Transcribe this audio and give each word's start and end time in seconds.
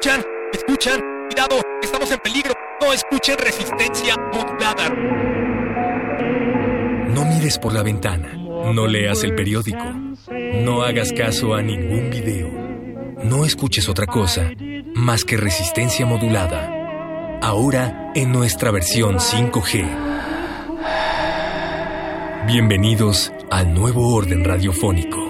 ¿Escuchan? 0.00 0.24
¿Escuchan? 0.54 1.00
Cuidado, 1.26 1.60
estamos 1.82 2.10
en 2.10 2.18
peligro. 2.20 2.54
No 2.80 2.90
escuchen 2.90 3.36
resistencia 3.36 4.16
modulada. 4.32 4.88
No 7.10 7.26
mires 7.26 7.58
por 7.58 7.74
la 7.74 7.82
ventana. 7.82 8.32
No 8.32 8.86
leas 8.86 9.22
el 9.24 9.34
periódico. 9.34 9.84
No 10.64 10.84
hagas 10.84 11.12
caso 11.12 11.52
a 11.52 11.60
ningún 11.60 12.08
video. 12.08 12.50
No 13.24 13.44
escuches 13.44 13.90
otra 13.90 14.06
cosa 14.06 14.50
más 14.94 15.26
que 15.26 15.36
resistencia 15.36 16.06
modulada. 16.06 17.38
Ahora 17.42 18.10
en 18.14 18.32
nuestra 18.32 18.70
versión 18.70 19.18
5G. 19.18 19.84
Bienvenidos 22.46 23.34
al 23.50 23.74
nuevo 23.74 24.14
orden 24.14 24.46
radiofónico. 24.46 25.29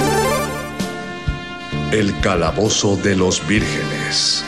El 1.91 2.17
calabozo 2.21 2.95
de 2.95 3.17
los 3.17 3.45
vírgenes. 3.49 4.45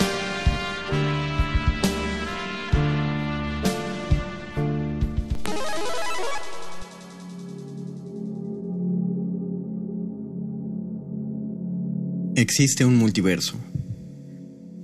Existe 12.37 12.85
un 12.85 12.95
multiverso. 12.95 13.55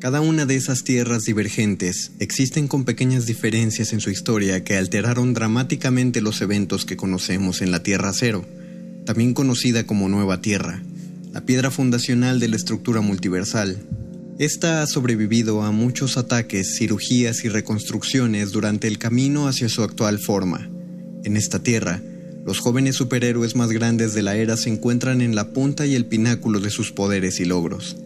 Cada 0.01 0.19
una 0.19 0.45
de 0.45 0.57
esas 0.57 0.83
tierras 0.83 1.23
divergentes 1.23 2.11
existen 2.19 2.67
con 2.67 2.83
pequeñas 2.83 3.25
diferencias 3.25 3.93
en 3.93 4.01
su 4.01 4.09
historia 4.09 4.65
que 4.65 4.75
alteraron 4.75 5.33
dramáticamente 5.33 6.19
los 6.19 6.41
eventos 6.41 6.83
que 6.83 6.97
conocemos 6.97 7.61
en 7.61 7.71
la 7.71 7.83
Tierra 7.83 8.11
Cero, 8.11 8.45
también 9.05 9.33
conocida 9.33 9.85
como 9.85 10.09
Nueva 10.09 10.41
Tierra, 10.41 10.83
la 11.31 11.41
piedra 11.45 11.69
fundacional 11.69 12.39
de 12.39 12.47
la 12.47 12.55
estructura 12.55 13.01
multiversal. 13.01 13.77
Esta 14.39 14.81
ha 14.81 14.87
sobrevivido 14.87 15.61
a 15.61 15.71
muchos 15.71 16.17
ataques, 16.17 16.75
cirugías 16.77 17.43
y 17.43 17.49
reconstrucciones 17.49 18.51
durante 18.51 18.87
el 18.87 18.97
camino 18.97 19.47
hacia 19.47 19.69
su 19.69 19.83
actual 19.83 20.19
forma. 20.19 20.69
En 21.23 21.37
esta 21.37 21.61
Tierra, 21.61 22.01
los 22.45 22.59
jóvenes 22.59 22.95
superhéroes 22.95 23.55
más 23.55 23.69
grandes 23.69 24.13
de 24.13 24.23
la 24.23 24.37
era 24.37 24.57
se 24.57 24.69
encuentran 24.69 25.21
en 25.21 25.35
la 25.35 25.49
punta 25.49 25.85
y 25.85 25.95
el 25.95 26.05
pináculo 26.05 26.59
de 26.59 26.69
sus 26.69 26.91
poderes 26.91 27.39
y 27.39 27.45
logros. 27.45 27.97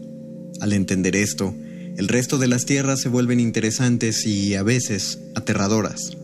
Al 0.59 0.73
entender 0.73 1.16
esto, 1.16 1.55
el 1.97 2.07
resto 2.07 2.40
de 2.40 2.47
las 2.47 2.66
tierras 2.66 3.00
se 3.01 3.09
vuelven 3.09 3.40
interesantes 3.40 4.25
y, 4.25 4.55
a 4.55 4.63
veces, 4.63 5.19
aterradoras. 5.35 6.17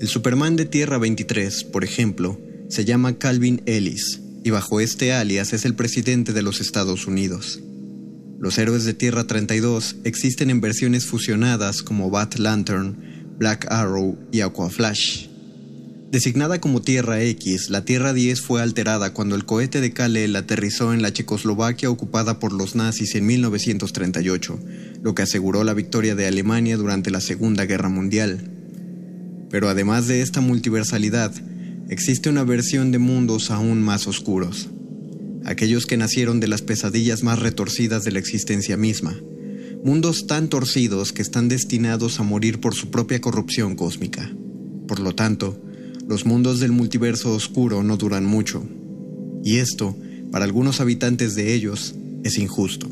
El 0.00 0.08
Superman 0.08 0.56
de 0.56 0.64
Tierra 0.64 0.98
23, 0.98 1.64
por 1.64 1.84
ejemplo, 1.84 2.40
se 2.68 2.84
llama 2.84 3.16
Calvin 3.18 3.62
Ellis, 3.66 4.21
y 4.44 4.50
bajo 4.50 4.80
este 4.80 5.12
alias 5.12 5.52
es 5.52 5.64
el 5.64 5.74
presidente 5.74 6.32
de 6.32 6.42
los 6.42 6.60
Estados 6.60 7.06
Unidos. 7.06 7.60
Los 8.38 8.58
héroes 8.58 8.84
de 8.84 8.94
Tierra 8.94 9.24
32 9.26 9.96
existen 10.04 10.50
en 10.50 10.60
versiones 10.60 11.06
fusionadas 11.06 11.82
como 11.82 12.10
Bat 12.10 12.38
Lantern, 12.38 13.36
Black 13.38 13.66
Arrow 13.70 14.18
y 14.32 14.40
Aquaflash. 14.40 15.28
Designada 16.10 16.60
como 16.60 16.82
Tierra 16.82 17.22
X, 17.22 17.70
la 17.70 17.84
Tierra 17.84 18.12
10 18.12 18.42
fue 18.42 18.60
alterada 18.60 19.14
cuando 19.14 19.34
el 19.34 19.46
cohete 19.46 19.80
de 19.80 19.92
Kal-El 19.92 20.36
aterrizó 20.36 20.92
en 20.92 21.00
la 21.00 21.12
Checoslovaquia 21.12 21.88
ocupada 21.88 22.38
por 22.38 22.52
los 22.52 22.74
nazis 22.74 23.14
en 23.14 23.24
1938, 23.24 24.58
lo 25.02 25.14
que 25.14 25.22
aseguró 25.22 25.64
la 25.64 25.72
victoria 25.72 26.14
de 26.14 26.26
Alemania 26.26 26.76
durante 26.76 27.10
la 27.10 27.22
Segunda 27.22 27.64
Guerra 27.64 27.88
Mundial. 27.88 28.50
Pero 29.48 29.70
además 29.70 30.06
de 30.06 30.20
esta 30.20 30.42
multiversalidad, 30.42 31.32
existe 31.88 32.28
una 32.28 32.44
versión 32.44 32.90
de 32.90 32.98
mundos 32.98 33.50
aún 33.50 33.82
más 33.82 34.06
oscuros. 34.06 34.68
Aquellos 35.44 35.86
que 35.86 35.96
nacieron 35.96 36.40
de 36.40 36.48
las 36.48 36.62
pesadillas 36.62 37.22
más 37.22 37.38
retorcidas 37.38 38.04
de 38.04 38.12
la 38.12 38.18
existencia 38.18 38.76
misma. 38.76 39.16
Mundos 39.84 40.26
tan 40.26 40.48
torcidos 40.48 41.12
que 41.12 41.22
están 41.22 41.48
destinados 41.48 42.20
a 42.20 42.22
morir 42.22 42.60
por 42.60 42.74
su 42.74 42.90
propia 42.90 43.20
corrupción 43.20 43.74
cósmica. 43.74 44.30
Por 44.86 45.00
lo 45.00 45.14
tanto, 45.14 45.60
los 46.06 46.26
mundos 46.26 46.60
del 46.60 46.72
multiverso 46.72 47.32
oscuro 47.32 47.82
no 47.82 47.96
duran 47.96 48.24
mucho. 48.24 48.64
Y 49.44 49.56
esto, 49.56 49.96
para 50.30 50.44
algunos 50.44 50.80
habitantes 50.80 51.34
de 51.34 51.54
ellos, 51.54 51.94
es 52.22 52.38
injusto. 52.38 52.88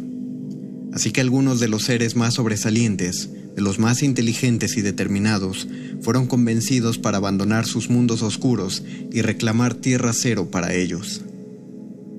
Así 0.93 1.13
que 1.13 1.21
algunos 1.21 1.61
de 1.61 1.69
los 1.69 1.85
seres 1.85 2.17
más 2.17 2.35
sobresalientes, 2.35 3.31
los 3.61 3.79
más 3.79 4.03
inteligentes 4.03 4.77
y 4.77 4.83
determinados, 4.83 5.69
fueron 6.03 6.27
convencidos 6.27 6.99
para 6.99 7.19
abandonar 7.19 7.67
sus 7.67 7.91
mundos 7.91 8.23
oscuros 8.23 8.83
y 9.13 9.23
reclamar 9.23 9.75
Tierra 9.75 10.13
Cero 10.13 10.49
para 10.51 10.75
ellos. 10.75 11.23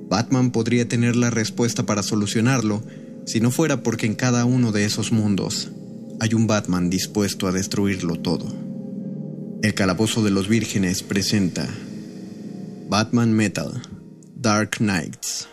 Batman 0.10 0.52
podría 0.52 0.88
tener 0.88 1.16
la 1.16 1.30
respuesta 1.30 1.86
para 1.86 2.04
solucionarlo 2.04 2.84
si 3.26 3.40
no 3.40 3.52
fuera 3.52 3.84
porque 3.84 4.06
en 4.06 4.16
cada 4.16 4.46
uno 4.46 4.72
de 4.72 4.86
esos 4.86 5.12
mundos 5.12 5.72
hay 6.20 6.34
un 6.34 6.48
Batman 6.48 6.90
dispuesto 6.90 7.48
a 7.48 7.52
destruirlo 7.52 8.16
todo. 8.18 8.46
El 9.64 9.74
Calabozo 9.74 10.24
de 10.24 10.32
los 10.32 10.48
Vírgenes 10.48 11.04
presenta 11.04 11.68
Batman 12.90 13.32
Metal 13.32 13.82
Dark 14.36 14.78
Knights. 14.80 15.51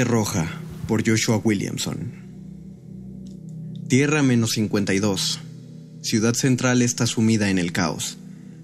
Roja 0.00 0.50
por 0.88 1.06
Joshua 1.06 1.36
Williamson. 1.36 2.12
Tierra 3.88 4.22
menos 4.22 4.52
52. 4.52 5.40
Ciudad 6.00 6.34
Central 6.34 6.80
está 6.80 7.06
sumida 7.06 7.50
en 7.50 7.58
el 7.58 7.72
caos. 7.72 8.16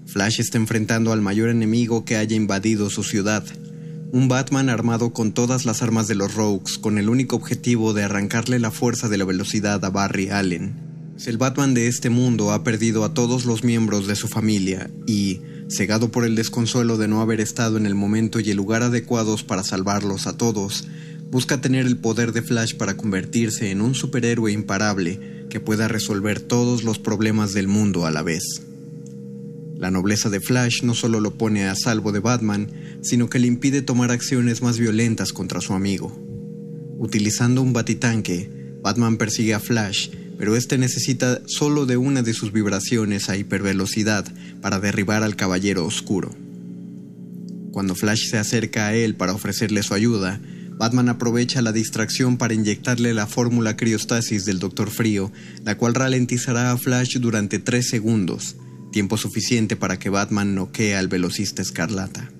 Flash 0.07 0.39
está 0.39 0.57
enfrentando 0.57 1.13
al 1.13 1.21
mayor 1.21 1.49
enemigo 1.49 2.03
que 2.03 2.17
haya 2.17 2.35
invadido 2.35 2.89
su 2.89 3.03
ciudad. 3.03 3.45
Un 4.11 4.27
Batman 4.27 4.69
armado 4.69 5.13
con 5.13 5.31
todas 5.31 5.65
las 5.65 5.83
armas 5.83 6.07
de 6.07 6.15
los 6.15 6.33
Rogues, 6.33 6.79
con 6.79 6.97
el 6.97 7.09
único 7.09 7.35
objetivo 7.35 7.93
de 7.93 8.03
arrancarle 8.03 8.57
la 8.57 8.71
fuerza 8.71 9.07
de 9.07 9.19
la 9.19 9.25
velocidad 9.25 9.85
a 9.85 9.89
Barry 9.91 10.29
Allen. 10.31 10.73
El 11.25 11.37
Batman 11.37 11.75
de 11.75 11.87
este 11.87 12.09
mundo 12.09 12.51
ha 12.51 12.63
perdido 12.63 13.03
a 13.03 13.13
todos 13.13 13.45
los 13.45 13.63
miembros 13.63 14.07
de 14.07 14.15
su 14.15 14.27
familia 14.27 14.89
y, 15.05 15.41
cegado 15.69 16.11
por 16.11 16.25
el 16.25 16.35
desconsuelo 16.35 16.97
de 16.97 17.07
no 17.07 17.21
haber 17.21 17.39
estado 17.39 17.77
en 17.77 17.85
el 17.85 17.93
momento 17.93 18.39
y 18.39 18.49
el 18.49 18.57
lugar 18.57 18.81
adecuados 18.81 19.43
para 19.43 19.63
salvarlos 19.63 20.25
a 20.25 20.35
todos, 20.37 20.87
busca 21.31 21.61
tener 21.61 21.85
el 21.85 21.97
poder 21.97 22.31
de 22.31 22.41
Flash 22.41 22.75
para 22.75 22.97
convertirse 22.97 23.71
en 23.71 23.81
un 23.81 23.95
superhéroe 23.95 24.51
imparable 24.51 25.45
que 25.49 25.59
pueda 25.59 25.87
resolver 25.87 26.39
todos 26.39 26.83
los 26.83 26.99
problemas 26.99 27.53
del 27.53 27.67
mundo 27.67 28.05
a 28.05 28.11
la 28.11 28.23
vez. 28.23 28.43
La 29.75 29.91
nobleza 29.91 30.29
de 30.29 30.41
Flash 30.41 30.83
no 30.83 30.93
solo 30.93 31.19
lo 31.19 31.37
pone 31.37 31.65
a 31.65 31.75
salvo 31.75 32.11
de 32.11 32.19
Batman, 32.19 32.69
sino 33.01 33.29
que 33.29 33.39
le 33.39 33.47
impide 33.47 33.81
tomar 33.81 34.11
acciones 34.11 34.61
más 34.61 34.77
violentas 34.77 35.31
contra 35.31 35.61
su 35.61 35.73
amigo. 35.73 36.11
Utilizando 36.97 37.61
un 37.61 37.73
batitanque, 37.73 38.49
Batman 38.81 39.17
persigue 39.17 39.53
a 39.53 39.59
Flash 39.59 40.09
pero 40.39 40.55
este 40.55 40.77
necesita 40.77 41.41
solo 41.47 41.85
de 41.85 41.97
una 41.97 42.21
de 42.21 42.33
sus 42.33 42.53
vibraciones 42.53 43.27
a 43.27 43.35
hipervelocidad 43.35 44.25
para 44.61 44.79
derribar 44.79 45.21
al 45.21 45.35
Caballero 45.35 45.85
Oscuro. 45.85 46.33
Cuando 47.73 47.93
Flash 47.93 48.29
se 48.29 48.37
acerca 48.37 48.87
a 48.87 48.95
él 48.95 49.15
para 49.15 49.33
ofrecerle 49.33 49.83
su 49.83 49.93
ayuda, 49.93 50.39
Batman 50.79 51.09
aprovecha 51.09 51.61
la 51.61 51.73
distracción 51.73 52.37
para 52.37 52.53
inyectarle 52.53 53.13
la 53.13 53.27
fórmula 53.27 53.75
criostasis 53.75 54.45
del 54.45 54.59
Doctor 54.59 54.89
Frío, 54.89 55.29
la 55.65 55.75
cual 55.75 55.93
ralentizará 55.93 56.71
a 56.71 56.77
Flash 56.77 57.17
durante 57.17 57.59
tres 57.59 57.89
segundos, 57.89 58.55
tiempo 58.93 59.17
suficiente 59.17 59.75
para 59.75 59.99
que 59.99 60.09
Batman 60.09 60.55
noquee 60.55 60.95
al 60.95 61.09
velocista 61.09 61.61
escarlata. 61.61 62.31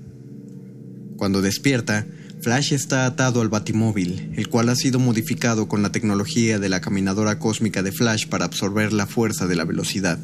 Cuando 1.17 1.41
despierta, 1.41 2.07
Flash 2.41 2.71
está 2.71 3.05
atado 3.05 3.41
al 3.41 3.49
Batimóvil, 3.49 4.31
el 4.37 4.47
cual 4.47 4.69
ha 4.69 4.75
sido 4.77 4.99
modificado 4.99 5.67
con 5.67 5.81
la 5.81 5.91
tecnología 5.91 6.59
de 6.59 6.69
la 6.69 6.79
caminadora 6.79 7.39
cósmica 7.39 7.83
de 7.83 7.91
Flash 7.91 8.27
para 8.27 8.45
absorber 8.45 8.93
la 8.93 9.05
fuerza 9.05 9.47
de 9.47 9.57
la 9.57 9.65
velocidad. 9.65 10.17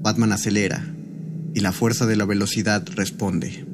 Batman 0.00 0.32
acelera, 0.32 0.90
y 1.54 1.60
la 1.60 1.72
fuerza 1.72 2.06
de 2.06 2.16
la 2.16 2.24
velocidad 2.24 2.82
responde. 2.96 3.73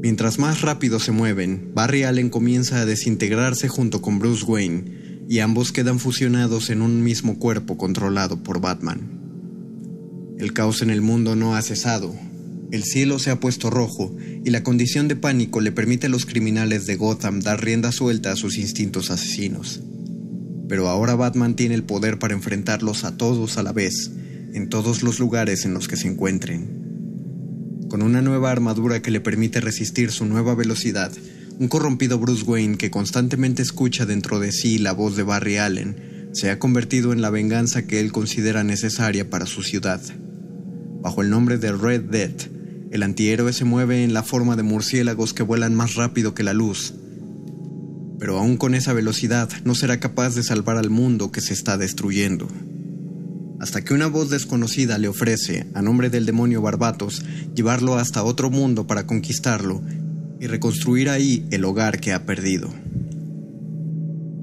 Mientras 0.00 0.38
más 0.38 0.62
rápido 0.62 1.00
se 1.00 1.12
mueven, 1.12 1.72
Barry 1.74 2.04
Allen 2.04 2.30
comienza 2.30 2.80
a 2.80 2.86
desintegrarse 2.86 3.68
junto 3.68 4.00
con 4.00 4.18
Bruce 4.18 4.44
Wayne, 4.44 5.26
y 5.28 5.40
ambos 5.40 5.72
quedan 5.72 5.98
fusionados 5.98 6.70
en 6.70 6.82
un 6.82 7.02
mismo 7.02 7.38
cuerpo 7.38 7.76
controlado 7.76 8.42
por 8.42 8.60
Batman. 8.60 9.18
El 10.38 10.52
caos 10.52 10.82
en 10.82 10.90
el 10.90 11.02
mundo 11.02 11.36
no 11.36 11.56
ha 11.56 11.62
cesado, 11.62 12.14
el 12.70 12.84
cielo 12.84 13.18
se 13.18 13.30
ha 13.30 13.40
puesto 13.40 13.70
rojo 13.70 14.14
y 14.44 14.50
la 14.50 14.62
condición 14.62 15.08
de 15.08 15.16
pánico 15.16 15.62
le 15.62 15.72
permite 15.72 16.06
a 16.06 16.10
los 16.10 16.26
criminales 16.26 16.86
de 16.86 16.96
Gotham 16.96 17.40
dar 17.40 17.64
rienda 17.64 17.92
suelta 17.92 18.32
a 18.32 18.36
sus 18.36 18.58
instintos 18.58 19.10
asesinos. 19.10 19.80
Pero 20.68 20.88
ahora 20.88 21.14
Batman 21.14 21.56
tiene 21.56 21.74
el 21.74 21.84
poder 21.84 22.18
para 22.18 22.34
enfrentarlos 22.34 23.04
a 23.04 23.16
todos 23.16 23.56
a 23.56 23.62
la 23.62 23.72
vez, 23.72 24.10
en 24.52 24.68
todos 24.68 25.02
los 25.02 25.18
lugares 25.18 25.64
en 25.64 25.72
los 25.72 25.88
que 25.88 25.96
se 25.96 26.08
encuentren. 26.08 26.77
Con 27.88 28.02
una 28.02 28.20
nueva 28.20 28.50
armadura 28.50 29.00
que 29.00 29.10
le 29.10 29.20
permite 29.20 29.62
resistir 29.62 30.12
su 30.12 30.26
nueva 30.26 30.54
velocidad, 30.54 31.10
un 31.58 31.68
corrompido 31.68 32.18
Bruce 32.18 32.44
Wayne 32.44 32.76
que 32.76 32.90
constantemente 32.90 33.62
escucha 33.62 34.04
dentro 34.04 34.40
de 34.40 34.52
sí 34.52 34.76
la 34.76 34.92
voz 34.92 35.16
de 35.16 35.22
Barry 35.22 35.56
Allen, 35.56 36.30
se 36.32 36.50
ha 36.50 36.58
convertido 36.58 37.14
en 37.14 37.22
la 37.22 37.30
venganza 37.30 37.86
que 37.86 38.00
él 38.00 38.12
considera 38.12 38.62
necesaria 38.62 39.30
para 39.30 39.46
su 39.46 39.62
ciudad. 39.62 40.02
Bajo 41.00 41.22
el 41.22 41.30
nombre 41.30 41.56
de 41.56 41.72
Red 41.72 42.02
Death, 42.02 42.50
el 42.90 43.02
antihéroe 43.02 43.54
se 43.54 43.64
mueve 43.64 44.04
en 44.04 44.12
la 44.12 44.22
forma 44.22 44.54
de 44.54 44.64
murciélagos 44.64 45.32
que 45.32 45.42
vuelan 45.42 45.74
más 45.74 45.94
rápido 45.94 46.34
que 46.34 46.42
la 46.42 46.52
luz. 46.52 46.92
Pero 48.18 48.38
aún 48.38 48.58
con 48.58 48.74
esa 48.74 48.92
velocidad 48.92 49.48
no 49.64 49.74
será 49.74 49.98
capaz 49.98 50.34
de 50.34 50.42
salvar 50.42 50.76
al 50.76 50.90
mundo 50.90 51.32
que 51.32 51.40
se 51.40 51.54
está 51.54 51.78
destruyendo. 51.78 52.48
Hasta 53.60 53.82
que 53.82 53.94
una 53.94 54.06
voz 54.06 54.30
desconocida 54.30 54.98
le 54.98 55.08
ofrece, 55.08 55.66
a 55.74 55.82
nombre 55.82 56.10
del 56.10 56.26
demonio 56.26 56.62
Barbatos, 56.62 57.22
llevarlo 57.54 57.96
hasta 57.96 58.22
otro 58.22 58.50
mundo 58.50 58.86
para 58.86 59.06
conquistarlo 59.06 59.82
y 60.40 60.46
reconstruir 60.46 61.10
ahí 61.10 61.46
el 61.50 61.64
hogar 61.64 62.00
que 62.00 62.12
ha 62.12 62.24
perdido. 62.24 62.72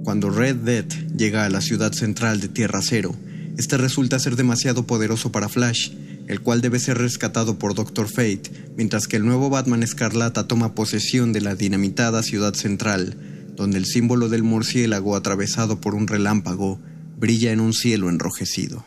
Cuando 0.03 0.29
Red 0.29 0.57
Death 0.57 0.93
llega 1.15 1.45
a 1.45 1.49
la 1.49 1.61
ciudad 1.61 1.93
central 1.93 2.41
de 2.41 2.49
Tierra 2.49 2.81
Cero, 2.81 3.15
este 3.57 3.77
resulta 3.77 4.19
ser 4.19 4.35
demasiado 4.35 4.85
poderoso 4.85 5.31
para 5.31 5.49
Flash 5.49 5.91
el 6.27 6.41
cual 6.41 6.61
debe 6.61 6.79
ser 6.79 6.97
rescatado 6.97 7.59
por 7.59 7.75
Doctor 7.75 8.07
Fate, 8.07 8.51
mientras 8.75 9.07
que 9.07 9.17
el 9.17 9.25
nuevo 9.25 9.49
Batman 9.49 9.83
Escarlata 9.83 10.47
toma 10.47 10.73
posesión 10.73 11.33
de 11.33 11.41
la 11.41 11.55
dinamitada 11.55 12.23
ciudad 12.23 12.53
central, 12.53 13.15
donde 13.55 13.77
el 13.77 13.85
símbolo 13.85 14.27
del 14.27 14.43
murciélago 14.43 15.15
atravesado 15.15 15.79
por 15.79 15.95
un 15.95 16.07
relámpago 16.07 16.79
brilla 17.17 17.51
en 17.51 17.59
un 17.59 17.73
cielo 17.73 18.09
enrojecido. 18.09 18.85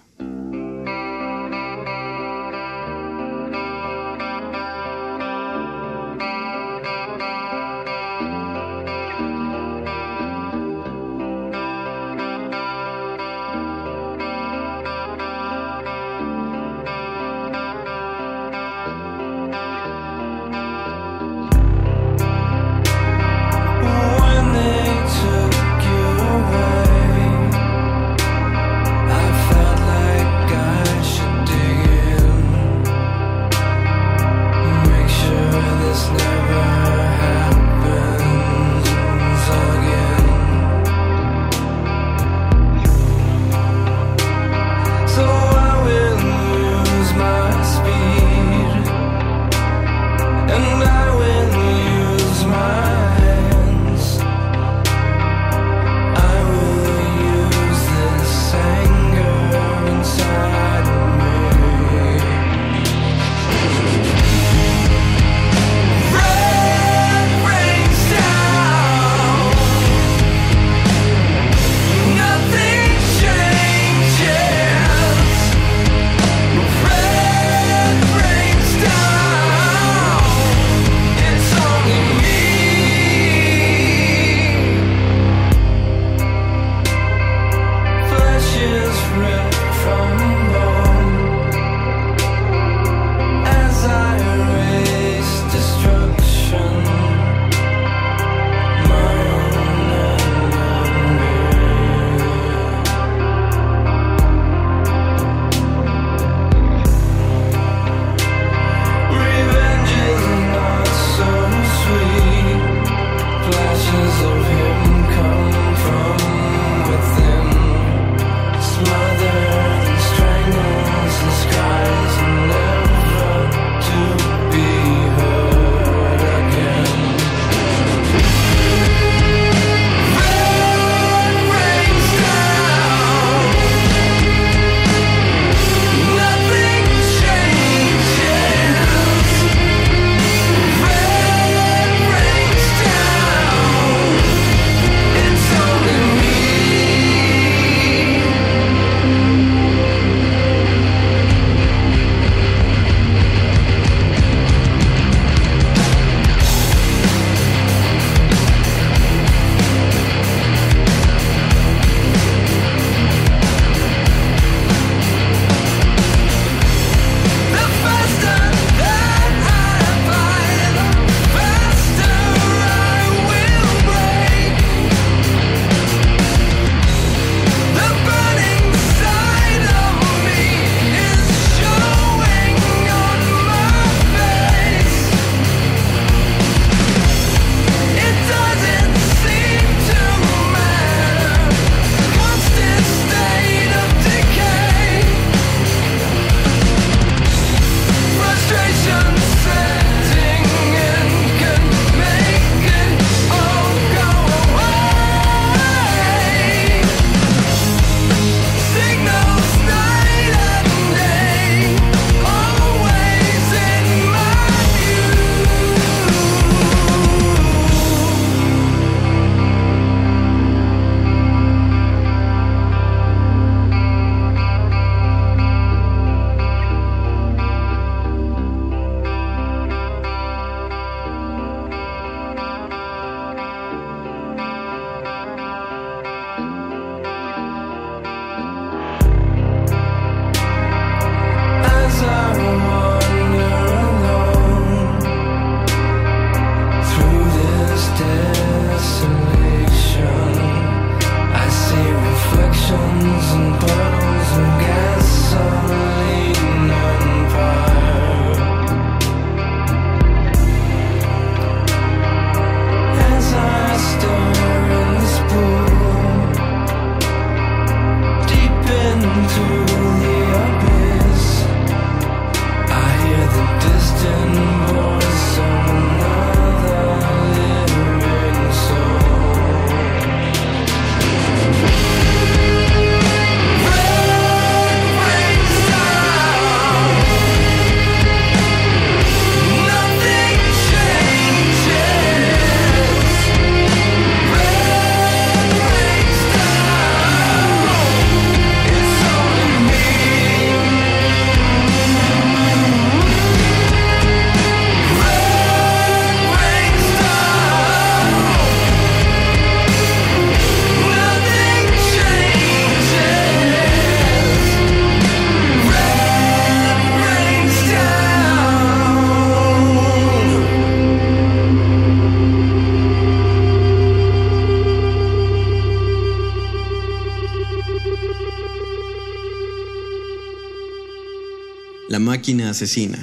Asesina, 332.49 332.99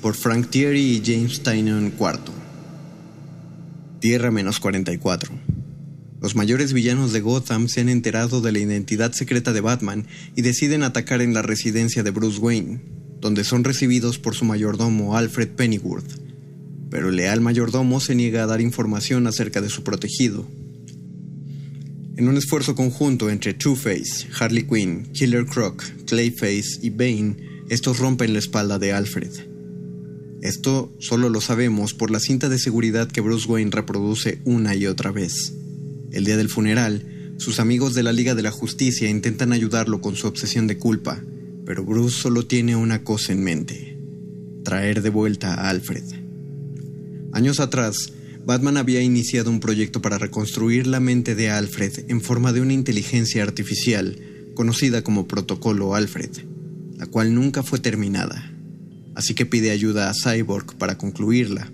por 0.00 0.14
Frank 0.14 0.50
Thierry 0.50 0.96
y 0.96 1.02
James 1.04 1.42
Tynion 1.42 1.92
IV. 1.98 2.32
Tierra 4.00 4.30
menos 4.30 4.60
44. 4.60 5.32
Los 6.20 6.36
mayores 6.36 6.72
villanos 6.74 7.12
de 7.12 7.20
Gotham 7.20 7.68
se 7.68 7.80
han 7.80 7.88
enterado 7.88 8.40
de 8.40 8.52
la 8.52 8.58
identidad 8.58 9.12
secreta 9.12 9.52
de 9.52 9.62
Batman 9.62 10.06
y 10.36 10.42
deciden 10.42 10.82
atacar 10.82 11.22
en 11.22 11.32
la 11.32 11.42
residencia 11.42 12.02
de 12.02 12.10
Bruce 12.10 12.38
Wayne, 12.38 12.80
donde 13.20 13.42
son 13.42 13.64
recibidos 13.64 14.18
por 14.18 14.34
su 14.34 14.44
mayordomo 14.44 15.16
Alfred 15.16 15.48
Pennyworth. 15.48 16.20
Pero 16.90 17.08
el 17.08 17.16
leal 17.16 17.40
mayordomo 17.40 18.00
se 18.00 18.14
niega 18.14 18.42
a 18.42 18.46
dar 18.46 18.60
información 18.60 19.26
acerca 19.26 19.60
de 19.60 19.70
su 19.70 19.82
protegido. 19.82 20.46
En 22.16 22.28
un 22.28 22.36
esfuerzo 22.36 22.74
conjunto 22.74 23.30
entre 23.30 23.54
Two-Face, 23.54 24.28
Harley 24.38 24.64
Quinn, 24.64 25.04
Killer 25.12 25.46
Croc, 25.46 25.82
Clayface 26.06 26.80
y 26.82 26.90
Bane, 26.90 27.49
estos 27.70 28.00
rompen 28.00 28.32
la 28.32 28.40
espalda 28.40 28.80
de 28.80 28.92
Alfred. 28.92 29.30
Esto 30.42 30.92
solo 30.98 31.28
lo 31.28 31.40
sabemos 31.40 31.94
por 31.94 32.10
la 32.10 32.18
cinta 32.18 32.48
de 32.48 32.58
seguridad 32.58 33.08
que 33.08 33.20
Bruce 33.20 33.46
Wayne 33.46 33.70
reproduce 33.70 34.40
una 34.44 34.74
y 34.74 34.88
otra 34.88 35.12
vez. 35.12 35.54
El 36.10 36.24
día 36.24 36.36
del 36.36 36.48
funeral, 36.48 37.34
sus 37.38 37.60
amigos 37.60 37.94
de 37.94 38.02
la 38.02 38.12
Liga 38.12 38.34
de 38.34 38.42
la 38.42 38.50
Justicia 38.50 39.08
intentan 39.08 39.52
ayudarlo 39.52 40.00
con 40.00 40.16
su 40.16 40.26
obsesión 40.26 40.66
de 40.66 40.78
culpa, 40.78 41.22
pero 41.64 41.84
Bruce 41.84 42.20
solo 42.20 42.44
tiene 42.44 42.74
una 42.74 43.04
cosa 43.04 43.32
en 43.32 43.44
mente, 43.44 43.96
traer 44.64 45.00
de 45.00 45.10
vuelta 45.10 45.54
a 45.54 45.70
Alfred. 45.70 46.02
Años 47.32 47.60
atrás, 47.60 48.12
Batman 48.44 48.78
había 48.78 49.00
iniciado 49.00 49.48
un 49.48 49.60
proyecto 49.60 50.02
para 50.02 50.18
reconstruir 50.18 50.88
la 50.88 50.98
mente 50.98 51.36
de 51.36 51.50
Alfred 51.50 52.06
en 52.08 52.20
forma 52.20 52.52
de 52.52 52.62
una 52.62 52.72
inteligencia 52.72 53.44
artificial 53.44 54.18
conocida 54.56 55.04
como 55.04 55.28
Protocolo 55.28 55.94
Alfred, 55.94 56.49
la 57.00 57.06
cual 57.06 57.34
nunca 57.34 57.62
fue 57.62 57.78
terminada, 57.78 58.52
así 59.14 59.32
que 59.32 59.46
pide 59.46 59.70
ayuda 59.70 60.10
a 60.10 60.12
Cyborg 60.12 60.76
para 60.76 60.98
concluirla. 60.98 61.72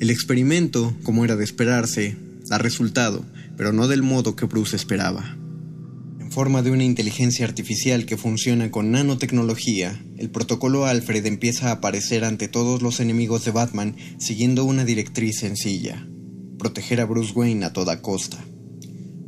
El 0.00 0.10
experimento, 0.10 0.96
como 1.04 1.24
era 1.24 1.36
de 1.36 1.44
esperarse, 1.44 2.16
da 2.48 2.58
resultado, 2.58 3.24
pero 3.56 3.72
no 3.72 3.86
del 3.86 4.02
modo 4.02 4.34
que 4.34 4.46
Bruce 4.46 4.74
esperaba. 4.74 5.36
En 6.18 6.32
forma 6.32 6.60
de 6.62 6.72
una 6.72 6.82
inteligencia 6.82 7.46
artificial 7.46 8.04
que 8.04 8.16
funciona 8.16 8.72
con 8.72 8.90
nanotecnología, 8.90 10.02
el 10.18 10.28
protocolo 10.28 10.86
Alfred 10.86 11.24
empieza 11.26 11.68
a 11.68 11.74
aparecer 11.74 12.24
ante 12.24 12.48
todos 12.48 12.82
los 12.82 12.98
enemigos 12.98 13.44
de 13.44 13.52
Batman 13.52 13.94
siguiendo 14.18 14.64
una 14.64 14.84
directriz 14.84 15.38
sencilla, 15.38 16.04
proteger 16.58 17.00
a 17.00 17.04
Bruce 17.04 17.32
Wayne 17.32 17.64
a 17.64 17.72
toda 17.72 18.02
costa. 18.02 18.44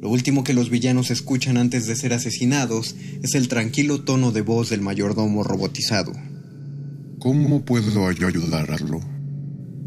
Lo 0.02 0.10
último 0.10 0.42
que 0.42 0.52
los 0.52 0.68
villanos 0.68 1.12
escuchan 1.12 1.56
antes 1.56 1.86
de 1.86 1.94
ser 1.94 2.12
asesinados 2.12 2.96
es 3.22 3.36
el 3.36 3.46
tranquilo 3.46 4.02
tono 4.02 4.32
de 4.32 4.40
voz 4.40 4.68
del 4.68 4.80
mayordomo 4.80 5.44
robotizado. 5.44 6.12
¿Cómo 7.20 7.64
puedo 7.64 8.10
yo 8.10 8.26
ayudarlo? 8.26 9.00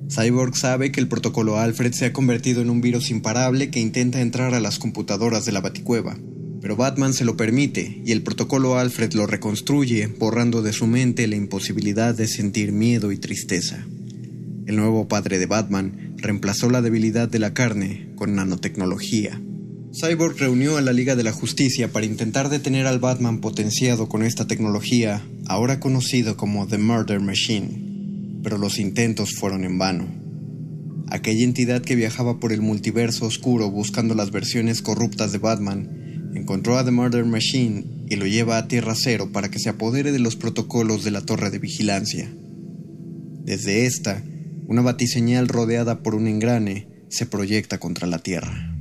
Cyborg 0.09 0.55
sabe 0.55 0.93
que 0.93 1.01
el 1.01 1.09
protocolo 1.09 1.59
Alfred 1.59 1.91
se 1.91 2.05
ha 2.05 2.13
convertido 2.13 2.61
en 2.61 2.69
un 2.69 2.79
virus 2.79 3.11
imparable 3.11 3.69
que 3.71 3.81
intenta 3.81 4.21
entrar 4.21 4.53
a 4.53 4.61
las 4.61 4.79
computadoras 4.79 5.43
de 5.43 5.51
la 5.51 5.59
Baticueva. 5.59 6.17
Pero 6.61 6.77
Batman 6.77 7.13
se 7.13 7.25
lo 7.25 7.35
permite 7.35 8.01
y 8.05 8.13
el 8.13 8.23
protocolo 8.23 8.77
Alfred 8.77 9.11
lo 9.15 9.27
reconstruye, 9.27 10.07
borrando 10.07 10.61
de 10.61 10.71
su 10.71 10.87
mente 10.87 11.27
la 11.27 11.35
imposibilidad 11.35 12.15
de 12.15 12.27
sentir 12.27 12.71
miedo 12.71 13.11
y 13.11 13.17
tristeza. 13.17 13.85
El 14.65 14.77
nuevo 14.77 15.09
padre 15.09 15.39
de 15.39 15.45
Batman 15.45 16.15
reemplazó 16.15 16.69
la 16.69 16.81
debilidad 16.81 17.27
de 17.27 17.39
la 17.39 17.53
carne 17.53 18.13
con 18.15 18.33
nanotecnología. 18.33 19.41
Cyborg 19.99 20.37
reunió 20.37 20.77
a 20.77 20.81
la 20.81 20.93
Liga 20.93 21.15
de 21.15 21.23
la 21.23 21.31
Justicia 21.31 21.91
para 21.91 22.05
intentar 22.05 22.49
detener 22.49 22.85
al 22.87 22.99
Batman 22.99 23.39
potenciado 23.39 24.09
con 24.09 24.23
esta 24.23 24.45
tecnología, 24.47 25.25
ahora 25.47 25.79
conocido 25.79 26.37
como 26.37 26.67
The 26.67 26.77
Murder 26.77 27.19
Machine 27.19 27.85
pero 28.45 28.59
los 28.59 28.77
intentos 28.77 29.31
fueron 29.33 29.63
en 29.63 29.79
vano. 29.79 30.05
Aquella 31.09 31.43
entidad 31.43 31.81
que 31.81 31.95
viajaba 31.95 32.39
por 32.39 32.51
el 32.51 32.61
multiverso 32.61 33.25
oscuro 33.25 33.71
buscando 33.71 34.13
las 34.13 34.29
versiones 34.29 34.83
corruptas 34.83 35.31
de 35.31 35.39
Batman, 35.39 36.31
encontró 36.35 36.77
a 36.77 36.85
The 36.85 36.91
Murder 36.91 37.25
Machine 37.25 38.05
y 38.07 38.17
lo 38.17 38.27
lleva 38.27 38.59
a 38.59 38.67
Tierra 38.67 38.93
Cero 38.95 39.31
para 39.33 39.49
que 39.49 39.57
se 39.57 39.69
apodere 39.69 40.11
de 40.11 40.19
los 40.19 40.35
protocolos 40.35 41.03
de 41.03 41.09
la 41.09 41.21
torre 41.21 41.49
de 41.49 41.57
vigilancia. 41.57 42.31
Desde 43.43 43.87
esta, 43.87 44.23
una 44.67 44.83
batiseñal 44.83 45.47
rodeada 45.47 46.03
por 46.03 46.13
un 46.13 46.27
engrane 46.27 46.87
se 47.09 47.25
proyecta 47.25 47.79
contra 47.79 48.05
la 48.05 48.19
Tierra. 48.19 48.74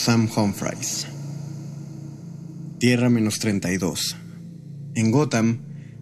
Sam 0.00 0.30
Humphries. 0.34 1.06
Tierra 2.78 3.10
menos 3.10 3.38
32. 3.38 4.16
En 4.94 5.10
Gotham, 5.10 5.58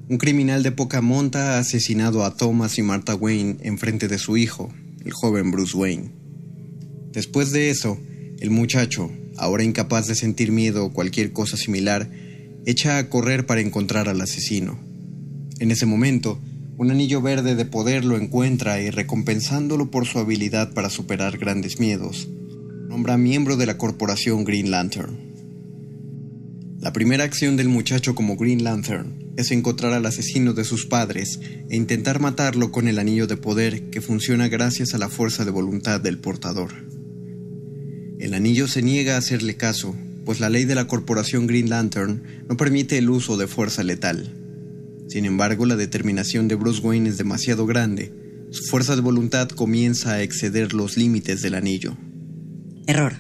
un 0.09 0.19
criminal 0.19 0.63
de 0.63 0.71
poca 0.71 1.01
monta 1.01 1.57
ha 1.57 1.59
asesinado 1.59 2.25
a 2.25 2.37
Thomas 2.37 2.79
y 2.79 2.83
Martha 2.83 3.17
Wayne 3.17 3.57
en 3.63 3.77
frente 3.77 4.07
de 4.07 4.19
su 4.19 4.37
hijo, 4.37 4.73
el 5.05 5.11
joven 5.11 5.51
Bruce 5.51 5.77
Wayne. 5.77 6.13
Después 7.11 7.51
de 7.51 7.71
eso, 7.71 7.99
el 8.39 8.51
muchacho, 8.51 9.11
ahora 9.37 9.65
incapaz 9.65 10.07
de 10.07 10.15
sentir 10.15 10.53
miedo 10.53 10.85
o 10.85 10.93
cualquier 10.93 11.33
cosa 11.33 11.57
similar, 11.57 12.09
echa 12.67 12.99
a 12.99 13.11
correr 13.11 13.47
para 13.47 13.63
encontrar 13.63 14.09
al 14.09 14.21
asesino. 14.21 14.79
En 15.59 15.73
ese 15.73 15.87
momento, 15.87 16.41
un 16.77 16.93
anillo 16.93 17.21
verde 17.21 17.57
de 17.57 17.65
poder 17.65 18.05
lo 18.05 18.17
encuentra 18.17 18.81
y 18.81 18.91
recompensándolo 18.91 19.91
por 19.91 20.07
su 20.07 20.21
habilidad 20.21 20.73
para 20.73 20.89
superar 20.89 21.37
grandes 21.37 21.81
miedos, 21.81 22.29
miembro 22.99 23.57
de 23.57 23.67
la 23.67 23.79
corporación 23.79 24.45
Green 24.45 24.71
Lantern. 24.71 25.17
La 26.81 26.93
primera 26.93 27.25
acción 27.25 27.57
del 27.57 27.69
muchacho 27.69 28.15
como 28.15 28.37
Green 28.37 28.65
Lantern 28.65 29.33
es 29.37 29.51
encontrar 29.51 29.93
al 29.93 30.05
asesino 30.05 30.53
de 30.53 30.65
sus 30.65 30.87
padres 30.87 31.41
e 31.71 31.77
intentar 31.77 32.21
matarlo 32.21 32.73
con 32.73 32.89
el 32.89 32.99
anillo 32.99 33.27
de 33.27 33.37
poder 33.37 33.91
que 33.91 34.01
funciona 34.01 34.49
gracias 34.49 34.95
a 34.95 34.99
la 34.99 35.09
fuerza 35.09 35.45
de 35.45 35.51
voluntad 35.51 36.01
del 36.01 36.19
portador. 36.19 36.71
El 38.19 38.35
anillo 38.35 38.67
se 38.67 38.83
niega 38.83 39.15
a 39.15 39.19
hacerle 39.19 39.57
caso, 39.57 39.95
pues 40.25 40.41
la 40.41 40.51
ley 40.51 40.65
de 40.65 40.75
la 40.75 40.87
corporación 40.87 41.47
Green 41.47 41.71
Lantern 41.71 42.23
no 42.49 42.57
permite 42.57 42.99
el 42.99 43.11
uso 43.11 43.37
de 43.37 43.47
fuerza 43.47 43.83
letal. 43.83 44.35
Sin 45.09 45.25
embargo, 45.25 45.67
la 45.67 45.77
determinación 45.77 46.49
de 46.49 46.57
Bruce 46.57 46.81
Wayne 46.81 47.09
es 47.09 47.17
demasiado 47.17 47.65
grande. 47.65 48.13
Su 48.51 48.65
fuerza 48.65 48.97
de 48.97 49.03
voluntad 49.03 49.49
comienza 49.49 50.15
a 50.15 50.23
exceder 50.23 50.75
los 50.75 50.97
límites 50.97 51.43
del 51.43 51.55
anillo. 51.55 51.97
Error. 52.89 53.13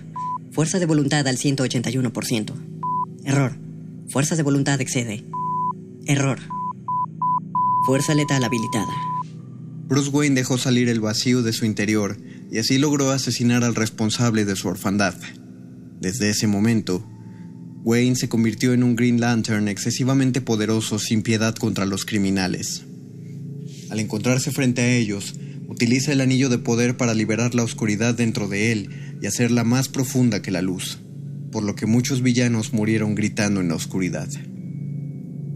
Fuerza 0.50 0.78
de 0.78 0.86
voluntad 0.86 1.28
al 1.28 1.36
181%. 1.36 2.54
Error. 3.26 3.52
Fuerza 4.08 4.34
de 4.34 4.42
voluntad 4.42 4.80
excede. 4.80 5.26
Error. 6.06 6.38
Fuerza 7.84 8.14
letal 8.14 8.44
habilitada. 8.44 8.94
Bruce 9.86 10.08
Wayne 10.08 10.36
dejó 10.36 10.56
salir 10.56 10.88
el 10.88 11.00
vacío 11.00 11.42
de 11.42 11.52
su 11.52 11.66
interior 11.66 12.16
y 12.50 12.56
así 12.56 12.78
logró 12.78 13.10
asesinar 13.10 13.62
al 13.62 13.74
responsable 13.74 14.46
de 14.46 14.56
su 14.56 14.68
orfandad. 14.68 15.16
Desde 16.00 16.30
ese 16.30 16.46
momento, 16.46 17.06
Wayne 17.84 18.16
se 18.16 18.30
convirtió 18.30 18.72
en 18.72 18.82
un 18.82 18.96
Green 18.96 19.20
Lantern 19.20 19.68
excesivamente 19.68 20.40
poderoso 20.40 20.98
sin 20.98 21.20
piedad 21.20 21.54
contra 21.54 21.84
los 21.84 22.06
criminales. 22.06 22.84
Al 23.90 24.00
encontrarse 24.00 24.50
frente 24.50 24.80
a 24.80 24.96
ellos, 24.96 25.34
utiliza 25.68 26.10
el 26.12 26.22
anillo 26.22 26.48
de 26.48 26.56
poder 26.56 26.96
para 26.96 27.12
liberar 27.12 27.54
la 27.54 27.64
oscuridad 27.64 28.14
dentro 28.14 28.48
de 28.48 28.72
él 28.72 29.07
y 29.20 29.26
hacerla 29.26 29.64
más 29.64 29.88
profunda 29.88 30.42
que 30.42 30.50
la 30.50 30.62
luz, 30.62 30.98
por 31.50 31.62
lo 31.62 31.74
que 31.74 31.86
muchos 31.86 32.22
villanos 32.22 32.72
murieron 32.72 33.14
gritando 33.14 33.60
en 33.60 33.68
la 33.68 33.74
oscuridad. 33.74 34.28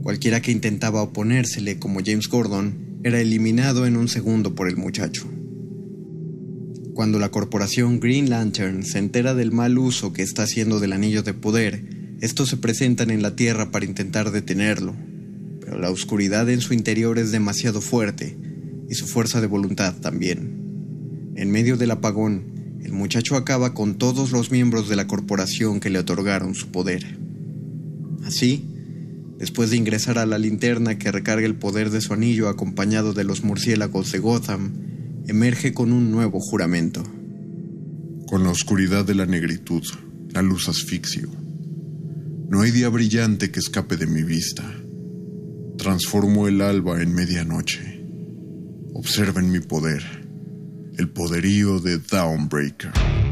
Cualquiera 0.02 0.40
que 0.42 0.50
intentaba 0.50 1.02
oponérsele, 1.02 1.78
como 1.78 2.00
James 2.04 2.28
Gordon, 2.28 3.00
era 3.04 3.20
eliminado 3.20 3.86
en 3.86 3.96
un 3.96 4.08
segundo 4.08 4.54
por 4.54 4.68
el 4.68 4.76
muchacho. 4.76 5.28
Cuando 6.94 7.18
la 7.18 7.30
corporación 7.30 8.00
Green 8.00 8.28
Lantern 8.28 8.84
se 8.84 8.98
entera 8.98 9.34
del 9.34 9.52
mal 9.52 9.78
uso 9.78 10.12
que 10.12 10.22
está 10.22 10.42
haciendo 10.42 10.78
del 10.78 10.92
anillo 10.92 11.22
de 11.22 11.34
poder, 11.34 11.84
estos 12.20 12.50
se 12.50 12.56
presentan 12.56 13.10
en 13.10 13.22
la 13.22 13.34
Tierra 13.34 13.70
para 13.70 13.86
intentar 13.86 14.30
detenerlo, 14.30 14.94
pero 15.60 15.78
la 15.78 15.90
oscuridad 15.90 16.48
en 16.50 16.60
su 16.60 16.74
interior 16.74 17.18
es 17.18 17.32
demasiado 17.32 17.80
fuerte 17.80 18.36
y 18.88 18.94
su 18.94 19.06
fuerza 19.06 19.40
de 19.40 19.46
voluntad 19.46 19.94
también. 19.94 21.32
En 21.34 21.50
medio 21.50 21.76
del 21.76 21.92
apagón, 21.92 22.51
el 22.82 22.92
muchacho 22.92 23.36
acaba 23.36 23.74
con 23.74 23.96
todos 23.96 24.32
los 24.32 24.50
miembros 24.50 24.88
de 24.88 24.96
la 24.96 25.06
corporación 25.06 25.80
que 25.80 25.90
le 25.90 25.98
otorgaron 25.98 26.54
su 26.54 26.68
poder. 26.68 27.18
Así, 28.24 28.68
después 29.38 29.70
de 29.70 29.76
ingresar 29.76 30.18
a 30.18 30.26
la 30.26 30.38
linterna 30.38 30.98
que 30.98 31.12
recarga 31.12 31.46
el 31.46 31.54
poder 31.54 31.90
de 31.90 32.00
su 32.00 32.12
anillo 32.12 32.48
acompañado 32.48 33.12
de 33.12 33.24
los 33.24 33.44
murciélagos 33.44 34.12
de 34.12 34.18
Gotham, 34.18 34.72
emerge 35.26 35.72
con 35.72 35.92
un 35.92 36.10
nuevo 36.10 36.40
juramento. 36.40 37.02
Con 38.26 38.44
la 38.44 38.50
oscuridad 38.50 39.04
de 39.04 39.14
la 39.14 39.26
negritud, 39.26 39.82
la 40.30 40.42
luz 40.42 40.68
asfixio 40.68 41.42
no 42.52 42.60
hay 42.60 42.70
día 42.70 42.90
brillante 42.90 43.50
que 43.50 43.60
escape 43.60 43.96
de 43.96 44.06
mi 44.06 44.22
vista. 44.24 44.62
Transformo 45.78 46.48
el 46.48 46.60
alba 46.60 47.00
en 47.00 47.14
medianoche. 47.14 48.04
Observen 48.92 49.50
mi 49.50 49.60
poder, 49.60 50.02
el 51.02 51.08
poderío 51.08 51.80
de 51.80 51.98
Dawnbreaker. 51.98 53.31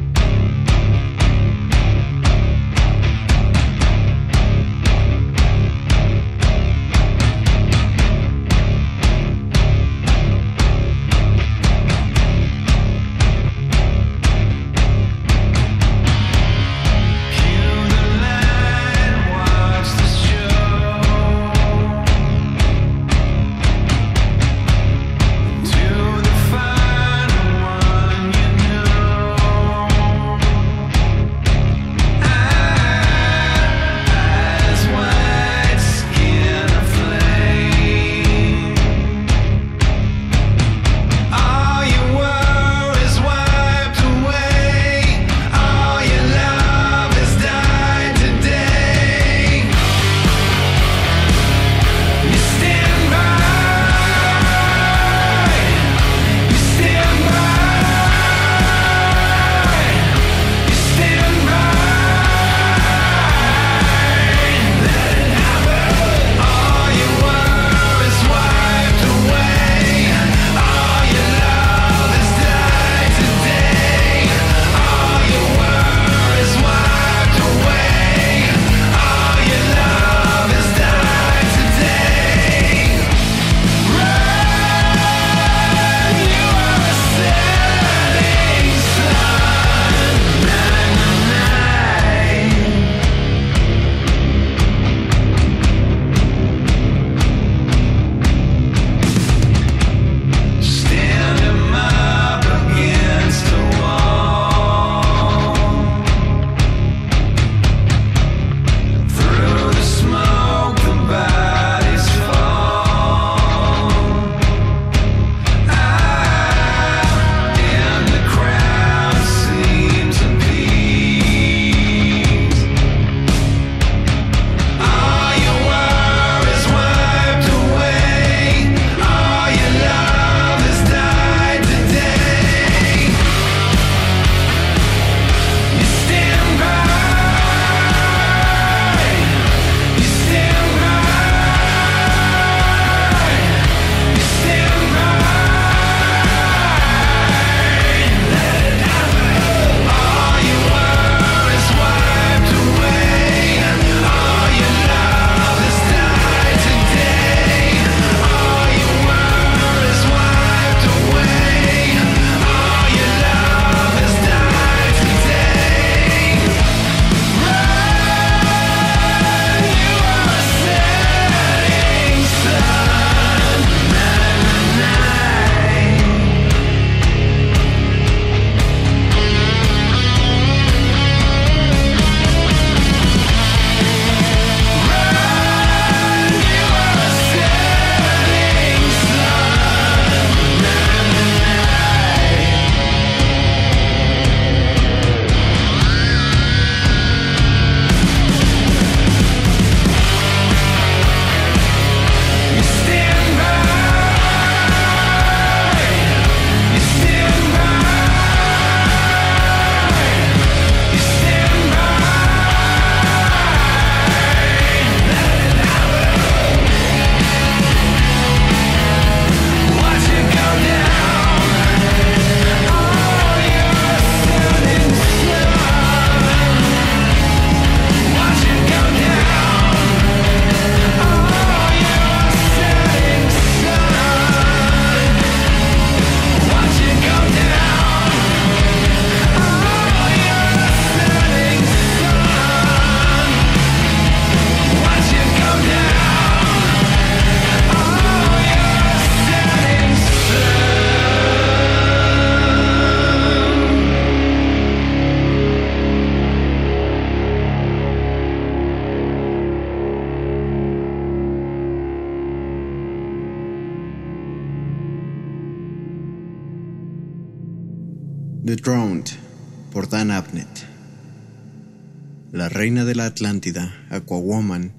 De 272.91 272.97
la 272.97 273.07
Atlántida, 273.07 273.87
Aquawoman, 273.89 274.73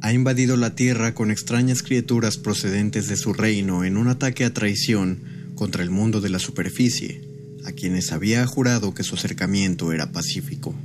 ha 0.00 0.12
invadido 0.12 0.56
la 0.56 0.76
Tierra 0.76 1.14
con 1.14 1.32
extrañas 1.32 1.82
criaturas 1.82 2.36
procedentes 2.36 3.08
de 3.08 3.16
su 3.16 3.32
reino 3.32 3.82
en 3.82 3.96
un 3.96 4.06
ataque 4.06 4.44
a 4.44 4.54
traición 4.54 5.50
contra 5.56 5.82
el 5.82 5.90
mundo 5.90 6.20
de 6.20 6.28
la 6.28 6.38
superficie, 6.38 7.22
a 7.64 7.72
quienes 7.72 8.12
había 8.12 8.46
jurado 8.46 8.94
que 8.94 9.02
su 9.02 9.16
acercamiento 9.16 9.92
era 9.92 10.12
pacífico. 10.12 10.76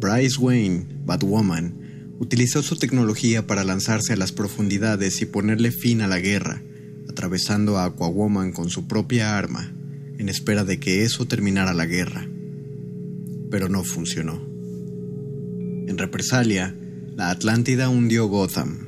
Bryce 0.00 0.36
Wayne, 0.40 0.84
Batwoman, 1.04 2.16
utilizó 2.18 2.60
su 2.64 2.74
tecnología 2.74 3.46
para 3.46 3.62
lanzarse 3.62 4.14
a 4.14 4.16
las 4.16 4.32
profundidades 4.32 5.22
y 5.22 5.26
ponerle 5.26 5.70
fin 5.70 6.00
a 6.00 6.08
la 6.08 6.18
guerra, 6.18 6.60
atravesando 7.08 7.78
a 7.78 7.84
Aquawoman 7.84 8.50
con 8.50 8.68
su 8.68 8.88
propia 8.88 9.38
arma, 9.38 9.72
en 10.18 10.28
espera 10.28 10.64
de 10.64 10.80
que 10.80 11.04
eso 11.04 11.28
terminara 11.28 11.72
la 11.72 11.86
guerra. 11.86 12.26
Pero 13.48 13.68
no 13.68 13.84
funcionó. 13.84 14.45
Represalia, 16.06 16.72
la 17.16 17.30
Atlántida 17.30 17.88
hundió 17.88 18.28
Gotham. 18.28 18.86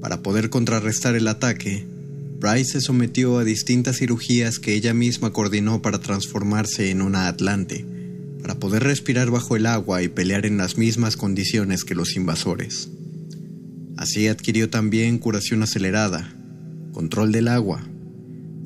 Para 0.00 0.20
poder 0.20 0.50
contrarrestar 0.50 1.14
el 1.14 1.28
ataque, 1.28 1.86
Bryce 2.40 2.72
se 2.72 2.80
sometió 2.80 3.38
a 3.38 3.44
distintas 3.44 3.98
cirugías 3.98 4.58
que 4.58 4.74
ella 4.74 4.94
misma 4.94 5.32
coordinó 5.32 5.82
para 5.82 6.00
transformarse 6.00 6.90
en 6.90 7.02
una 7.02 7.28
Atlante, 7.28 7.86
para 8.42 8.58
poder 8.58 8.82
respirar 8.82 9.30
bajo 9.30 9.54
el 9.54 9.66
agua 9.66 10.02
y 10.02 10.08
pelear 10.08 10.44
en 10.44 10.56
las 10.56 10.76
mismas 10.76 11.16
condiciones 11.16 11.84
que 11.84 11.94
los 11.94 12.16
invasores. 12.16 12.88
Así 13.96 14.26
adquirió 14.26 14.68
también 14.68 15.18
curación 15.18 15.62
acelerada, 15.62 16.34
control 16.92 17.30
del 17.30 17.46
agua, 17.46 17.86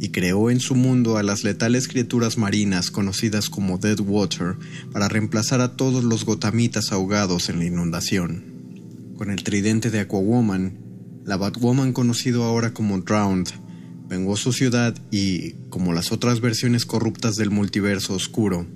y 0.00 0.08
creó 0.08 0.50
en 0.50 0.60
su 0.60 0.74
mundo 0.74 1.18
a 1.18 1.22
las 1.22 1.44
letales 1.44 1.86
criaturas 1.86 2.38
marinas 2.38 2.90
conocidas 2.90 3.50
como 3.50 3.76
Deadwater 3.76 4.56
para 4.92 5.08
reemplazar 5.08 5.60
a 5.60 5.76
todos 5.76 6.04
los 6.04 6.24
gotamitas 6.24 6.90
ahogados 6.90 7.50
en 7.50 7.58
la 7.58 7.66
inundación. 7.66 9.12
Con 9.18 9.30
el 9.30 9.44
tridente 9.44 9.90
de 9.90 10.00
Aquawoman, 10.00 10.78
la 11.26 11.36
Batwoman 11.36 11.92
conocido 11.92 12.44
ahora 12.44 12.72
como 12.72 12.98
Drowned 12.98 13.48
vengó 14.08 14.38
su 14.38 14.54
ciudad 14.54 14.96
y, 15.10 15.52
como 15.68 15.92
las 15.92 16.12
otras 16.12 16.40
versiones 16.40 16.86
corruptas 16.86 17.36
del 17.36 17.50
multiverso 17.50 18.14
oscuro, 18.14 18.66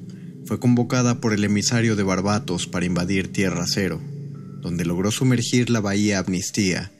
fue 0.44 0.60
convocada 0.60 1.22
por 1.22 1.32
el 1.32 1.42
emisario 1.42 1.96
de 1.96 2.02
Barbatos 2.02 2.66
para 2.66 2.84
invadir 2.84 3.32
Tierra 3.32 3.64
Cero, 3.66 3.98
donde 4.60 4.84
logró 4.84 5.10
sumergir 5.10 5.70
la 5.70 5.80
bahía 5.80 6.18
Amnistía 6.18 6.92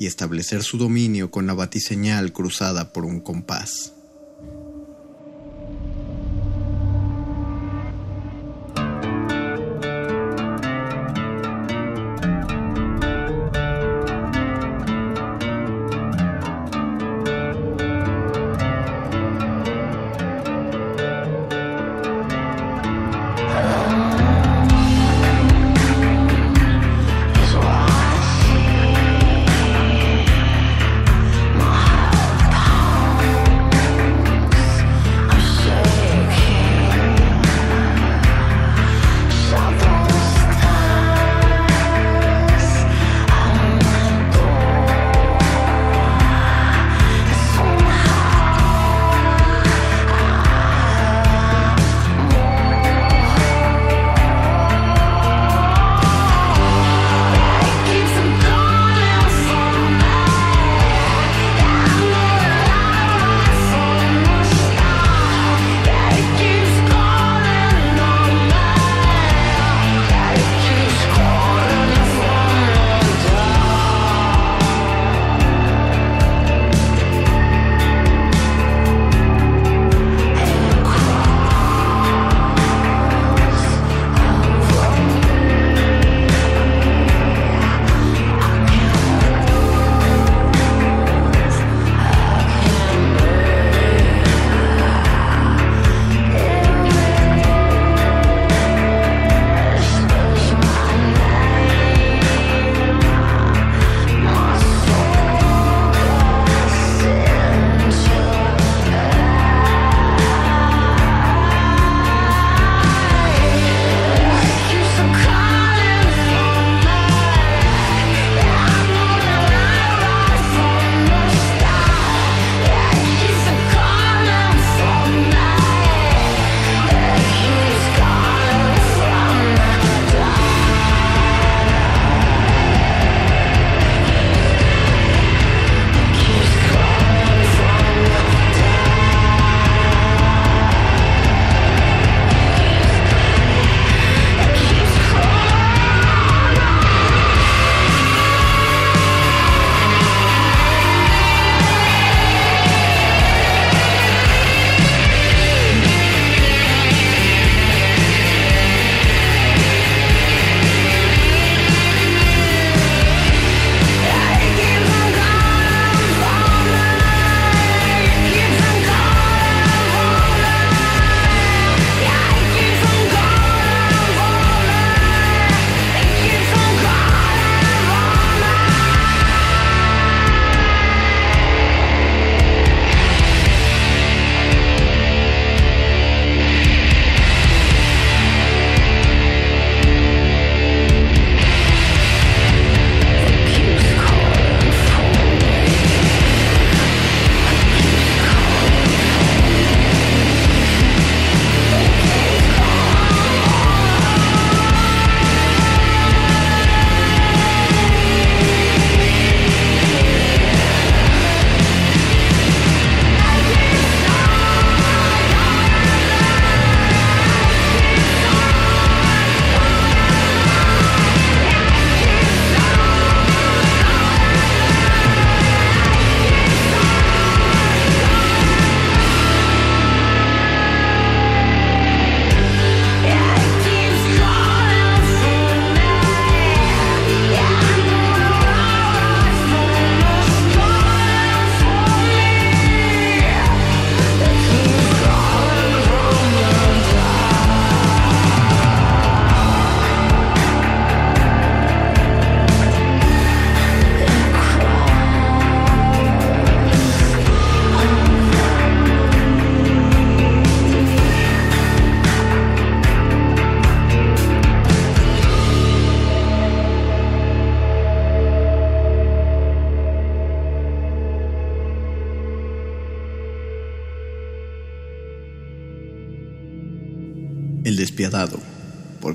y 0.00 0.06
establecer 0.06 0.62
su 0.62 0.78
dominio 0.78 1.30
con 1.30 1.46
la 1.46 1.52
batiseñal 1.52 2.32
cruzada 2.32 2.90
por 2.90 3.04
un 3.04 3.20
compás. 3.20 3.92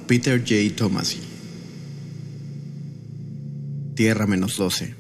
Peter 0.07 0.39
J. 0.39 0.75
Tomasi. 0.75 1.19
Tierra 3.95 4.27
menos 4.27 4.55
12. 4.57 4.93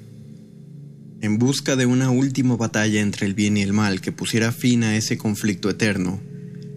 En 1.21 1.37
busca 1.37 1.75
de 1.75 1.85
una 1.85 2.09
última 2.09 2.55
batalla 2.55 3.01
entre 3.01 3.27
el 3.27 3.35
bien 3.35 3.57
y 3.57 3.61
el 3.61 3.71
mal 3.71 4.01
que 4.01 4.11
pusiera 4.11 4.51
fin 4.51 4.83
a 4.83 4.97
ese 4.97 5.17
conflicto 5.19 5.69
eterno, 5.69 6.19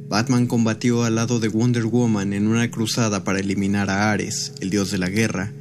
Batman 0.09 0.47
combatió 0.47 1.05
al 1.05 1.15
lado 1.15 1.41
de 1.41 1.49
Wonder 1.49 1.87
Woman 1.87 2.35
en 2.35 2.49
una 2.49 2.71
cruzada 2.71 3.25
para 3.25 3.41
eliminar 3.41 3.89
a 3.89 4.11
Ares, 4.11 4.53
el 4.61 4.69
dios 4.69 4.91
de 4.91 4.99
la 4.99 5.09
guerra, 5.09 5.53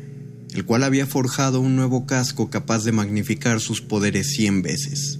el 0.53 0.65
cual 0.65 0.83
había 0.83 1.05
forjado 1.05 1.61
un 1.61 1.77
nuevo 1.77 2.05
casco 2.05 2.49
capaz 2.49 2.83
de 2.83 2.91
magnificar 2.91 3.61
sus 3.61 3.81
poderes 3.81 4.31
cien 4.31 4.61
veces. 4.61 5.19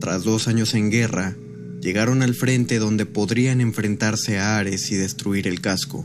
Tras 0.00 0.24
dos 0.24 0.48
años 0.48 0.74
en 0.74 0.90
guerra, 0.90 1.36
llegaron 1.80 2.22
al 2.22 2.34
frente 2.34 2.78
donde 2.78 3.06
podrían 3.06 3.60
enfrentarse 3.60 4.38
a 4.38 4.58
Ares 4.58 4.90
y 4.90 4.96
destruir 4.96 5.46
el 5.46 5.60
casco. 5.60 6.04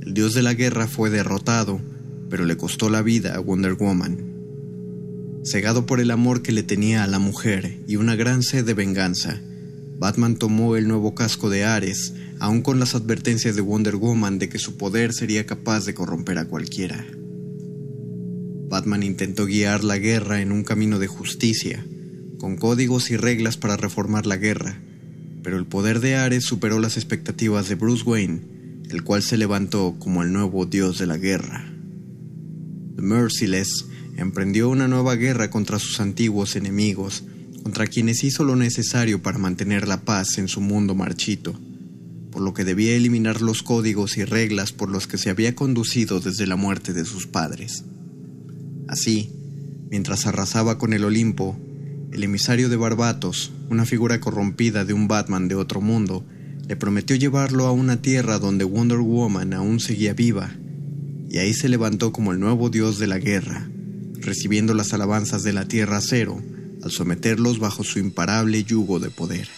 El 0.00 0.14
dios 0.14 0.34
de 0.34 0.42
la 0.42 0.54
guerra 0.54 0.86
fue 0.86 1.10
derrotado, 1.10 1.80
pero 2.30 2.44
le 2.44 2.56
costó 2.56 2.90
la 2.90 3.02
vida 3.02 3.34
a 3.34 3.40
Wonder 3.40 3.74
Woman. 3.74 4.34
Cegado 5.44 5.86
por 5.86 6.00
el 6.00 6.10
amor 6.10 6.42
que 6.42 6.52
le 6.52 6.62
tenía 6.62 7.04
a 7.04 7.06
la 7.06 7.18
mujer 7.18 7.78
y 7.86 7.96
una 7.96 8.16
gran 8.16 8.42
sed 8.42 8.64
de 8.64 8.74
venganza, 8.74 9.40
Batman 9.98 10.36
tomó 10.36 10.76
el 10.76 10.88
nuevo 10.88 11.14
casco 11.14 11.50
de 11.50 11.64
Ares, 11.64 12.14
aun 12.40 12.62
con 12.62 12.80
las 12.80 12.94
advertencias 12.94 13.54
de 13.54 13.62
Wonder 13.62 13.96
Woman 13.96 14.38
de 14.38 14.48
que 14.48 14.58
su 14.58 14.76
poder 14.76 15.12
sería 15.12 15.46
capaz 15.46 15.84
de 15.84 15.94
corromper 15.94 16.38
a 16.38 16.46
cualquiera. 16.46 17.06
Batman 18.68 19.02
intentó 19.02 19.46
guiar 19.46 19.84
la 19.84 19.98
guerra 19.98 20.40
en 20.40 20.50
un 20.50 20.64
camino 20.64 20.98
de 20.98 21.06
justicia, 21.06 21.84
con 22.38 22.56
códigos 22.56 23.10
y 23.10 23.16
reglas 23.16 23.56
para 23.56 23.76
reformar 23.76 24.26
la 24.26 24.36
guerra, 24.36 24.80
pero 25.44 25.58
el 25.58 25.66
poder 25.66 26.00
de 26.00 26.16
Ares 26.16 26.44
superó 26.44 26.80
las 26.80 26.96
expectativas 26.96 27.68
de 27.68 27.74
Bruce 27.74 28.02
Wayne, 28.04 28.40
el 28.88 29.04
cual 29.04 29.22
se 29.22 29.36
levantó 29.36 29.94
como 29.98 30.22
el 30.22 30.32
nuevo 30.32 30.64
dios 30.64 30.98
de 30.98 31.06
la 31.06 31.18
guerra. 31.18 31.70
The 32.96 33.02
Merciless 33.02 33.84
emprendió 34.16 34.70
una 34.70 34.88
nueva 34.88 35.16
guerra 35.16 35.50
contra 35.50 35.78
sus 35.78 36.00
antiguos 36.00 36.56
enemigos, 36.56 37.24
contra 37.62 37.86
quienes 37.86 38.24
hizo 38.24 38.42
lo 38.42 38.56
necesario 38.56 39.22
para 39.22 39.38
mantener 39.38 39.86
la 39.86 40.00
paz 40.00 40.38
en 40.38 40.48
su 40.48 40.62
mundo 40.62 40.94
marchito, 40.94 41.54
por 42.30 42.40
lo 42.40 42.54
que 42.54 42.64
debía 42.64 42.96
eliminar 42.96 43.42
los 43.42 43.62
códigos 43.62 44.16
y 44.16 44.24
reglas 44.24 44.72
por 44.72 44.88
los 44.88 45.06
que 45.06 45.18
se 45.18 45.28
había 45.28 45.54
conducido 45.54 46.20
desde 46.20 46.46
la 46.46 46.56
muerte 46.56 46.94
de 46.94 47.04
sus 47.04 47.26
padres. 47.26 47.84
Así, 48.88 49.30
mientras 49.90 50.26
arrasaba 50.26 50.78
con 50.78 50.94
el 50.94 51.04
Olimpo, 51.04 51.58
el 52.14 52.22
emisario 52.22 52.68
de 52.68 52.76
Barbatos, 52.76 53.50
una 53.70 53.84
figura 53.84 54.20
corrompida 54.20 54.84
de 54.84 54.92
un 54.92 55.08
Batman 55.08 55.48
de 55.48 55.56
otro 55.56 55.80
mundo, 55.80 56.24
le 56.68 56.76
prometió 56.76 57.16
llevarlo 57.16 57.66
a 57.66 57.72
una 57.72 58.00
tierra 58.00 58.38
donde 58.38 58.64
Wonder 58.64 58.98
Woman 58.98 59.52
aún 59.52 59.80
seguía 59.80 60.14
viva, 60.14 60.54
y 61.28 61.38
ahí 61.38 61.52
se 61.52 61.68
levantó 61.68 62.12
como 62.12 62.30
el 62.30 62.38
nuevo 62.38 62.70
dios 62.70 63.00
de 63.00 63.08
la 63.08 63.18
guerra, 63.18 63.68
recibiendo 64.20 64.74
las 64.74 64.92
alabanzas 64.92 65.42
de 65.42 65.52
la 65.52 65.66
Tierra 65.66 66.00
Cero 66.00 66.40
al 66.84 66.92
someterlos 66.92 67.58
bajo 67.58 67.82
su 67.82 67.98
imparable 67.98 68.62
yugo 68.62 69.00
de 69.00 69.10
poder. 69.10 69.48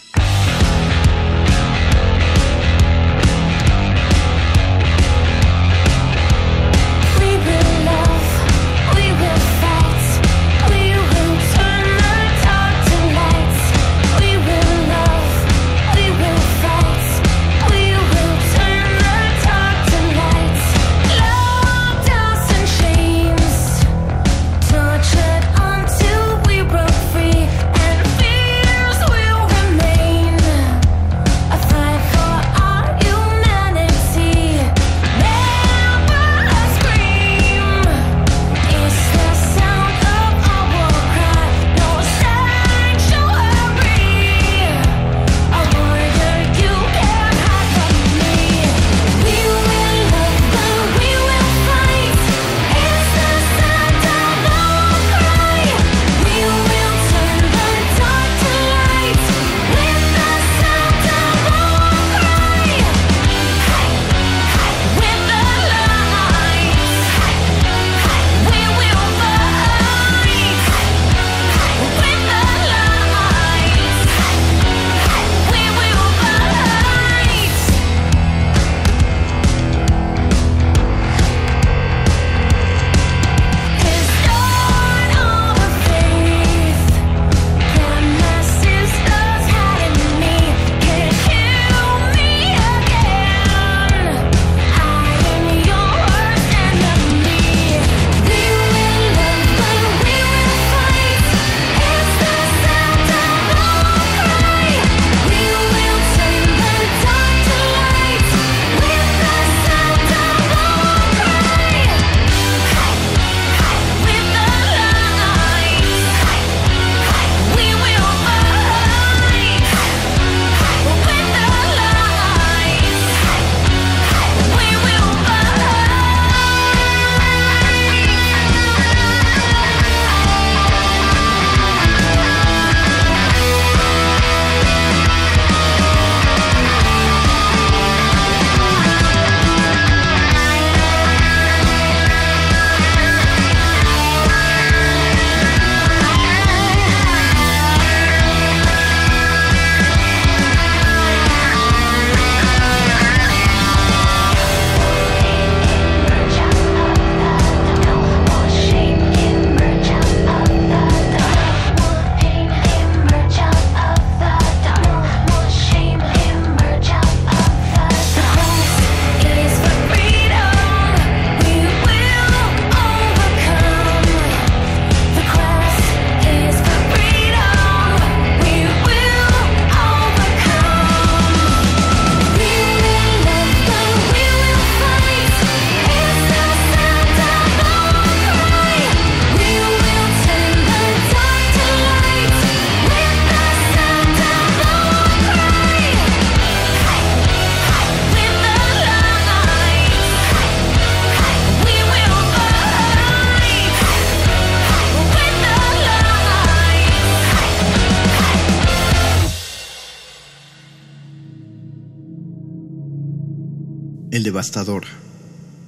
El 214.37 214.43
Devastador, 214.43 214.83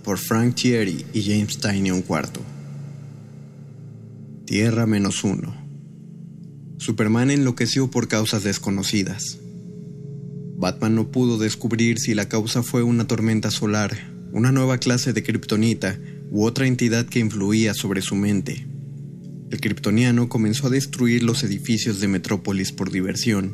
por 0.04 0.20
Frank 0.20 0.54
Thierry 0.54 1.04
y 1.12 1.24
James 1.24 1.58
Tynion 1.58 2.04
IV. 2.08 2.40
Tierra 4.46 4.86
menos 4.86 5.24
uno. 5.24 5.56
Superman 6.78 7.32
enloqueció 7.32 7.90
por 7.90 8.08
causas 8.08 8.44
desconocidas. 8.44 9.40
Batman 10.56 10.94
no 10.94 11.08
pudo 11.08 11.40
descubrir 11.40 11.98
si 11.98 12.14
la 12.14 12.30
causa 12.30 12.62
fue 12.62 12.84
una 12.84 13.08
tormenta 13.08 13.50
solar, 13.50 13.98
una 14.34 14.52
nueva 14.52 14.78
clase 14.78 15.14
de 15.14 15.24
kriptonita 15.24 15.98
u 16.30 16.46
otra 16.46 16.68
entidad 16.68 17.08
que 17.08 17.18
influía 17.18 17.74
sobre 17.74 18.04
su 18.04 18.14
mente. 18.14 18.68
El 19.50 19.60
kryptoniano 19.62 20.30
comenzó 20.30 20.68
a 20.68 20.70
destruir 20.70 21.24
los 21.24 21.44
edificios 21.44 22.00
de 22.02 22.08
Metrópolis 22.08 22.72
por 22.72 22.92
diversión, 22.92 23.52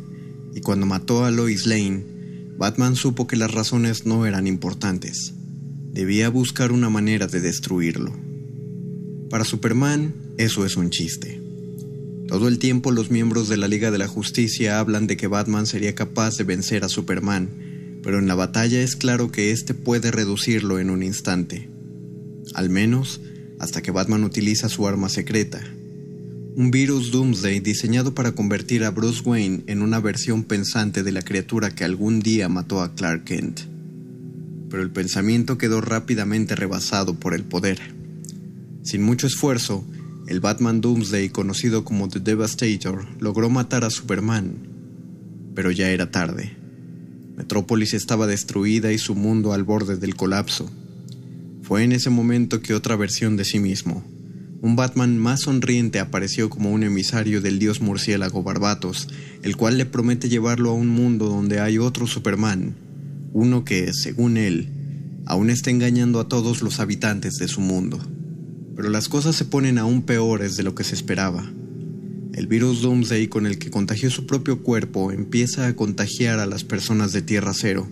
y 0.54 0.60
cuando 0.60 0.86
mató 0.86 1.24
a 1.24 1.32
Lois 1.32 1.68
Lane, 1.68 2.15
Batman 2.58 2.96
supo 2.96 3.28
que 3.28 3.36
las 3.36 3.52
razones 3.52 4.06
no 4.06 4.26
eran 4.26 4.48
importantes. 4.48 5.34
Debía 5.92 6.30
buscar 6.30 6.72
una 6.72 6.90
manera 6.90 7.28
de 7.28 7.42
destruirlo. 7.42 8.14
Para 9.30 9.44
Superman, 9.44 10.14
eso 10.38 10.66
es 10.66 10.78
un 10.78 10.90
chiste. 10.90 11.42
Todo 12.28 12.48
el 12.48 12.58
tiempo 12.58 12.92
los 12.92 13.12
miembros 13.12 13.50
de 13.50 13.58
la 13.58 13.68
Liga 13.68 13.92
de 13.92 13.98
la 13.98 14.08
Justicia 14.08 14.80
hablan 14.80 15.06
de 15.06 15.18
que 15.18 15.28
Batman 15.28 15.68
sería 15.68 15.96
capaz 15.96 16.38
de 16.38 16.46
vencer 16.46 16.86
a 16.86 16.90
Superman, 16.90 17.50
pero 18.02 18.20
en 18.20 18.28
la 18.28 18.36
batalla 18.36 18.82
es 18.82 18.96
claro 18.96 19.32
que 19.32 19.52
éste 19.52 19.74
puede 19.74 20.12
reducirlo 20.12 20.80
en 20.80 20.90
un 20.90 21.04
instante. 21.04 21.70
Al 22.54 22.70
menos 22.70 23.20
hasta 23.60 23.82
que 23.82 23.92
Batman 23.92 24.24
utiliza 24.24 24.70
su 24.70 24.88
arma 24.88 25.10
secreta, 25.10 25.62
un 26.58 26.72
virus 26.72 27.12
Doomsday 27.12 27.60
diseñado 27.60 28.16
para 28.16 28.32
convertir 28.32 28.86
a 28.86 28.92
Bruce 28.92 29.22
Wayne 29.26 29.64
en 29.68 29.82
una 29.82 30.00
versión 30.00 30.46
pensante 30.46 31.04
de 31.04 31.12
la 31.12 31.22
criatura 31.22 31.72
que 31.72 31.84
algún 31.84 32.22
día 32.22 32.48
mató 32.48 32.82
a 32.82 32.96
Clark 32.96 33.26
Kent. 33.26 33.62
Pero 34.70 34.82
el 34.82 34.90
pensamiento 34.90 35.58
quedó 35.58 35.82
rápidamente 35.82 36.56
rebasado 36.56 37.16
por 37.16 37.34
el 37.34 37.44
poder. 37.44 37.80
Sin 38.84 39.04
mucho 39.04 39.28
esfuerzo, 39.28 39.86
el 40.28 40.40
Batman 40.40 40.80
Doomsday, 40.80 41.28
conocido 41.28 41.84
como 41.84 42.08
The 42.08 42.22
Devastator, 42.22 43.06
logró 43.20 43.50
matar 43.50 43.84
a 43.84 43.90
Superman. 43.90 44.54
Pero 45.56 45.72
ya 45.72 45.90
era 45.90 46.10
tarde. 46.10 46.56
Metrópolis 47.36 47.94
estaba 47.94 48.28
destruida 48.28 48.94
y 48.94 48.98
su 48.98 49.14
mundo 49.14 49.52
al 49.52 49.66
borde 49.66 49.98
del 49.98 50.16
colapso. 50.16 50.72
Fue 51.64 51.84
en 51.84 51.92
ese 51.92 52.10
momento 52.10 52.62
que 52.62 52.74
otra 52.74 52.96
versión 52.96 53.36
de 53.36 53.44
sí 53.44 53.60
mismo, 53.60 54.06
un 54.62 54.76
Batman 54.76 55.18
más 55.18 55.42
sonriente 55.42 56.00
apareció 56.00 56.50
como 56.50 56.72
un 56.72 56.84
emisario 56.84 57.42
del 57.42 57.60
dios 57.60 57.82
murciélago 57.82 58.42
Barbatos, 58.42 59.08
el 59.44 59.56
cual 59.56 59.78
le 59.78 59.86
promete 59.86 60.30
llevarlo 60.30 60.72
a 60.72 60.74
un 60.74 60.88
mundo 60.88 61.28
donde 61.28 61.60
hay 61.60 61.78
otro 61.78 62.08
Superman, 62.08 62.76
uno 63.34 63.66
que, 63.66 63.94
según 63.94 64.38
él, 64.38 64.70
aún 65.26 65.50
está 65.50 65.70
engañando 65.70 66.20
a 66.20 66.28
todos 66.28 66.62
los 66.62 66.80
habitantes 66.80 67.36
de 67.36 67.48
su 67.48 67.62
mundo. 67.62 68.00
Pero 68.76 68.90
las 68.90 69.08
cosas 69.10 69.36
se 69.36 69.46
ponen 69.46 69.78
aún 69.78 70.02
peores 70.02 70.58
de 70.58 70.64
lo 70.64 70.74
que 70.74 70.84
se 70.84 70.96
esperaba. 70.96 71.50
El 72.34 72.48
virus 72.48 72.82
Doomsday 72.82 73.28
con 73.28 73.46
el 73.46 73.58
que 73.58 73.70
contagió 73.70 74.10
su 74.10 74.26
propio 74.26 74.62
cuerpo 74.62 75.12
empieza 75.12 75.68
a 75.68 75.76
contagiar 75.76 76.40
a 76.40 76.46
las 76.46 76.64
personas 76.64 77.14
de 77.14 77.22
Tierra 77.22 77.54
Cero, 77.54 77.88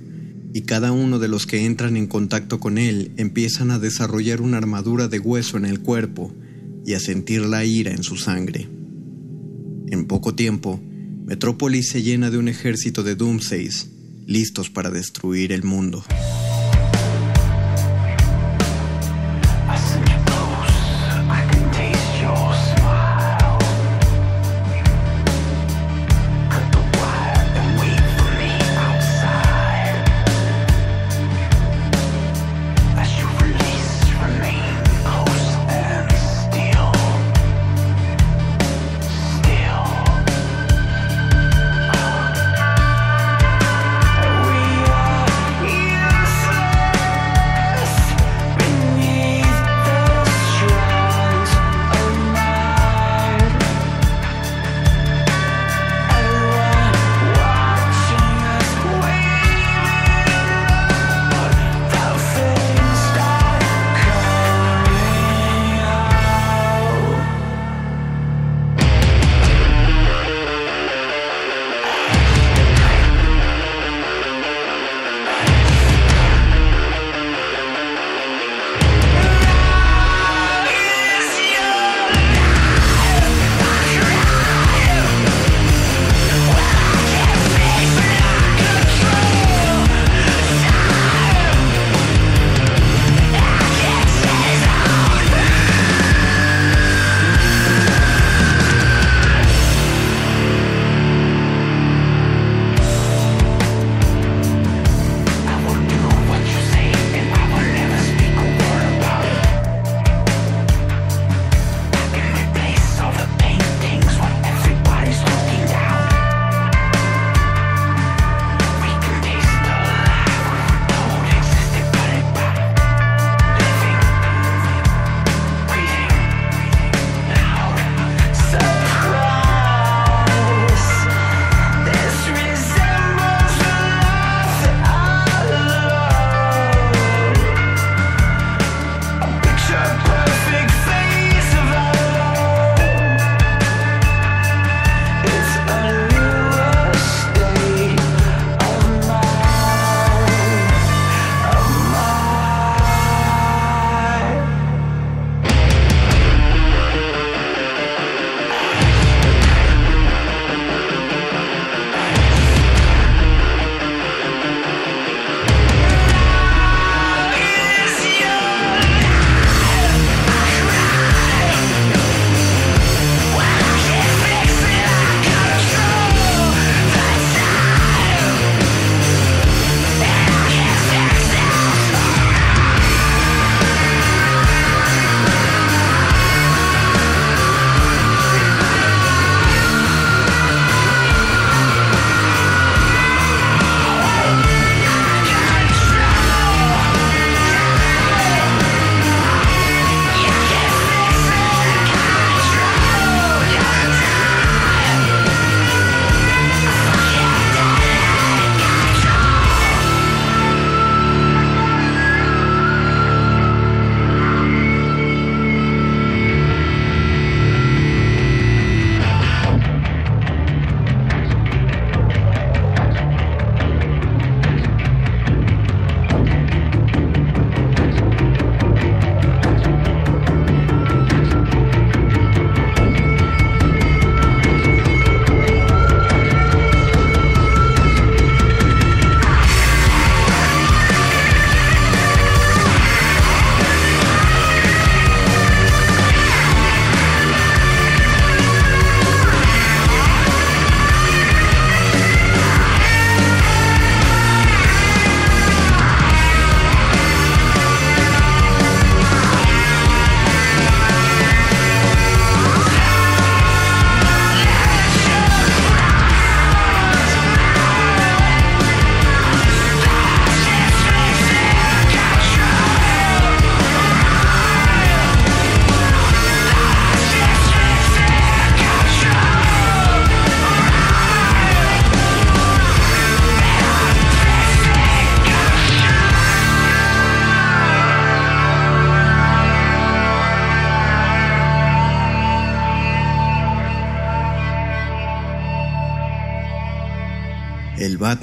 y 0.53 0.61
cada 0.61 0.91
uno 0.91 1.17
de 1.17 1.27
los 1.27 1.47
que 1.47 1.65
entran 1.65 1.97
en 1.97 2.07
contacto 2.07 2.59
con 2.59 2.77
él 2.77 3.11
empiezan 3.17 3.71
a 3.71 3.79
desarrollar 3.79 4.41
una 4.41 4.57
armadura 4.57 5.07
de 5.07 5.19
hueso 5.19 5.57
en 5.57 5.65
el 5.65 5.79
cuerpo, 5.79 6.33
y 6.85 6.93
a 6.93 6.99
sentir 6.99 7.41
la 7.41 7.65
ira 7.65 7.91
en 7.91 8.03
su 8.03 8.17
sangre. 8.17 8.67
En 9.89 10.05
poco 10.05 10.35
tiempo, 10.35 10.79
Metrópolis 11.25 11.89
se 11.89 12.03
llena 12.03 12.29
de 12.29 12.37
un 12.37 12.47
ejército 12.47 13.03
de 13.03 13.15
Doomsays, 13.15 13.89
listos 14.25 14.69
para 14.69 14.89
destruir 14.89 15.51
el 15.51 15.63
mundo. 15.63 16.03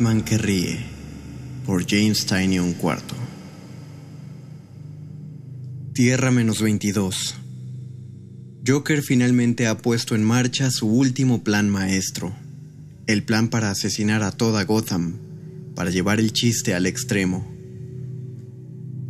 Que 0.01 0.39
ríe 0.39 0.79
por 1.67 1.87
James 1.87 2.25
Tynion 2.25 2.71
IV. 2.71 3.03
Tierra 5.93 6.31
menos 6.31 6.63
22. 6.63 7.35
Joker 8.67 9.03
finalmente 9.03 9.67
ha 9.67 9.77
puesto 9.77 10.15
en 10.15 10.25
marcha 10.25 10.71
su 10.71 10.89
último 10.89 11.45
plan 11.45 11.69
maestro, 11.69 12.35
el 13.07 13.25
plan 13.25 13.49
para 13.49 13.71
asesinar 13.71 14.23
a 14.23 14.33
toda 14.33 14.65
Gotham, 14.65 15.19
para 15.75 15.91
llevar 15.91 16.19
el 16.19 16.33
chiste 16.33 16.73
al 16.75 16.87
extremo. 16.87 17.47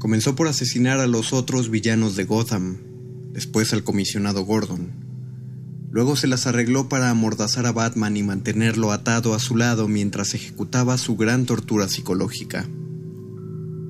Comenzó 0.01 0.35
por 0.35 0.49
asesinar 0.49 0.99
a 0.99 1.07
los 1.07 1.33
otros 1.33 1.71
villanos 1.71 2.17
de 2.17 2.25
Gotham, 2.25 2.79
después 3.33 3.73
al 3.73 3.85
comisionado 3.85 4.45
Gordon, 4.45 4.91
Luego 5.91 6.15
se 6.15 6.29
las 6.29 6.47
arregló 6.47 6.89
para 6.89 7.11
amordazar 7.11 7.67
a 7.67 7.73
Batman 7.73 8.17
y 8.17 8.23
mantenerlo 8.23 8.93
atado 8.93 9.35
a 9.35 9.41
su 9.41 9.57
lado 9.57 9.89
mientras 9.89 10.35
ejecutaba 10.35 10.97
su 10.99 11.17
gran 11.17 11.47
tortura 11.47 11.89
psicológica. 11.89 12.69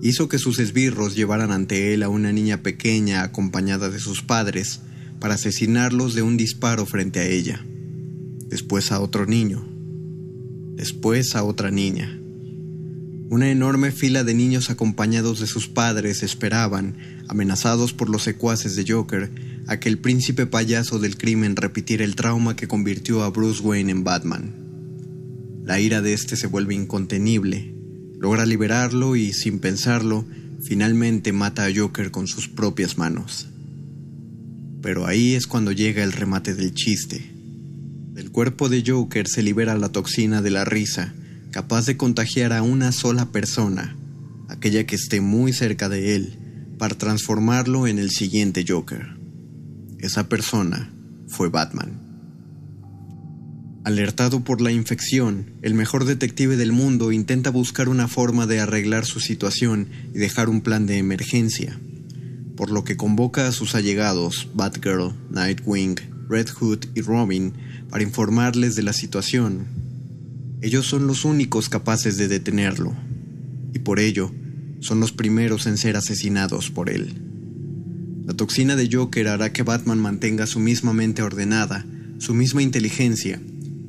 Hizo 0.00 0.28
que 0.28 0.38
sus 0.38 0.58
esbirros 0.58 1.14
llevaran 1.14 1.52
ante 1.52 1.92
él 1.92 2.02
a 2.02 2.08
una 2.08 2.32
niña 2.32 2.62
pequeña 2.62 3.22
acompañada 3.22 3.90
de 3.90 3.98
sus 3.98 4.22
padres 4.22 4.80
para 5.20 5.34
asesinarlos 5.34 6.14
de 6.14 6.22
un 6.22 6.38
disparo 6.38 6.86
frente 6.86 7.20
a 7.20 7.26
ella. 7.26 7.64
Después 8.46 8.92
a 8.92 9.00
otro 9.00 9.26
niño. 9.26 9.68
Después 10.76 11.36
a 11.36 11.44
otra 11.44 11.70
niña. 11.70 12.18
Una 13.28 13.50
enorme 13.50 13.92
fila 13.92 14.24
de 14.24 14.34
niños 14.34 14.70
acompañados 14.70 15.38
de 15.38 15.46
sus 15.46 15.68
padres 15.68 16.22
esperaban, 16.22 16.96
amenazados 17.28 17.92
por 17.92 18.08
los 18.08 18.22
secuaces 18.22 18.74
de 18.74 18.90
Joker, 18.90 19.30
a 19.66 19.78
que 19.78 19.88
el 19.88 19.98
príncipe 19.98 20.46
payaso 20.46 20.98
del 20.98 21.16
crimen 21.16 21.56
repitiera 21.56 22.04
el 22.04 22.16
trauma 22.16 22.56
que 22.56 22.68
convirtió 22.68 23.22
a 23.22 23.30
Bruce 23.30 23.62
Wayne 23.62 23.90
en 23.92 24.04
Batman. 24.04 24.54
La 25.64 25.78
ira 25.78 26.02
de 26.02 26.12
este 26.12 26.36
se 26.36 26.46
vuelve 26.46 26.74
incontenible, 26.74 27.74
logra 28.18 28.46
liberarlo 28.46 29.16
y, 29.16 29.32
sin 29.32 29.60
pensarlo, 29.60 30.26
finalmente 30.62 31.32
mata 31.32 31.64
a 31.66 31.70
Joker 31.74 32.10
con 32.10 32.26
sus 32.26 32.48
propias 32.48 32.98
manos. 32.98 33.48
Pero 34.82 35.06
ahí 35.06 35.34
es 35.34 35.46
cuando 35.46 35.72
llega 35.72 36.02
el 36.02 36.12
remate 36.12 36.54
del 36.54 36.74
chiste. 36.74 37.30
Del 38.12 38.30
cuerpo 38.30 38.68
de 38.68 38.82
Joker 38.86 39.28
se 39.28 39.42
libera 39.42 39.76
la 39.76 39.90
toxina 39.90 40.42
de 40.42 40.50
la 40.50 40.64
risa, 40.64 41.14
capaz 41.50 41.86
de 41.86 41.96
contagiar 41.96 42.52
a 42.52 42.62
una 42.62 42.92
sola 42.92 43.30
persona, 43.30 43.96
aquella 44.48 44.84
que 44.86 44.96
esté 44.96 45.20
muy 45.20 45.52
cerca 45.52 45.88
de 45.88 46.16
él, 46.16 46.38
para 46.78 46.96
transformarlo 46.96 47.86
en 47.86 47.98
el 47.98 48.10
siguiente 48.10 48.64
Joker. 48.66 49.19
Esa 50.00 50.30
persona 50.30 50.90
fue 51.28 51.50
Batman. 51.50 52.00
Alertado 53.84 54.42
por 54.42 54.62
la 54.62 54.72
infección, 54.72 55.52
el 55.60 55.74
mejor 55.74 56.06
detective 56.06 56.56
del 56.56 56.72
mundo 56.72 57.12
intenta 57.12 57.50
buscar 57.50 57.90
una 57.90 58.08
forma 58.08 58.46
de 58.46 58.60
arreglar 58.60 59.04
su 59.04 59.20
situación 59.20 59.88
y 60.14 60.18
dejar 60.18 60.48
un 60.48 60.62
plan 60.62 60.86
de 60.86 60.96
emergencia, 60.96 61.78
por 62.56 62.70
lo 62.70 62.82
que 62.82 62.96
convoca 62.96 63.46
a 63.46 63.52
sus 63.52 63.74
allegados, 63.74 64.48
Batgirl, 64.54 65.14
Nightwing, 65.30 65.96
Red 66.30 66.48
Hood 66.48 66.86
y 66.94 67.02
Robin, 67.02 67.52
para 67.90 68.02
informarles 68.02 68.76
de 68.76 68.82
la 68.82 68.94
situación. 68.94 69.66
Ellos 70.62 70.86
son 70.86 71.06
los 71.06 71.26
únicos 71.26 71.68
capaces 71.68 72.16
de 72.16 72.28
detenerlo, 72.28 72.94
y 73.74 73.80
por 73.80 74.00
ello 74.00 74.32
son 74.80 74.98
los 74.98 75.12
primeros 75.12 75.66
en 75.66 75.76
ser 75.76 75.98
asesinados 75.98 76.70
por 76.70 76.88
él. 76.88 77.29
La 78.30 78.36
toxina 78.36 78.76
de 78.76 78.88
Joker 78.88 79.26
hará 79.26 79.52
que 79.52 79.64
Batman 79.64 79.98
mantenga 79.98 80.46
su 80.46 80.60
misma 80.60 80.92
mente 80.92 81.20
ordenada, 81.20 81.84
su 82.18 82.32
misma 82.32 82.62
inteligencia, 82.62 83.40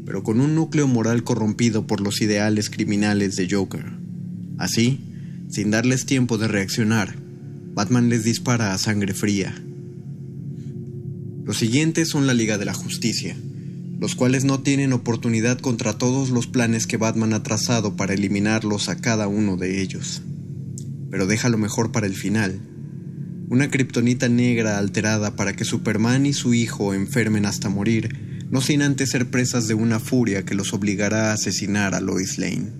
pero 0.03 0.23
con 0.23 0.41
un 0.41 0.55
núcleo 0.55 0.87
moral 0.87 1.23
corrompido 1.23 1.85
por 1.85 2.01
los 2.01 2.23
ideales 2.23 2.71
criminales 2.71 3.35
de 3.35 3.47
Joker. 3.47 3.85
Así, 4.57 4.99
sin 5.47 5.69
darles 5.69 6.07
tiempo 6.07 6.39
de 6.39 6.47
reaccionar, 6.47 7.15
Batman 7.75 8.09
les 8.09 8.23
dispara 8.23 8.73
a 8.73 8.79
sangre 8.79 9.13
fría. 9.13 9.53
Los 11.45 11.57
siguientes 11.57 12.09
son 12.09 12.25
la 12.25 12.33
Liga 12.33 12.57
de 12.57 12.65
la 12.65 12.73
Justicia, 12.73 13.37
los 13.99 14.15
cuales 14.15 14.43
no 14.43 14.61
tienen 14.61 14.91
oportunidad 14.91 15.59
contra 15.59 15.99
todos 15.99 16.31
los 16.31 16.47
planes 16.47 16.87
que 16.87 16.97
Batman 16.97 17.33
ha 17.33 17.43
trazado 17.43 17.95
para 17.95 18.15
eliminarlos 18.15 18.89
a 18.89 18.95
cada 18.95 19.27
uno 19.27 19.55
de 19.55 19.83
ellos. 19.83 20.23
Pero 21.11 21.27
deja 21.27 21.47
lo 21.49 21.59
mejor 21.59 21.91
para 21.91 22.07
el 22.07 22.15
final, 22.15 22.59
una 23.51 23.69
kriptonita 23.69 24.29
negra 24.29 24.77
alterada 24.77 25.35
para 25.35 25.51
que 25.51 25.65
Superman 25.65 26.25
y 26.25 26.31
su 26.31 26.53
hijo 26.53 26.93
enfermen 26.93 27.45
hasta 27.45 27.67
morir, 27.67 28.45
no 28.49 28.61
sin 28.61 28.81
antes 28.81 29.09
ser 29.09 29.29
presas 29.29 29.67
de 29.67 29.73
una 29.73 29.99
furia 29.99 30.45
que 30.45 30.55
los 30.55 30.73
obligará 30.73 31.29
a 31.31 31.33
asesinar 31.33 31.93
a 31.93 31.99
Lois 31.99 32.37
Lane. 32.37 32.71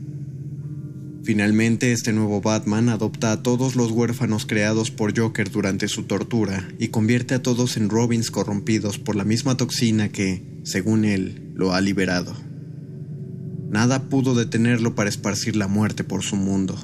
Finalmente, 1.26 1.92
este 1.92 2.14
nuevo 2.14 2.40
Batman 2.40 2.88
adopta 2.88 3.34
a 3.34 3.44
todos 3.44 3.76
los 3.76 3.92
huérfanos 3.92 4.46
creados 4.46 4.92
por 4.92 5.14
Joker 5.14 5.52
durante 5.52 5.90
su 5.90 6.04
tortura 6.04 6.70
y 6.80 6.88
convierte 6.88 7.34
a 7.34 7.42
todos 7.42 7.76
en 7.76 7.90
Robins 7.90 8.32
corrompidos 8.32 8.98
por 8.98 9.18
la 9.18 9.26
misma 9.26 9.58
toxina 9.58 10.08
que, 10.08 10.62
según 10.64 11.04
él, 11.04 11.52
lo 11.54 11.74
ha 11.74 11.82
liberado. 11.82 12.34
Nada 13.70 14.04
pudo 14.08 14.36
detenerlo 14.36 14.96
para 14.96 15.10
esparcir 15.10 15.58
la 15.58 15.68
muerte 15.68 16.06
por 16.06 16.24
su 16.24 16.38
mundo. 16.38 16.80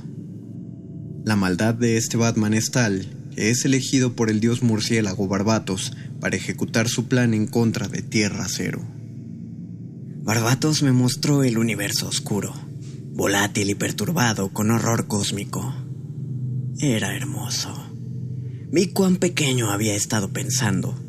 La 1.23 1.37
maldad 1.37 1.73
de 1.73 1.95
este 1.95 2.17
Batman 2.17 2.53
es 2.53 2.69
tal 2.69 3.16
es 3.37 3.63
elegido 3.65 4.13
por 4.13 4.29
el 4.29 4.39
dios 4.39 4.63
murciélago 4.63 5.27
Barbatos 5.27 5.93
para 6.19 6.35
ejecutar 6.35 6.89
su 6.89 7.07
plan 7.07 7.33
en 7.33 7.45
contra 7.45 7.87
de 7.87 8.01
Tierra 8.01 8.47
Cero. 8.49 8.83
Barbatos 10.23 10.81
me 10.83 10.91
mostró 10.91 11.43
el 11.43 11.57
universo 11.57 12.07
oscuro, 12.07 12.53
volátil 13.13 13.69
y 13.69 13.75
perturbado 13.75 14.49
con 14.51 14.71
horror 14.71 15.07
cósmico. 15.07 15.73
Era 16.79 17.15
hermoso. 17.15 17.73
Vi 18.71 18.87
cuán 18.87 19.17
pequeño 19.17 19.71
había 19.71 19.95
estado 19.95 20.33
pensando. 20.33 20.99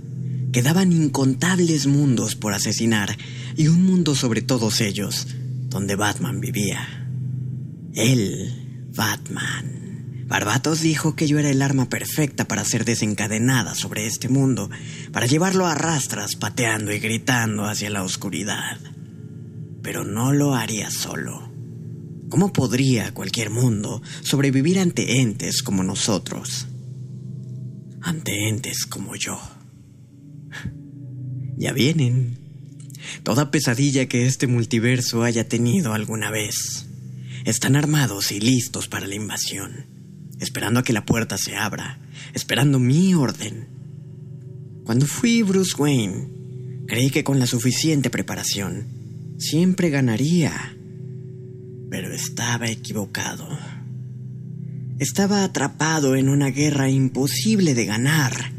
Quedaban 0.53 0.93
incontables 0.93 1.87
mundos 1.87 2.37
por 2.37 2.53
asesinar 2.53 3.17
y 3.57 3.69
un 3.69 3.85
mundo 3.85 4.15
sobre 4.15 4.43
todos 4.43 4.81
ellos, 4.81 5.27
donde 5.69 5.97
Batman 5.97 6.41
vivía. 6.41 7.09
Él, 7.95 8.87
Batman. 8.95 9.78
Barbatos 10.29 10.83
dijo 10.83 11.17
que 11.17 11.27
yo 11.27 11.39
era 11.39 11.49
el 11.49 11.63
arma 11.63 11.89
perfecta 11.89 12.47
para 12.47 12.63
ser 12.63 12.85
desencadenada 12.85 13.75
sobre 13.75 14.07
este 14.07 14.29
mundo, 14.29 14.69
para 15.11 15.25
llevarlo 15.25 15.67
a 15.67 15.75
rastras 15.75 16.37
pateando 16.37 16.93
y 16.93 16.99
gritando 16.99 17.65
hacia 17.65 17.89
la 17.89 18.03
oscuridad. 18.03 18.79
Pero 19.83 20.05
no 20.05 20.35
lo 20.35 20.55
haría 20.55 20.91
solo. 20.91 21.51
¿Cómo 22.29 22.53
podría 22.53 23.15
cualquier 23.15 23.49
mundo 23.49 24.03
sobrevivir 24.21 24.79
ante 24.81 25.23
entes 25.23 25.63
como 25.63 25.83
nosotros? 25.83 26.67
Ante 28.03 28.49
entes 28.49 28.85
como 28.85 29.17
yo. 29.17 29.41
Ya 31.61 31.73
vienen. 31.73 32.39
Toda 33.25 33.51
pesadilla 33.51 34.07
que 34.07 34.27
este 34.27 34.47
multiverso 34.47 35.25
haya 35.25 35.49
tenido 35.49 35.93
alguna 35.93 36.31
vez. 36.31 36.87
Están 37.45 37.75
armados 37.75 38.31
y 38.31 38.39
listos 38.39 38.87
para 38.87 39.09
la 39.09 39.17
invasión 39.17 39.98
esperando 40.41 40.81
a 40.81 40.83
que 40.83 40.93
la 40.93 41.05
puerta 41.05 41.39
se 41.39 41.57
abra, 41.57 41.99
esperando 42.35 42.79
mi 42.79 43.15
orden. 43.15 43.69
Cuando 44.85 45.07
fui 45.07 45.43
Bruce 45.43 45.75
Wayne, 45.77 46.29
creí 46.87 47.11
que 47.11 47.25
con 47.25 47.39
la 47.39 47.47
suficiente 47.47 48.11
preparación 48.11 48.87
siempre 49.39 49.91
ganaría, 49.91 50.77
pero 51.91 52.13
estaba 52.13 52.69
equivocado. 52.69 53.49
Estaba 54.99 55.45
atrapado 55.45 56.17
en 56.17 56.29
una 56.29 56.49
guerra 56.51 56.91
imposible 56.91 57.75
de 57.75 57.87
ganar, 57.87 58.53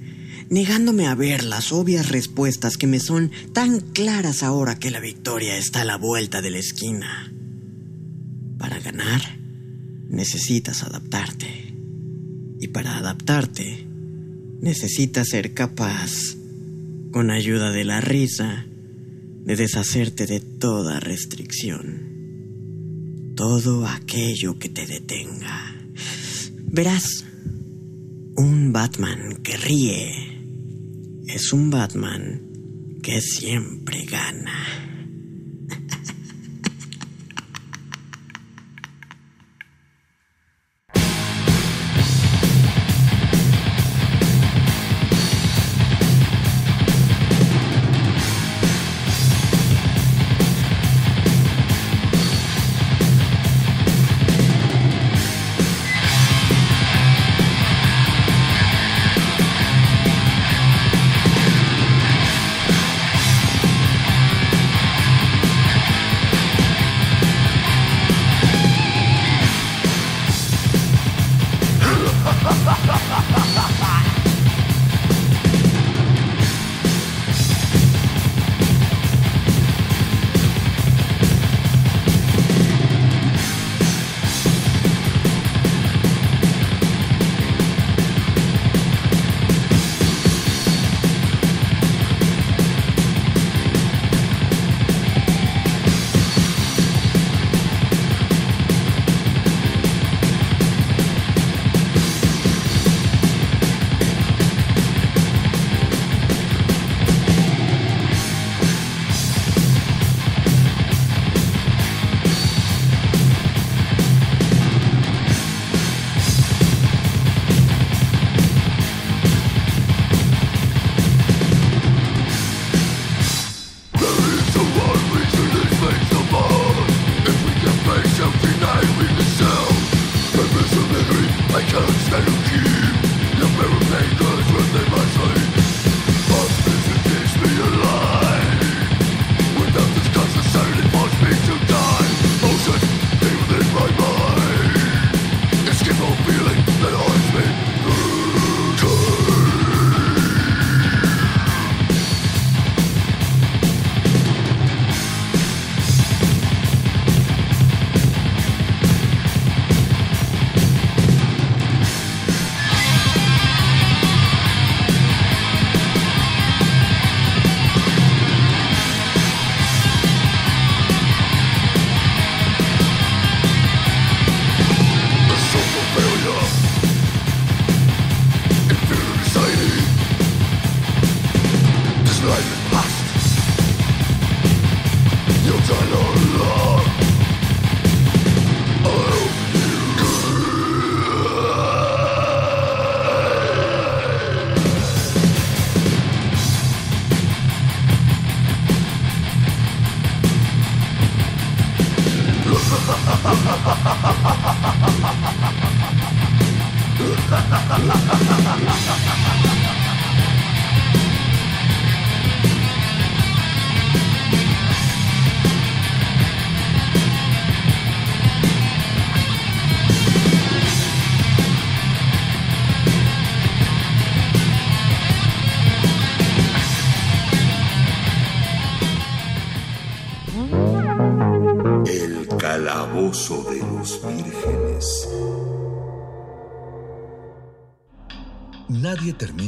negándome 0.50 1.08
a 1.08 1.16
ver 1.16 1.44
las 1.44 1.72
obvias 1.72 2.10
respuestas 2.10 2.78
que 2.78 2.88
me 2.88 3.00
son 3.00 3.32
tan 3.54 3.80
claras 3.82 4.42
ahora 4.42 4.80
que 4.80 4.90
la 4.90 5.00
victoria 5.00 5.58
está 5.58 5.82
a 5.82 5.86
la 5.86 5.98
vuelta 5.98 6.42
de 6.42 6.52
la 6.52 6.60
esquina. 6.60 7.32
Para 8.58 8.80
ganar, 8.80 9.22
necesitas 10.10 10.84
adaptarte. 10.84 11.69
Y 12.60 12.68
para 12.68 12.98
adaptarte, 12.98 13.86
necesitas 14.62 15.30
ser 15.30 15.54
capaz, 15.54 16.36
con 17.12 17.32
ayuda 17.32 17.72
de 17.72 17.86
la 17.86 18.02
risa, 18.02 18.66
de 19.44 19.56
deshacerte 19.56 20.28
de 20.28 20.40
toda 20.40 21.00
restricción. 21.00 23.34
Todo 23.36 23.88
aquello 23.88 24.60
que 24.60 24.70
te 24.70 24.86
detenga. 24.86 25.76
Verás, 26.72 27.26
un 28.36 28.72
Batman 28.72 29.40
que 29.42 29.58
ríe 29.58 30.12
es 31.28 31.54
un 31.54 31.70
Batman 31.70 32.42
que 33.02 33.22
siempre 33.22 34.06
gana. 34.06 34.79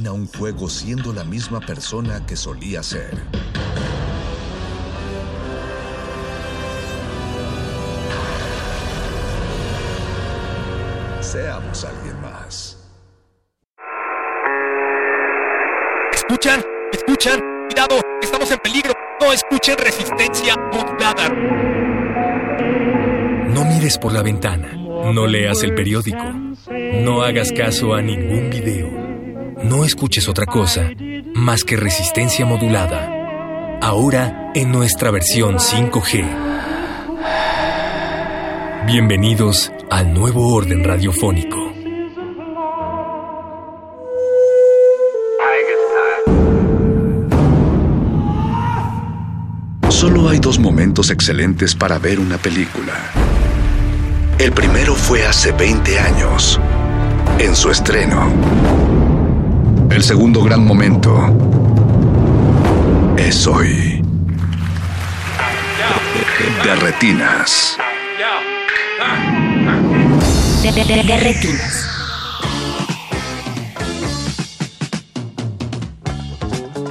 Termina 0.01 0.19
un 0.19 0.27
juego 0.27 0.67
siendo 0.67 1.13
la 1.13 1.23
misma 1.23 1.59
persona 1.59 2.25
que 2.25 2.35
solía 2.35 2.81
ser. 2.81 3.11
Seamos 11.19 11.85
alguien 11.85 12.19
más. 12.19 12.79
¿Escuchan? 16.11 16.63
¿Escuchan? 16.91 17.39
Cuidado, 17.67 18.01
estamos 18.23 18.49
en 18.49 18.57
peligro. 18.57 18.93
No 19.19 19.31
escuchen 19.31 19.77
resistencia 19.77 20.55
modulada. 20.73 21.29
No 23.49 23.65
mires 23.65 23.99
por 23.99 24.13
la 24.13 24.23
ventana. 24.23 24.73
No 25.13 25.27
leas 25.27 25.61
el 25.61 25.75
periódico. 25.75 26.23
No 26.71 27.21
hagas 27.21 27.51
caso 27.51 27.93
a 27.93 28.01
ningún 28.01 28.49
video. 28.49 28.90
No 29.81 29.87
escuches 29.87 30.29
otra 30.29 30.45
cosa 30.45 30.91
más 31.33 31.63
que 31.63 31.75
resistencia 31.75 32.45
modulada. 32.45 33.79
Ahora 33.81 34.51
en 34.53 34.71
nuestra 34.71 35.09
versión 35.09 35.55
5G. 35.57 36.23
Bienvenidos 38.85 39.71
al 39.89 40.13
nuevo 40.13 40.53
orden 40.53 40.83
radiofónico. 40.83 41.57
Solo 49.89 50.29
hay 50.29 50.37
dos 50.37 50.59
momentos 50.59 51.09
excelentes 51.09 51.73
para 51.73 51.97
ver 51.97 52.19
una 52.19 52.37
película. 52.37 52.93
El 54.37 54.51
primero 54.51 54.93
fue 54.93 55.25
hace 55.25 55.51
20 55.51 55.97
años, 55.97 56.59
en 57.39 57.55
su 57.55 57.71
estreno. 57.71 58.80
El 59.91 60.03
segundo 60.03 60.41
gran 60.41 60.65
momento 60.65 61.13
es 63.17 63.45
hoy. 63.45 64.01
De 66.63 66.75
retinas. 66.77 67.77
De, 70.63 71.17
retinas. 71.17 71.89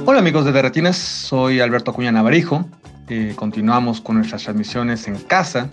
Hola 0.05 0.19
amigos 0.19 0.45
de 0.45 0.51
Derretinas, 0.51 0.95
soy 0.95 1.59
Alberto 1.59 1.89
Acuña 1.89 2.11
Navarijo. 2.11 2.69
Eh, 3.09 3.33
continuamos 3.35 3.99
con 3.99 4.17
nuestras 4.17 4.43
transmisiones 4.43 5.07
en 5.07 5.15
casa. 5.15 5.71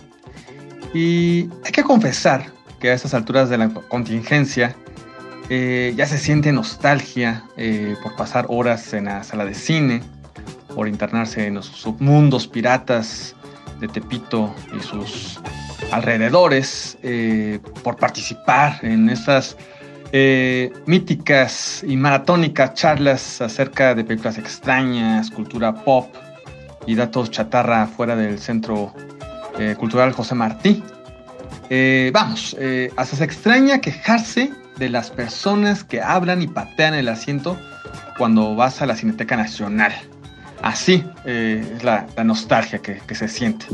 Y 0.95 1.47
hay 1.63 1.71
que 1.71 1.83
confesar 1.83 2.47
que 2.79 2.89
a 2.89 2.95
estas 2.95 3.13
alturas 3.13 3.51
de 3.51 3.59
la 3.59 3.69
contingencia 3.69 4.75
eh, 5.51 5.93
ya 5.95 6.05
se 6.05 6.19
siente 6.19 6.51
nostalgia 6.51 7.43
eh, 7.57 7.95
por 8.03 8.15
pasar 8.15 8.45
horas 8.49 8.93
en 8.93 9.05
la 9.05 9.23
sala 9.23 9.45
de 9.45 9.55
cine, 9.55 10.03
por 10.75 10.87
internarse 10.87 11.47
en 11.47 11.55
los 11.55 11.65
submundos 11.65 12.47
piratas 12.47 13.35
de 13.79 13.87
Tepito 13.87 14.53
y 14.77 14.79
sus 14.83 15.39
alrededores, 15.91 16.99
eh, 17.01 17.59
por 17.83 17.95
participar 17.95 18.79
en 18.83 19.09
estas 19.09 19.57
míticas 20.87 21.83
y 21.87 21.95
maratónicas 21.95 22.73
charlas 22.73 23.41
acerca 23.41 23.93
de 23.93 24.03
películas 24.03 24.39
extrañas, 24.39 25.29
cultura 25.29 25.71
pop 25.83 26.11
y 26.87 26.95
datos 26.95 27.29
chatarra 27.29 27.85
fuera 27.85 28.15
del 28.15 28.39
Centro 28.39 28.91
Cultural 29.77 30.11
José 30.13 30.33
Martí. 30.33 30.83
Vamos, 32.11 32.57
hasta 32.97 33.17
se 33.17 33.23
extraña 33.23 33.79
quejarse 33.81 34.51
de 34.79 34.89
las 34.89 35.11
personas 35.11 35.83
que 35.83 36.01
hablan 36.01 36.41
y 36.41 36.47
patean 36.47 36.93
el 36.93 37.09
asiento 37.09 37.59
cuando 38.17 38.55
vas 38.55 38.81
a 38.81 38.85
la 38.85 38.95
Cineteca 38.95 39.35
Nacional. 39.37 39.93
Así 40.61 41.05
eh, 41.25 41.75
es 41.75 41.83
la, 41.83 42.07
nostalgia 42.23 42.79
que, 42.79 42.97
que 43.05 43.15
se 43.15 43.27
siente. 43.27 43.65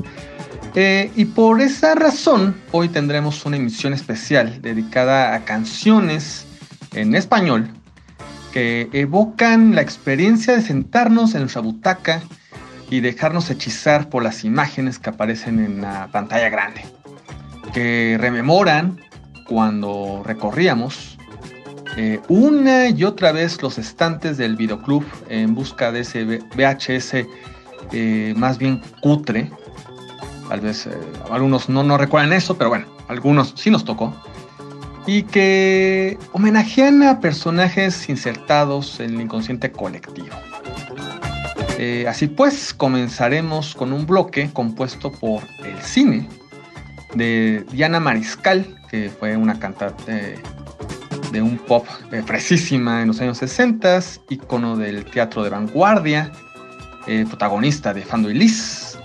Eh, 0.76 1.10
y 1.16 1.26
por 1.26 1.62
esa 1.62 1.96
razón, 1.96 2.56
hoy 2.72 2.90
tendremos 2.90 3.46
una 3.46 3.56
emisión 3.56 3.94
especial 3.94 4.62
dedicada 4.62 5.34
a 5.34 5.46
canciones 5.46 6.46
en 6.94 7.16
español 7.16 7.70
que 8.52 8.90
evocan 8.92 9.76
la 9.76 9.82
experiencia 9.82 10.54
de 10.56 10.62
sentarnos 10.62 11.34
en 11.34 11.42
nuestra 11.42 11.62
butaca 11.62 12.22
y 12.90 13.00
dejarnos 13.00 13.50
hechizar 13.50 14.10
por 14.10 14.24
las 14.24 14.44
imágenes 14.44 15.00
que 15.00 15.10
aparecen 15.10 15.60
en 15.60 15.82
la 15.82 16.08
pantalla 16.12 16.50
grande, 16.50 16.86
que 17.74 18.18
rememoran 18.20 19.00
cuando 19.48 20.22
recorríamos 20.26 21.18
eh, 21.98 22.20
una 22.28 22.90
y 22.90 23.04
otra 23.06 23.32
vez 23.32 23.62
los 23.62 23.78
estantes 23.78 24.38
del 24.38 24.58
videoclub 24.58 25.06
en 25.30 25.56
busca 25.56 25.94
de 25.94 26.02
ese 26.02 26.26
VHS 26.26 27.26
eh, 27.94 28.34
más 28.36 28.58
bien 28.58 28.82
cutre, 29.02 29.50
Tal 30.50 30.62
vez 30.62 30.86
eh, 30.86 30.92
algunos 31.32 31.70
no, 31.70 31.84
no 31.84 31.98
recuerdan 31.98 32.32
eso, 32.34 32.56
pero 32.56 32.70
bueno, 32.70 32.86
algunos 33.08 33.54
sí 33.56 33.72
nos 33.72 33.84
tocó. 33.84 34.14
Y 35.08 35.24
que 35.24 36.20
homenajean 36.34 37.02
a 37.02 37.20
personajes 37.20 38.10
insertados 38.10 39.00
en 39.00 39.16
el 39.16 39.22
inconsciente 39.22 39.72
colectivo. 39.72 40.36
Así 42.08 42.28
pues, 42.28 42.74
comenzaremos 42.74 43.76
con 43.76 43.92
un 43.92 44.06
bloque 44.06 44.50
compuesto 44.54 45.12
por 45.12 45.44
el 45.64 45.78
cine 45.82 46.28
de 47.14 47.66
Diana 47.72 48.00
Mariscal, 48.00 48.76
que 48.90 49.10
fue 49.10 49.38
una 49.38 49.60
cantante 49.60 50.36
de 51.32 51.42
un 51.42 51.58
pop 51.58 51.86
eh, 52.12 52.22
fresísima 52.26 53.02
en 53.02 53.10
los 53.10 53.20
años 53.20 53.38
60, 53.40 54.00
ícono 54.30 54.78
del 54.78 55.06
teatro 55.06 55.44
de 55.44 55.50
vanguardia, 55.50 56.32
eh, 57.08 57.26
protagonista 57.28 57.94
de 57.94 58.02
Fando 58.04 58.30
y 58.30 58.36
Liz, 58.36 58.98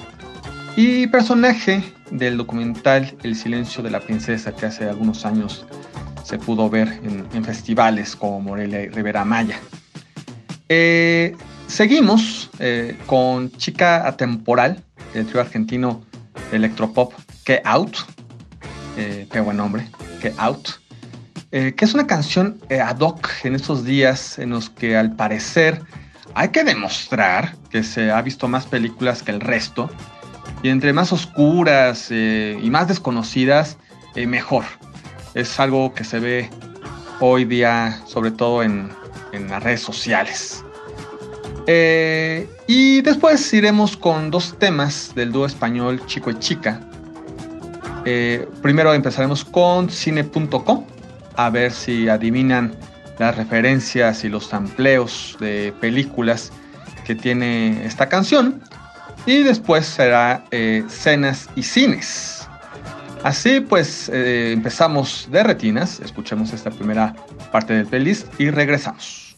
y 0.77 1.07
personaje 1.09 1.83
del 2.11 2.37
documental 2.37 3.17
El 3.23 3.35
silencio 3.35 3.83
de 3.83 3.91
la 3.91 4.01
princesa 4.01 4.55
que 4.55 4.67
hace 4.67 4.89
algunos 4.89 5.25
años 5.27 5.67
se 6.25 6.39
pudo 6.39 6.71
ver 6.71 7.01
en, 7.33 7.45
festivales 7.45 8.15
como 8.15 8.41
Morelia 8.41 8.83
y 8.83 8.89
Rivera 8.89 9.25
Maya. 9.25 9.59
Eh, 10.69 11.35
seguimos 11.67 12.51
con 13.07 13.51
Chica 13.53 14.07
Atemporal, 14.07 14.83
del 15.13 15.27
trío 15.27 15.41
argentino 15.41 16.05
electropop 16.53 17.13
Que 17.51 17.61
Out, 17.65 17.97
eh, 18.97 19.27
qué 19.29 19.41
buen 19.41 19.57
nombre, 19.57 19.85
Que 20.21 20.33
Out, 20.37 20.69
eh, 21.51 21.75
que 21.77 21.85
es 21.85 21.95
una 21.95 22.07
canción 22.07 22.61
eh, 22.69 22.81
ad 22.81 23.01
hoc 23.01 23.29
en 23.43 23.57
estos 23.57 23.85
días 23.85 24.39
en 24.39 24.51
los 24.51 24.71
que 24.71 24.97
al 24.97 25.17
parecer 25.17 25.83
hay 26.37 26.51
que 26.51 26.63
demostrar 26.63 27.57
que 27.69 27.83
se 27.83 28.13
ha 28.13 28.23
visto 28.23 28.47
más 28.47 28.67
películas 28.67 29.25
que 29.25 29.33
el 29.33 29.41
resto 29.41 29.91
y 30.63 30.69
entre 30.69 30.93
más 30.93 31.13
oscuras 31.13 32.13
y 32.13 32.69
más 32.71 32.87
desconocidas, 32.87 33.79
mejor. 34.15 34.63
Es 35.35 35.59
algo 35.59 35.93
que 35.93 36.05
se 36.05 36.21
ve 36.21 36.51
hoy 37.19 37.45
día, 37.45 38.01
sobre 38.07 38.31
todo 38.31 38.63
en, 38.63 38.93
las 39.49 39.61
redes 39.61 39.81
sociales. 39.81 40.65
Y 41.67 43.03
después 43.03 43.53
iremos 43.53 43.97
con 43.97 44.31
dos 44.31 44.57
temas 44.57 45.13
del 45.17 45.33
dúo 45.33 45.47
español 45.47 46.01
Chico 46.07 46.31
y 46.31 46.39
Chica. 46.39 46.81
Eh, 48.05 48.49
primero 48.63 48.95
empezaremos 48.95 49.45
con 49.45 49.91
cine.com, 49.91 50.85
a 51.37 51.51
ver 51.51 51.73
si 51.73 52.09
adivinan 52.09 52.75
las 53.19 53.37
referencias 53.37 54.25
y 54.25 54.29
los 54.29 54.47
sampleos 54.47 55.37
de 55.41 55.75
películas 55.81 56.53
que 57.05 57.15
tiene 57.15 57.85
esta 57.85 58.09
canción. 58.09 58.63
Y 59.27 59.43
después 59.43 59.85
será 59.85 60.45
eh, 60.51 60.85
cenas 60.89 61.49
y 61.55 61.63
cines. 61.63 62.49
Así 63.23 63.61
pues, 63.61 64.09
eh, 64.09 64.53
empezamos 64.53 65.29
de 65.31 65.43
retinas, 65.43 66.01
escuchemos 66.01 66.55
esta 66.55 66.71
primera 66.71 67.15
parte 67.53 67.75
del 67.75 67.87
playlist 67.87 68.29
y 68.41 68.51
regresamos. 68.51 69.30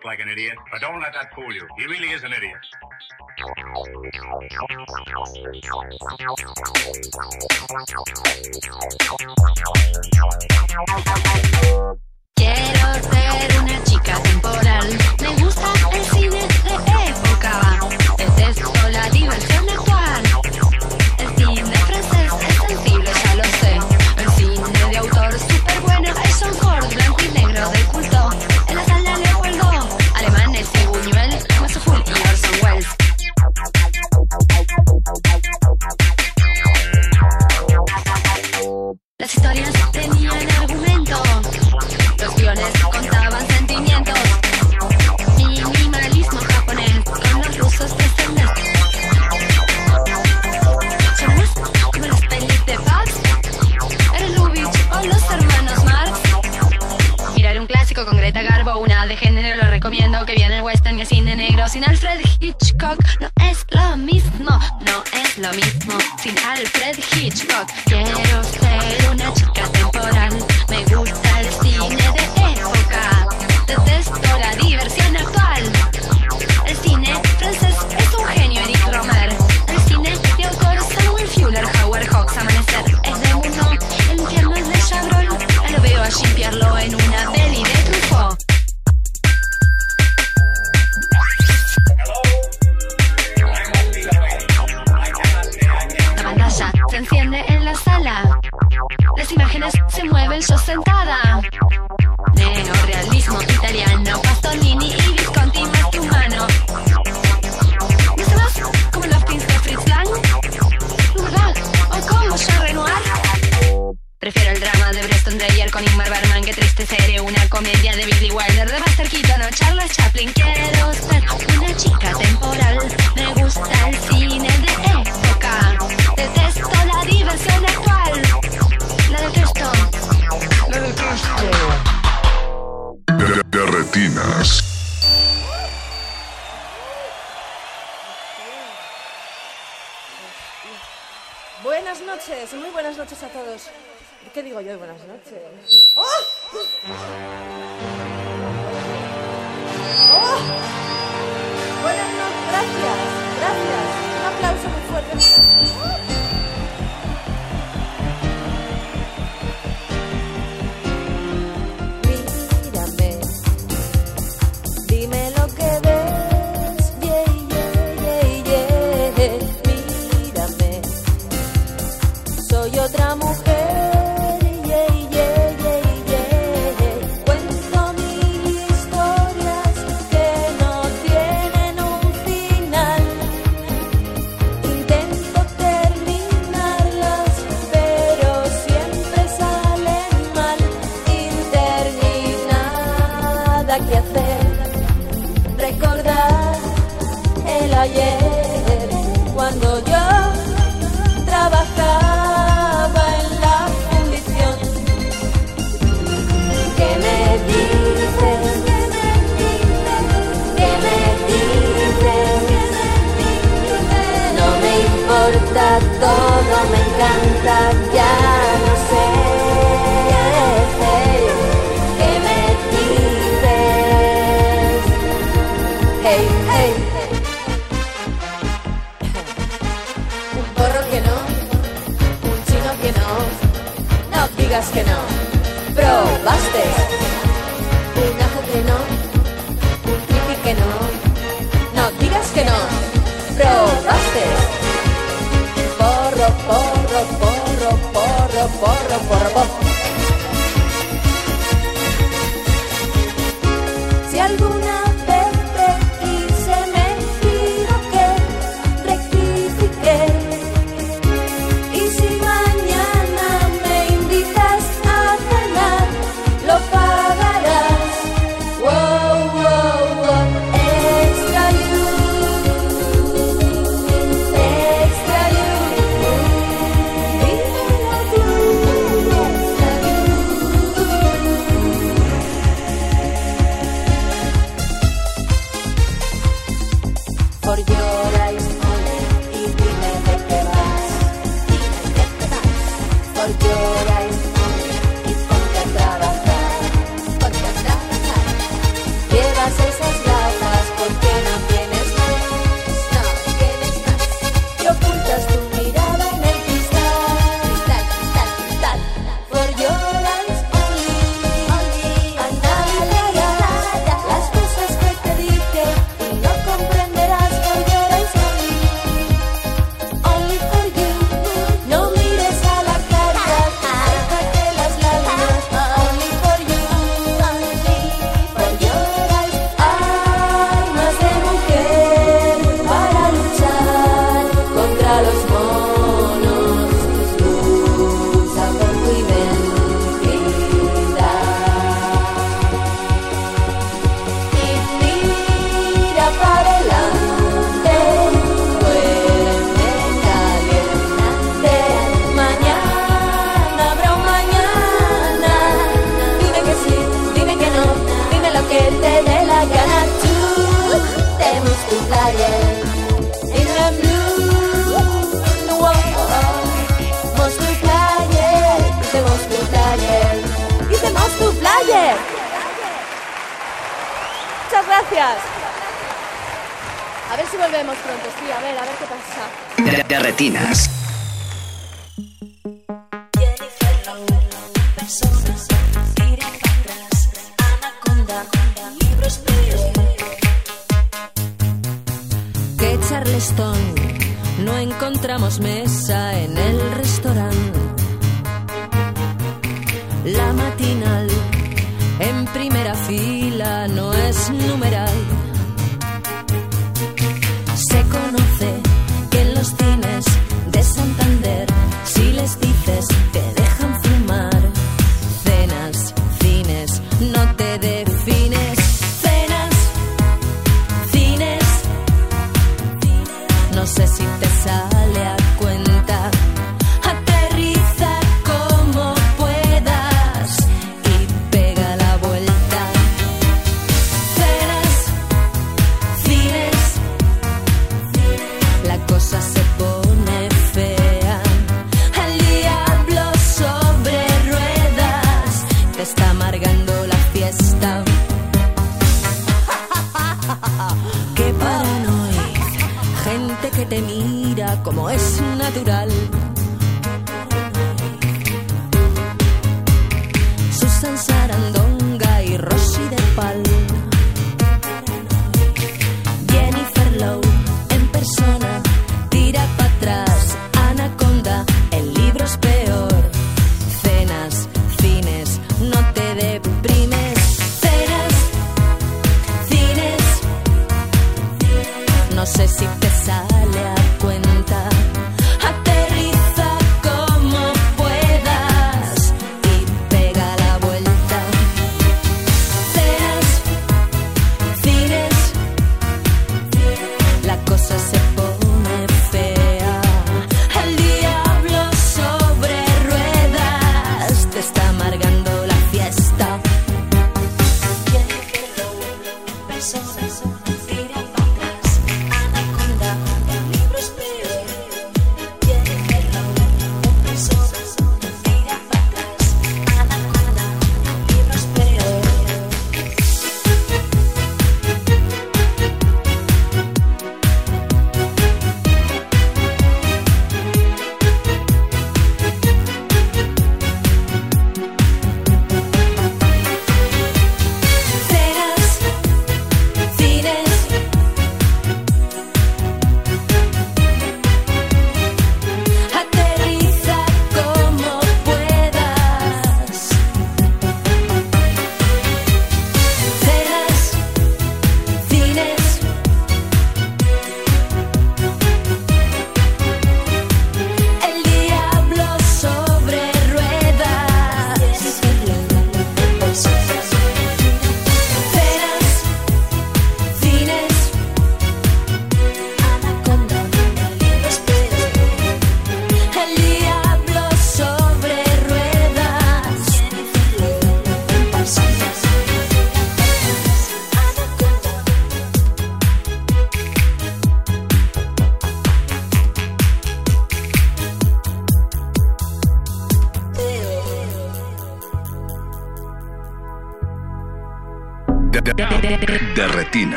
look 0.00 0.06
like 0.06 0.20
an 0.20 0.28
idiot, 0.28 0.56
but 0.72 0.80
don't 0.80 1.00
let 1.00 1.12
that 1.12 1.34
fool 1.34 1.52
you. 1.52 1.66
He 1.76 1.84
really 1.86 2.08
is 2.08 2.22
an 2.22 2.32
idiot. 2.32 2.56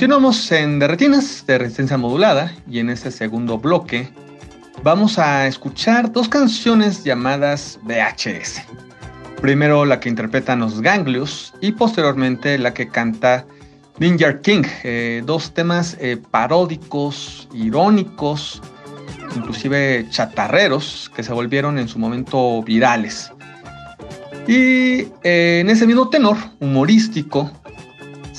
Continuamos 0.00 0.50
en 0.50 0.78
De 0.78 0.88
Retinas, 0.88 1.44
de 1.46 1.58
resistencia 1.58 1.98
modulada, 1.98 2.50
y 2.66 2.78
en 2.78 2.88
este 2.88 3.10
segundo 3.10 3.58
bloque 3.58 4.08
vamos 4.82 5.18
a 5.18 5.46
escuchar 5.46 6.10
dos 6.10 6.26
canciones 6.26 7.04
llamadas 7.04 7.78
VHS. 7.82 8.62
Primero 9.42 9.84
la 9.84 10.00
que 10.00 10.08
interpretan 10.08 10.60
los 10.60 10.80
Ganglios 10.80 11.52
y 11.60 11.72
posteriormente 11.72 12.56
la 12.56 12.72
que 12.72 12.88
canta 12.88 13.44
Ninja 13.98 14.40
King. 14.40 14.62
Eh, 14.84 15.22
dos 15.26 15.52
temas 15.52 15.98
eh, 16.00 16.16
paródicos, 16.30 17.46
irónicos, 17.52 18.62
inclusive 19.36 20.06
chatarreros, 20.08 21.10
que 21.14 21.22
se 21.22 21.34
volvieron 21.34 21.78
en 21.78 21.88
su 21.88 21.98
momento 21.98 22.62
virales. 22.62 23.30
Y 24.48 25.08
eh, 25.24 25.58
en 25.60 25.68
ese 25.68 25.86
mismo 25.86 26.08
tenor 26.08 26.38
humorístico, 26.58 27.50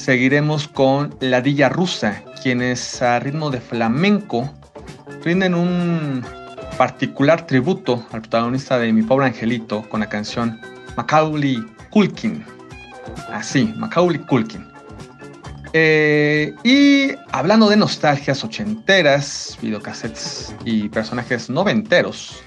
seguiremos 0.02 0.68
con 0.68 1.16
Ladilla 1.20 1.70
Rusa, 1.70 2.24
quienes 2.42 3.04
a 3.04 3.20
ritmo 3.20 3.52
de 3.52 3.62
flamenco 3.62 4.52
rinden 5.24 5.54
un 5.54 6.26
particular 6.76 7.46
tributo 7.46 8.04
al 8.12 8.22
protagonista 8.22 8.80
de 8.80 8.92
Mi 8.94 9.04
Pobre 9.04 9.28
Angelito 9.28 9.88
con 9.90 10.00
la 10.00 10.10
canción 10.10 10.60
Macaulay 10.98 11.64
Culkin. 11.92 12.44
Así, 13.32 13.72
Macaulay 13.78 14.20
Culkin. 14.26 14.66
Eh, 15.74 16.52
y 16.64 17.12
hablando 17.32 17.70
de 17.70 17.78
nostalgias 17.78 18.44
ochenteras, 18.44 19.56
videocassettes 19.62 20.56
y 20.66 20.90
personajes 20.90 21.48
noventeros, 21.48 22.42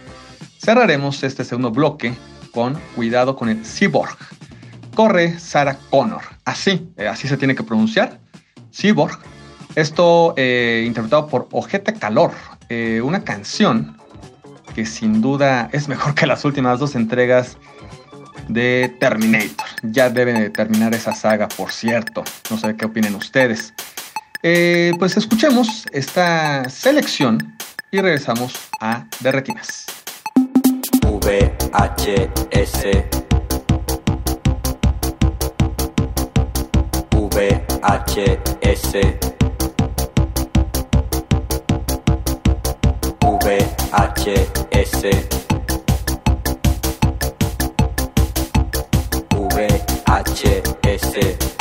cerraremos 0.58 1.22
este 1.22 1.44
segundo 1.44 1.70
bloque 1.70 2.14
con 2.50 2.74
Cuidado 2.96 3.36
con 3.36 3.48
el 3.48 3.64
Cyborg. 3.64 4.18
Corre 4.94 5.38
Sarah 5.38 5.76
Connor. 5.90 6.22
Así, 6.44 6.88
eh, 6.96 7.08
así 7.08 7.28
se 7.28 7.36
tiene 7.36 7.54
que 7.54 7.62
pronunciar. 7.62 8.20
Cyborg. 8.72 9.18
Esto 9.74 10.34
eh, 10.36 10.84
interpretado 10.86 11.26
por 11.26 11.48
Ojete 11.50 11.94
Calor, 11.94 12.30
eh, 12.68 13.00
una 13.02 13.24
canción 13.24 13.96
que 14.74 14.86
sin 14.86 15.20
duda 15.20 15.68
es 15.72 15.88
mejor 15.88 16.14
que 16.14 16.26
las 16.26 16.44
últimas 16.44 16.78
dos 16.78 16.94
entregas 16.94 17.56
de 18.48 18.94
Terminator. 19.00 19.66
Ya 19.82 20.10
deben 20.10 20.38
de 20.38 20.50
terminar 20.50 20.94
esa 20.94 21.12
saga, 21.12 21.48
por 21.48 21.72
cierto. 21.72 22.22
No 22.50 22.58
sé 22.58 22.76
qué 22.76 22.84
opinen 22.84 23.14
ustedes. 23.14 23.74
Pues 24.98 25.16
escuchemos 25.16 25.86
esta 25.92 26.68
selección 26.68 27.56
y 27.90 28.00
regresamos 28.00 28.54
a 28.80 29.06
De 29.20 29.32
Retinas. 29.32 29.86
VHS 31.02 32.84
VHS 37.44 38.94
VHS 43.20 45.02
VHS 50.84 51.53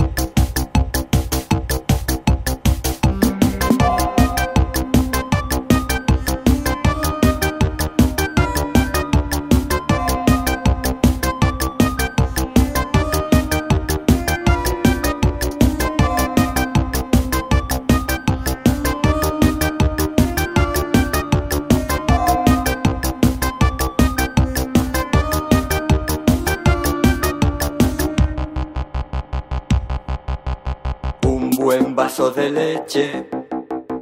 de 32.94 33.00
leche 33.00 33.26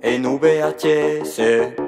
en 0.01 0.37
VHS. 0.37 1.39
Un 1.39 1.80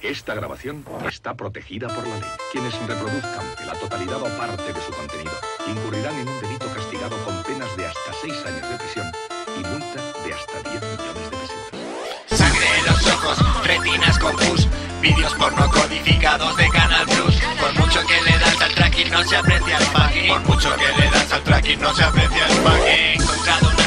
Esta 0.00 0.32
grabación 0.32 0.84
está 1.08 1.34
protegida 1.34 1.88
por 1.88 2.06
la 2.06 2.16
ley. 2.18 2.28
Quienes 2.52 2.72
reproduzcan 2.86 3.44
la 3.66 3.72
totalidad 3.72 4.22
o 4.22 4.38
parte 4.38 4.72
de 4.72 4.80
su 4.80 4.92
contenido 4.92 5.32
incurrirán 5.66 6.14
en 6.20 6.28
un 6.28 6.40
delito 6.40 6.72
castigado 6.72 7.16
con 7.24 7.42
penas 7.42 7.76
de 7.76 7.86
hasta 7.86 8.12
seis 8.22 8.34
años 8.46 8.70
de 8.70 8.76
prisión 8.76 9.12
y 9.58 9.64
multa 9.64 10.00
de 10.24 10.34
hasta 10.34 10.70
10 10.70 10.82
millones 10.82 11.30
de 11.30 11.36
pesetas. 11.36 12.38
Sangre 12.38 12.66
en 12.78 12.86
los 12.86 13.06
ojos, 13.08 13.66
retinas 13.66 14.16
con 14.16 14.36
pus, 14.36 14.68
vídeos 15.02 15.34
porno 15.34 15.68
codificados 15.68 16.56
de 16.56 16.68
Canal 16.68 17.06
Plus. 17.06 17.40
Por 17.58 17.74
mucho 17.74 18.06
que 18.06 18.22
le 18.22 18.38
das 18.38 18.62
al 18.62 18.72
tracking 18.72 19.10
no 19.10 19.24
se 19.24 19.36
aprecia 19.36 19.78
el 19.78 19.86
packing. 19.86 20.28
Por 20.28 20.40
mucho 20.42 20.76
que 20.76 21.02
le 21.02 21.10
das 21.10 21.32
al 21.32 21.42
tracking 21.42 21.80
no 21.80 21.92
se 21.92 22.04
aprecia 22.04 22.46
el 22.46 22.56
packing. 22.58 23.20
Encontrado 23.20 23.79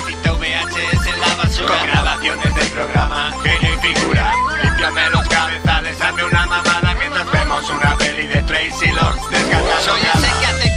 basura. 1.43 1.77
Con 1.77 1.87
grabaciones 1.87 2.55
del 2.55 2.67
programa, 2.67 3.31
genio 3.43 3.73
y 3.73 3.93
figura. 3.93 4.33
Límpiame 4.63 5.09
los 5.09 5.27
cabezales, 5.27 6.01
hazme 6.01 6.23
una 6.23 6.45
mamada 6.45 6.95
mientras 6.99 7.31
vemos 7.31 7.69
una 7.69 7.97
peli 7.97 8.27
de 8.27 8.41
Tracy 8.43 8.91
Lords 8.91 9.29
descargando 9.29 9.81
Soy 9.81 10.01
ese 10.01 10.39
que 10.39 10.45
hace 10.45 10.75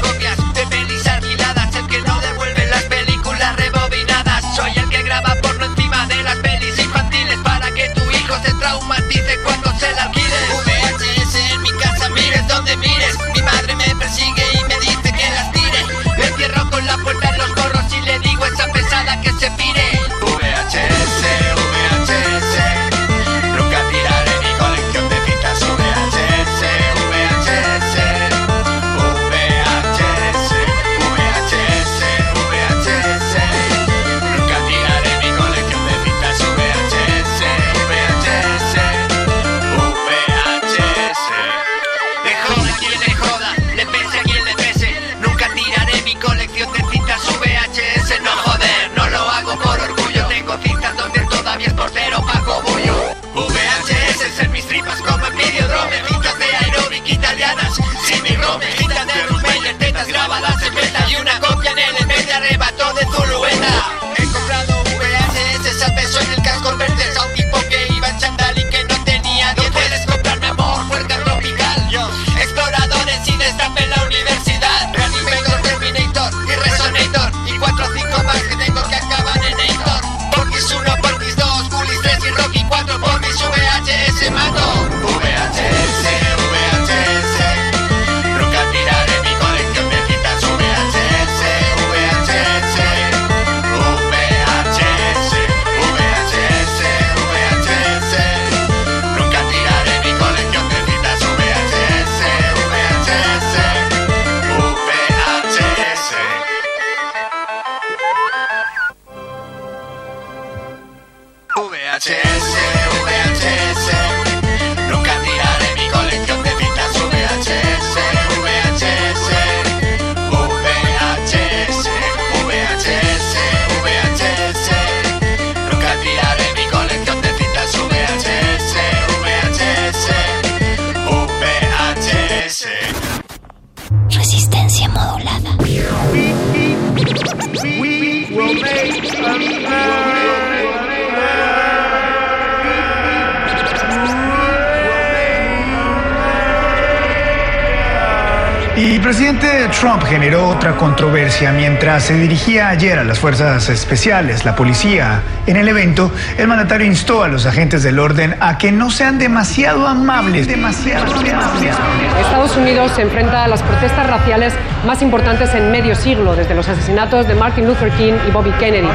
otra 150.46 150.76
controversia 150.76 151.52
mientras 151.52 152.04
se 152.04 152.14
dirigía 152.14 152.68
ayer 152.68 152.98
a 152.98 153.04
las 153.04 153.18
fuerzas 153.18 153.68
especiales, 153.68 154.44
la 154.44 154.54
policía. 154.54 155.22
En 155.46 155.56
el 155.56 155.68
evento, 155.68 156.10
el 156.38 156.46
mandatario 156.46 156.86
instó 156.86 157.22
a 157.22 157.28
los 157.28 157.46
agentes 157.46 157.82
del 157.82 157.98
orden 157.98 158.36
a 158.40 158.56
que 158.56 158.70
no 158.70 158.90
sean 158.90 159.18
demasiado 159.18 159.86
amables, 159.86 160.46
demasiado 160.46 161.12
amables. 161.14 161.74
Estados 162.20 162.56
Unidos 162.56 162.92
se 162.94 163.02
enfrenta 163.02 163.44
a 163.44 163.48
las 163.48 163.62
protestas 163.62 164.06
raciales 164.06 164.52
más 164.86 165.02
importantes 165.02 165.54
en 165.54 165.70
medio 165.70 165.94
siglo, 165.94 166.36
desde 166.36 166.54
los 166.54 166.68
asesinatos 166.68 167.26
de 167.26 167.34
Martin 167.34 167.66
Luther 167.66 167.90
King 167.92 168.14
y 168.28 168.30
Bobby 168.30 168.52
Kennedy. 168.52 168.88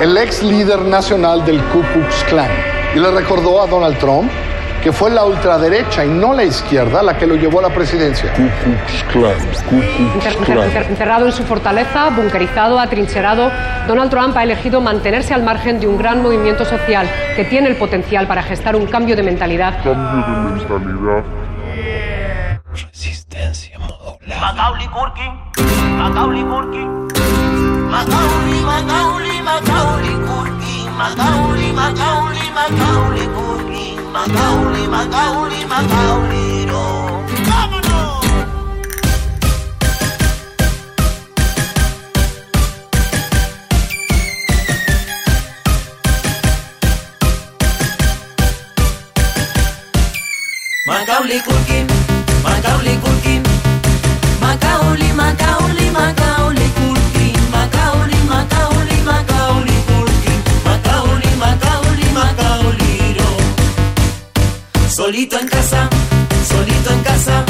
el 0.00 0.16
ex 0.16 0.42
líder 0.42 0.80
nacional 0.80 1.44
del 1.44 1.62
Ku 1.64 1.82
Klux 1.92 2.24
Klan 2.24 2.50
y 2.94 2.98
le 2.98 3.10
recordó 3.10 3.62
a 3.62 3.66
Donald 3.66 3.98
Trump 3.98 4.30
que 4.84 4.92
fue 4.92 5.10
la 5.10 5.24
ultraderecha 5.24 6.04
y 6.04 6.08
no 6.10 6.34
la 6.34 6.44
izquierda 6.44 7.02
la 7.02 7.16
que 7.16 7.26
lo 7.26 7.36
llevó 7.36 7.60
a 7.60 7.62
la 7.62 7.70
presidencia. 7.70 8.30
Ku 8.34 8.42
Klux 8.62 9.02
Klan, 9.10 9.34
Ku 9.70 9.76
Inter- 9.76 10.32
inter- 10.38 10.66
inter- 10.66 10.86
encerrado 10.90 11.24
en 11.26 11.32
su 11.32 11.42
fortaleza, 11.44 12.10
bunkerizado, 12.10 12.78
atrincherado, 12.78 13.50
Donald 13.88 14.10
Trump 14.10 14.36
ha 14.36 14.42
elegido 14.42 14.82
mantenerse 14.82 15.32
al 15.32 15.42
margen 15.42 15.80
de 15.80 15.86
un 15.88 15.96
gran 15.96 16.22
movimiento 16.22 16.66
social 16.66 17.08
que 17.34 17.44
tiene 17.46 17.68
el 17.68 17.76
potencial 17.76 18.26
para 18.26 18.42
gestar 18.42 18.76
un 18.76 18.84
cambio 18.86 19.16
de 19.16 19.22
mentalidad 19.22 19.82
Cambio 19.82 19.96
de 19.96 20.78
mentalidad. 20.78 21.24
Resistencia 22.74 23.78
modulada. 23.78 24.40
Macaulay 24.52 24.88
Culkin, 24.88 25.32
Macaulay 25.96 26.42
Culkin, 26.42 27.08
Macaulay, 27.90 28.60
Macaulay, 28.62 29.42
Macaulay 29.42 30.14
Culkin, 30.28 30.92
Macaulay, 30.98 31.72
Macaulay, 31.72 32.50
Macaulay 32.54 33.26
Culkin, 33.28 33.96
Macaulay, 34.14 34.86
Macaulay, 34.86 35.64
Macaulay, 35.66 36.66
no. 36.66 37.20
¡Vámonos! 37.50 38.24
Macaulay 50.86 51.40
Culkin, 51.40 51.86
Macaulay 52.44 52.93
Solito 65.24 65.40
en 65.40 65.48
casa, 65.48 65.88
solito 66.46 66.92
en 66.92 67.02
casa, 67.02 67.44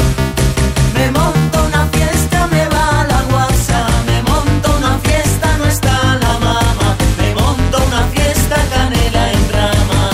me 0.93 1.11
monto 1.11 1.65
una 1.65 1.85
fiesta, 1.87 2.47
me 2.47 2.65
va 2.69 3.05
la 3.05 3.21
guasa, 3.23 3.85
me 4.05 4.21
monto 4.21 4.77
una 4.77 4.97
fiesta, 4.99 5.57
no 5.57 5.65
está 5.65 6.15
la 6.21 6.39
mamá, 6.39 6.95
me 7.17 7.33
monto 7.33 7.77
una 7.85 8.03
fiesta, 8.13 8.55
canela 8.73 9.31
en 9.33 9.49
rama. 9.51 10.09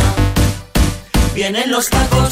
Vienen 1.36 1.70
los 1.70 1.88
tacos, 1.88 2.30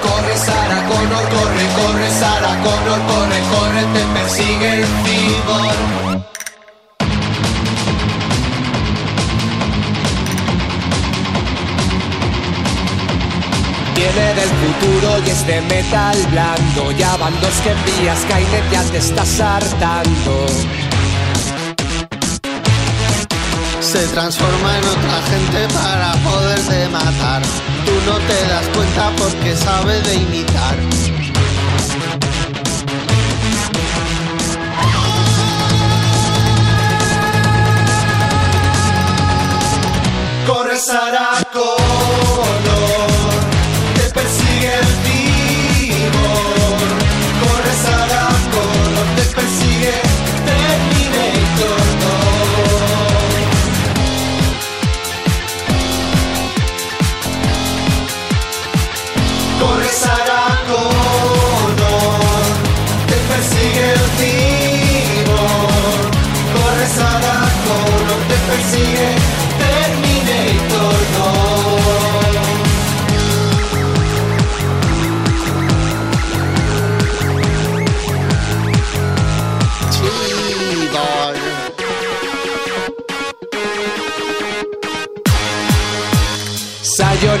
Corre 0.00 0.36
Sara 0.36 0.84
Connor, 0.88 1.28
corre, 1.28 1.66
corre 1.76 2.10
Sara 2.10 2.54
Connor, 2.62 3.00
corre, 3.06 3.40
corre, 3.50 3.82
te 3.92 4.02
persigue 4.14 4.68
el 4.74 4.84
cibor. 5.04 6.22
Viene 13.94 14.34
del 14.34 14.48
futuro 14.48 15.08
y 15.26 15.30
es 15.30 15.46
de 15.46 15.60
metal 15.62 16.16
blando. 16.30 16.92
Ya 16.92 17.16
van 17.16 17.34
dos 17.40 17.54
que 17.62 17.70
envías, 17.70 18.18
Skynet 18.22 18.70
ya 18.72 18.82
te 18.90 18.98
estás 18.98 19.40
hartando. 19.40 20.46
Se 23.92 24.08
transforma 24.08 24.78
en 24.78 24.84
otra 24.84 25.22
gente 25.28 25.68
para 25.74 26.12
poderte 26.24 26.88
matar. 26.88 27.42
Tú 27.84 27.92
no 28.06 28.16
te 28.20 28.48
das 28.48 28.66
cuenta 28.74 29.12
porque 29.18 29.54
sabe 29.54 30.00
de 30.00 30.14
imitar. 30.14 31.21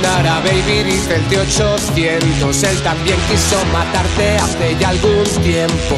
Sayonara, 0.02 0.40
baby, 0.40 0.82
dice 0.82 1.14
el 1.14 1.22
T-800. 1.28 2.64
Él 2.64 2.82
también 2.82 3.16
quiso 3.28 3.64
matarte 3.72 4.36
hace 4.36 4.76
ya 4.78 4.88
algún 4.88 5.24
tiempo. 5.42 5.96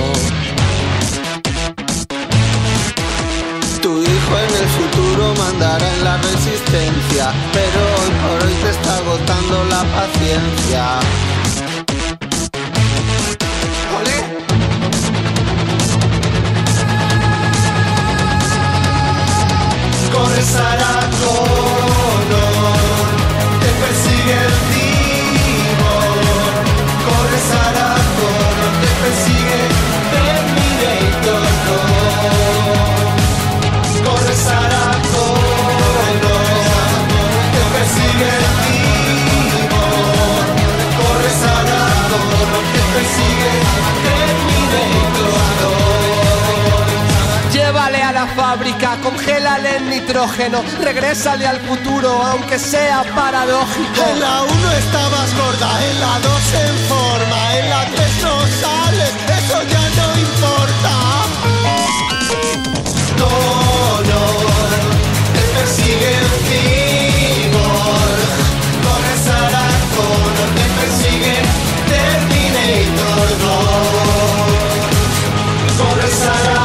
Tu 3.81 4.03
hijo 4.03 4.39
en 4.39 4.55
el 4.63 4.69
futuro 4.69 5.35
mandará 5.39 5.89
en 5.95 6.05
la 6.05 6.17
resistencia, 6.19 7.33
pero 7.53 7.81
hoy 7.81 8.11
por 8.23 8.47
hoy 8.47 8.55
te 8.63 8.71
está 8.71 8.97
agotando 8.99 9.65
la 9.71 9.85
paciencia. 9.85 11.01
Corre 20.13 20.43
Sarah 20.43 21.64
nitrógeno, 49.85 50.63
regrésale 50.81 51.47
al 51.47 51.61
futuro, 51.61 52.23
aunque 52.23 52.59
sea 52.59 53.05
paradójico. 53.15 54.03
En 54.11 54.21
la 54.21 54.43
1 54.43 54.73
estabas 54.73 55.35
gorda, 55.37 55.85
en 55.91 56.01
la 56.01 56.19
2 56.21 56.55
en 56.67 56.77
forma, 56.89 57.59
en 57.59 57.71
la 57.71 57.85
3 57.87 58.23
no 58.23 58.41
sales, 58.61 59.13
eso 59.39 59.63
ya 59.73 59.85
no 59.99 60.07
importa. 60.19 60.93
Connor, 63.19 64.71
te 65.35 65.43
persigue 65.57 66.11
el 66.21 66.29
cibor. 66.47 68.17
Corre 68.85 69.15
Sarah 69.27 69.75
Connor, 69.97 70.49
te 70.59 70.67
persigue 70.79 71.37
Terminator 71.93 73.29
2. 73.39 73.41
Corre 75.79 76.09
Sarah 76.11 76.53
Connor, 76.53 76.64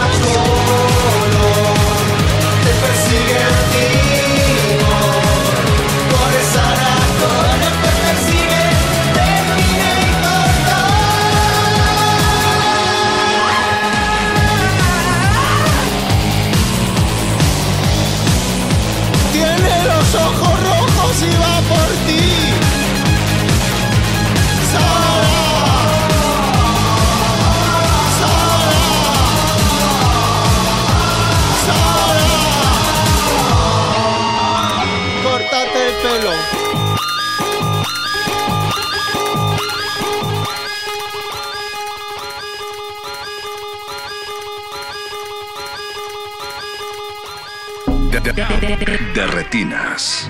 de 48.24 49.28
retinas. 49.28 50.30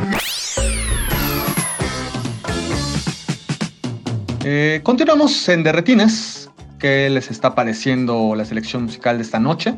Eh, 4.44 4.82
continuamos 4.84 5.50
en 5.50 5.64
Derretinas. 5.64 6.52
¿Qué 6.78 7.10
les 7.10 7.32
está 7.32 7.56
pareciendo 7.56 8.36
la 8.36 8.46
selección 8.46 8.84
musical 8.84 9.18
de 9.18 9.24
esta 9.24 9.40
noche? 9.40 9.74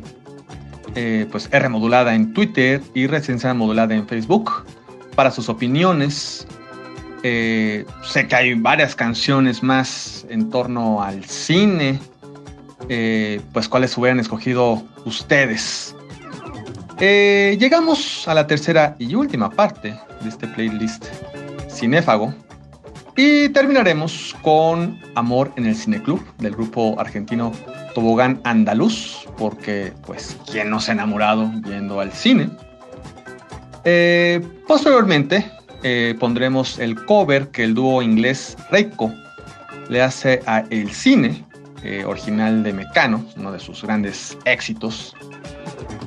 Eh, 0.94 1.26
pues 1.30 1.48
R 1.52 1.68
modulada 1.70 2.14
en 2.14 2.34
Twitter 2.34 2.82
y 2.92 3.06
Residencia 3.06 3.54
modulada 3.54 3.94
en 3.94 4.06
Facebook. 4.06 4.66
Para 5.14 5.30
sus 5.30 5.48
opiniones, 5.48 6.46
eh, 7.22 7.86
sé 8.02 8.28
que 8.28 8.36
hay 8.36 8.54
varias 8.54 8.94
canciones 8.94 9.62
más 9.62 10.26
en 10.28 10.50
torno 10.50 11.02
al 11.02 11.24
cine. 11.24 11.98
Pues 13.52 13.68
cuáles 13.70 13.96
hubieran 13.96 14.20
escogido 14.20 14.82
ustedes. 15.06 15.91
Eh, 17.04 17.56
llegamos 17.58 18.28
a 18.28 18.34
la 18.34 18.46
tercera 18.46 18.94
y 18.96 19.16
última 19.16 19.50
parte 19.50 19.98
de 20.20 20.28
este 20.28 20.46
playlist 20.46 21.04
cinéfago. 21.68 22.32
Y 23.16 23.48
terminaremos 23.48 24.36
con 24.40 25.00
Amor 25.16 25.52
en 25.56 25.66
el 25.66 25.74
Cineclub 25.74 26.24
del 26.36 26.52
grupo 26.52 26.94
argentino 27.00 27.50
Tobogán 27.96 28.40
Andaluz, 28.44 29.26
porque 29.36 29.92
pues 30.06 30.38
quién 30.48 30.70
no 30.70 30.80
se 30.80 30.92
ha 30.92 30.94
enamorado 30.94 31.50
viendo 31.56 31.98
al 31.98 32.12
cine. 32.12 32.50
Eh, 33.82 34.40
posteriormente 34.68 35.50
eh, 35.82 36.14
pondremos 36.20 36.78
el 36.78 37.04
cover 37.04 37.48
que 37.48 37.64
el 37.64 37.74
dúo 37.74 38.00
inglés 38.00 38.56
Reiko 38.70 39.12
le 39.88 40.02
hace 40.02 40.40
a 40.46 40.60
El 40.70 40.92
Cine, 40.92 41.44
original 42.06 42.62
de 42.62 42.72
Mecano, 42.72 43.24
uno 43.36 43.50
de 43.50 43.58
sus 43.58 43.82
grandes 43.82 44.38
éxitos. 44.44 45.16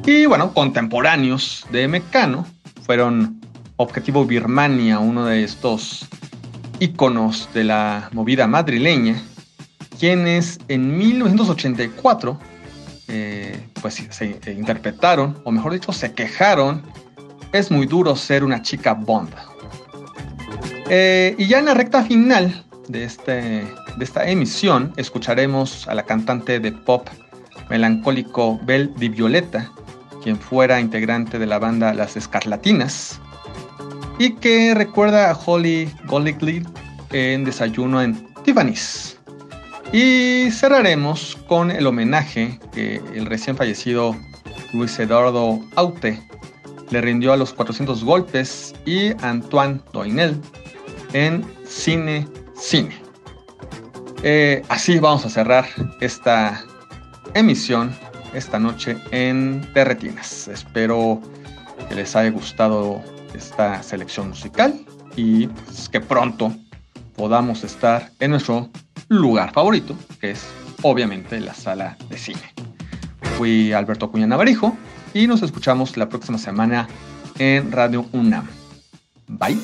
Y 0.05 0.25
bueno, 0.25 0.53
contemporáneos 0.53 1.65
de 1.71 1.87
Mecano 1.87 2.45
fueron 2.83 3.41
Objetivo 3.77 4.25
Birmania, 4.25 4.99
uno 4.99 5.25
de 5.25 5.43
estos 5.43 6.07
íconos 6.79 7.49
de 7.53 7.63
la 7.63 8.09
movida 8.13 8.47
madrileña, 8.47 9.21
quienes 9.99 10.59
en 10.67 10.97
1984 10.97 12.39
eh, 13.07 13.67
pues 13.81 13.95
se 14.09 14.39
interpretaron, 14.51 15.39
o 15.43 15.51
mejor 15.51 15.73
dicho, 15.73 15.91
se 15.91 16.13
quejaron, 16.13 16.83
es 17.51 17.71
muy 17.71 17.85
duro 17.85 18.15
ser 18.15 18.43
una 18.43 18.61
chica 18.61 18.93
Bond. 18.93 19.33
Eh, 20.89 21.35
y 21.37 21.47
ya 21.47 21.59
en 21.59 21.65
la 21.65 21.73
recta 21.73 22.03
final 22.03 22.63
de, 22.87 23.03
este, 23.03 23.31
de 23.31 24.03
esta 24.03 24.29
emisión 24.29 24.93
escucharemos 24.97 25.87
a 25.87 25.95
la 25.95 26.03
cantante 26.03 26.59
de 26.59 26.71
pop 26.71 27.07
melancólico 27.69 28.59
Belle 28.63 28.91
Di 28.97 29.09
Violeta, 29.09 29.71
quien 30.23 30.37
fuera 30.37 30.79
integrante 30.79 31.39
de 31.39 31.45
la 31.45 31.59
banda 31.59 31.93
Las 31.93 32.17
Escarlatinas, 32.17 33.19
y 34.17 34.33
que 34.35 34.73
recuerda 34.73 35.29
a 35.29 35.35
Holly 35.35 35.91
Goligly 36.05 36.65
en 37.11 37.43
Desayuno 37.43 38.01
en 38.01 38.27
Tiffany's. 38.43 39.17
Y 39.91 40.49
cerraremos 40.51 41.37
con 41.47 41.71
el 41.71 41.85
homenaje 41.87 42.59
que 42.73 43.01
el 43.13 43.25
recién 43.25 43.55
fallecido 43.55 44.15
Luis 44.73 44.97
Eduardo 44.99 45.59
Aute 45.75 46.21
le 46.89 47.01
rindió 47.01 47.33
a 47.33 47.37
los 47.37 47.53
400 47.53 48.03
golpes 48.03 48.73
y 48.85 49.11
Antoine 49.23 49.81
Doinel 49.93 50.39
en 51.13 51.45
Cine 51.65 52.27
Cine. 52.55 52.95
Eh, 54.23 54.63
así 54.69 54.97
vamos 54.99 55.25
a 55.25 55.29
cerrar 55.29 55.65
esta 56.01 56.63
emisión 57.35 57.95
esta 58.33 58.57
noche 58.57 58.97
en 59.11 59.61
Terretinas. 59.73 60.47
Espero 60.47 61.21
que 61.87 61.95
les 61.95 62.15
haya 62.15 62.31
gustado 62.31 63.03
esta 63.35 63.83
selección 63.83 64.29
musical 64.29 64.73
y 65.15 65.47
pues, 65.47 65.87
que 65.89 66.01
pronto 66.01 66.51
podamos 67.15 67.63
estar 67.63 68.11
en 68.19 68.31
nuestro 68.31 68.69
lugar 69.09 69.53
favorito, 69.53 69.95
que 70.19 70.31
es 70.31 70.47
obviamente 70.81 71.39
la 71.39 71.53
sala 71.53 71.97
de 72.09 72.17
cine. 72.17 72.53
Fui 73.37 73.73
Alberto 73.73 74.09
Cuña 74.09 74.27
Navarijo 74.27 74.75
y 75.13 75.27
nos 75.27 75.41
escuchamos 75.43 75.97
la 75.97 76.09
próxima 76.09 76.37
semana 76.37 76.87
en 77.37 77.71
Radio 77.71 78.05
UNAM. 78.13 78.47
Bye. 79.27 79.59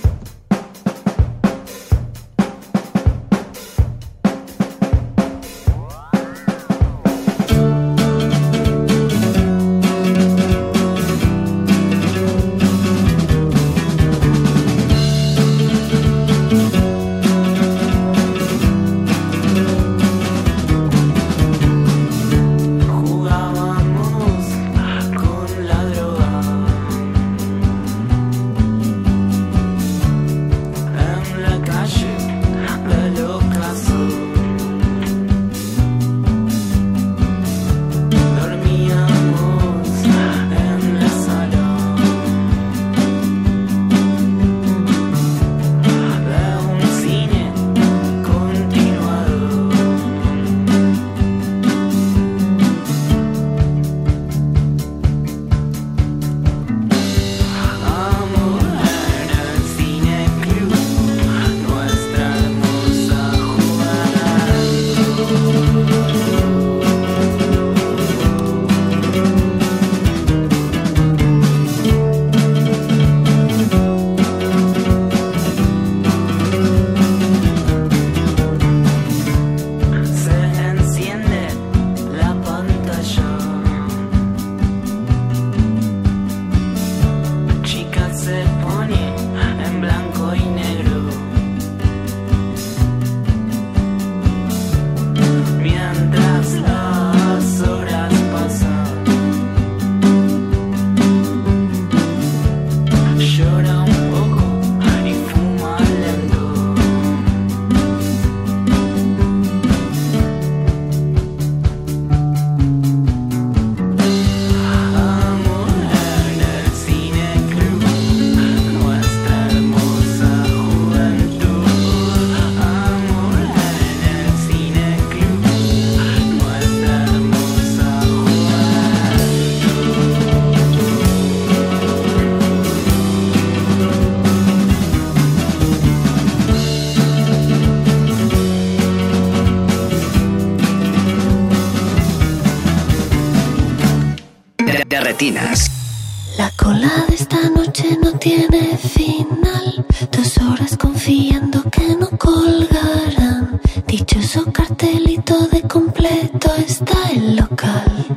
La 146.35 146.49
cola 146.57 147.05
de 147.07 147.13
esta 147.13 147.47
noche 147.51 147.95
no 148.01 148.13
tiene 148.13 148.75
final. 148.75 149.85
Dos 150.11 150.37
horas 150.39 150.75
confiando 150.75 151.61
que 151.69 151.95
no 151.95 152.09
colgarán. 152.17 153.61
Dichoso 153.85 154.51
cartelito 154.51 155.45
de 155.49 155.61
completo 155.61 156.51
está 156.57 157.11
el 157.11 157.35
local. 157.35 158.07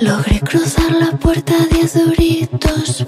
Logré 0.00 0.38
cruzar 0.38 0.92
la 0.92 1.10
puerta, 1.18 1.54
diez 1.72 1.94
duritos 1.94 3.04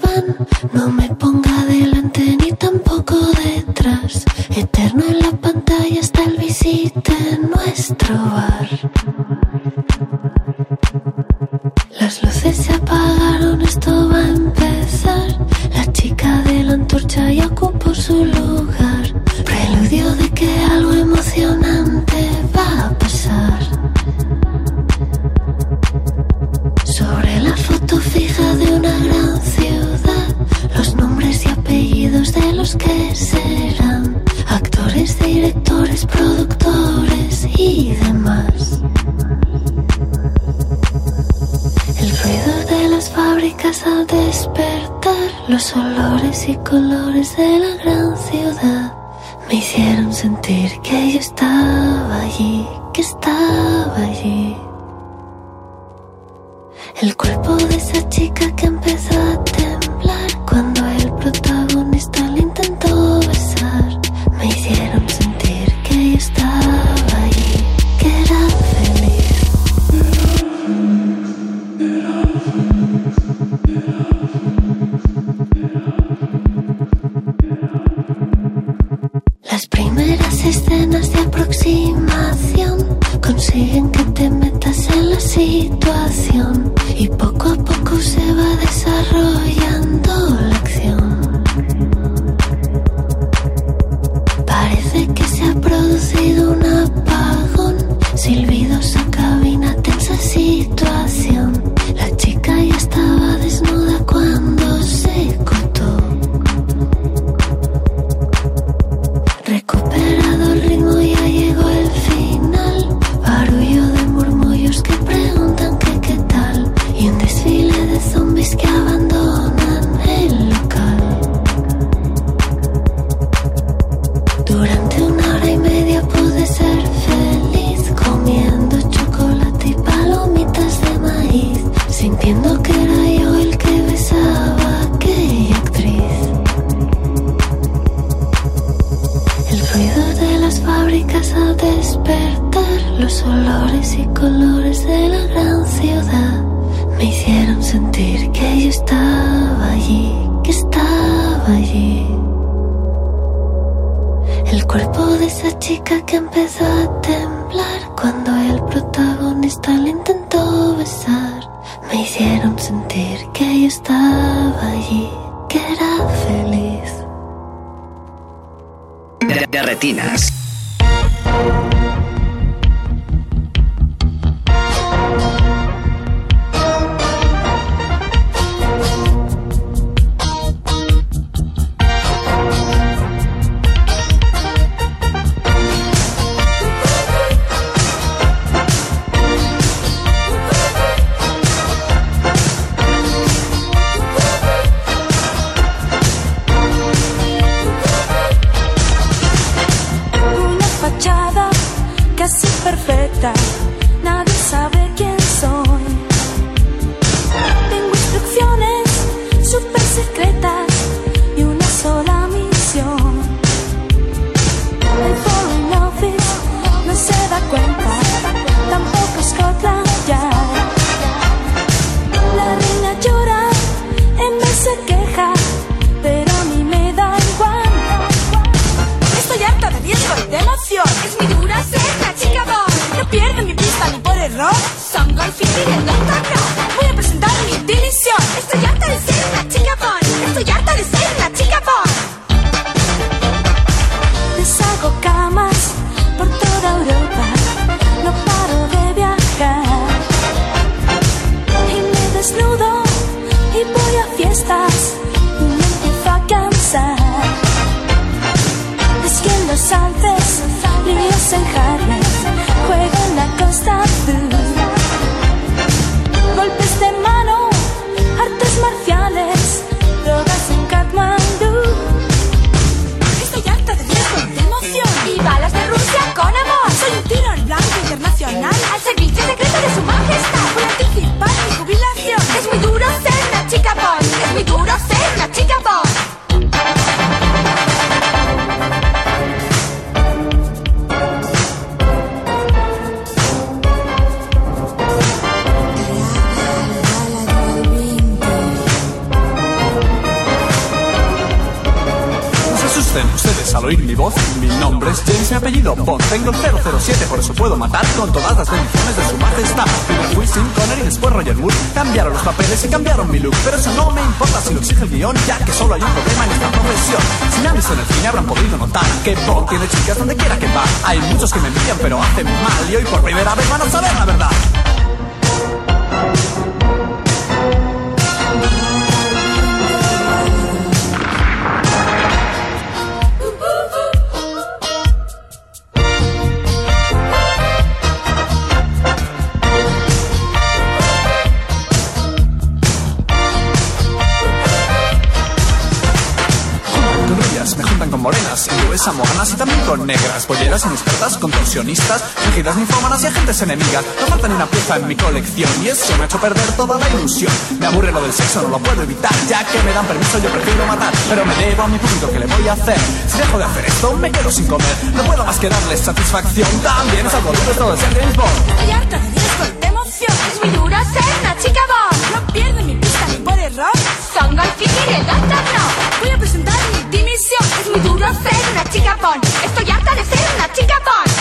perder 356.23 356.55
toda 356.55 356.79
la 356.79 356.89
ilusión. 356.89 357.33
Me 357.59 357.65
aburre 357.65 357.91
lo 357.91 358.01
del 358.01 358.13
sexo, 358.13 358.41
no 358.43 358.47
lo 358.47 358.59
puedo 358.59 358.81
evitar, 358.81 359.11
ya 359.27 359.45
que 359.45 359.61
me 359.63 359.73
dan 359.73 359.85
permiso 359.85 360.19
yo 360.19 360.29
prefiero 360.29 360.65
matar. 360.65 360.93
Pero 361.09 361.25
me 361.25 361.35
debo 361.35 361.63
a 361.63 361.67
mi 361.67 361.77
público 361.77 362.09
que 362.13 362.19
le 362.19 362.27
voy 362.27 362.47
a 362.47 362.53
hacer. 362.53 362.79
Si 363.11 363.17
dejo 363.17 363.37
de 363.37 363.43
hacer 363.43 363.65
esto, 363.65 363.91
me 363.97 364.09
quedo 364.09 364.31
sin 364.31 364.47
comer. 364.47 364.75
No 364.95 365.03
puedo 365.03 365.25
más 365.25 365.37
que 365.37 365.49
darles 365.49 365.81
satisfacción. 365.81 366.47
También 366.61 367.09
salgo 367.11 367.29
de 367.33 367.53
todo 367.59 367.71
de 367.73 367.77
ser 367.77 367.99
James 367.99 368.15
Bond. 368.15 368.37
Estoy 368.47 368.71
harta 368.71 368.99
de 368.99 369.09
riesgo, 369.09 369.43
de 369.59 369.67
emoción. 369.67 370.15
Es 370.31 370.39
muy 370.41 370.49
duro 370.55 370.77
ser 370.93 371.03
una 371.19 371.37
chica 371.43 371.61
Bond. 371.73 372.01
No 372.15 372.33
pierde 372.33 372.63
mi 372.63 372.75
pista 372.75 373.05
ni 373.09 373.17
por 373.17 373.37
error. 373.37 373.75
Son 374.15 374.33
golfín 374.33 374.71
y 374.89 374.93
el 374.93 375.05
doctor 375.05 375.43
no. 375.55 375.63
Voy 375.99 376.09
a 376.09 376.17
presentar 376.17 376.55
mi 376.71 376.97
dimisión. 376.97 377.43
Es 377.59 377.69
muy 377.69 377.81
duro 377.81 378.07
ser 378.23 378.39
una 378.53 378.63
chica 378.71 378.95
Bond. 379.01 379.25
Estoy 379.43 379.69
harta 379.69 379.91
de 379.93 380.05
ser 380.05 380.23
una 380.37 380.47
chica 380.53 380.75
Bond. 380.87 381.11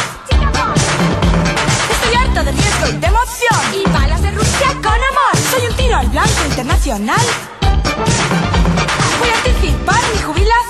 Estoy 1.91 2.15
harta 2.15 2.45
de 2.45 2.53
riesgo 2.53 2.87
y 2.87 2.99
de 2.99 3.07
emoción. 3.09 3.22
Internacional. 6.63 7.21
Voy 9.19 9.29
a 9.29 9.37
anticipar 9.37 10.01
mi 10.15 10.23
jubilación. 10.23 10.62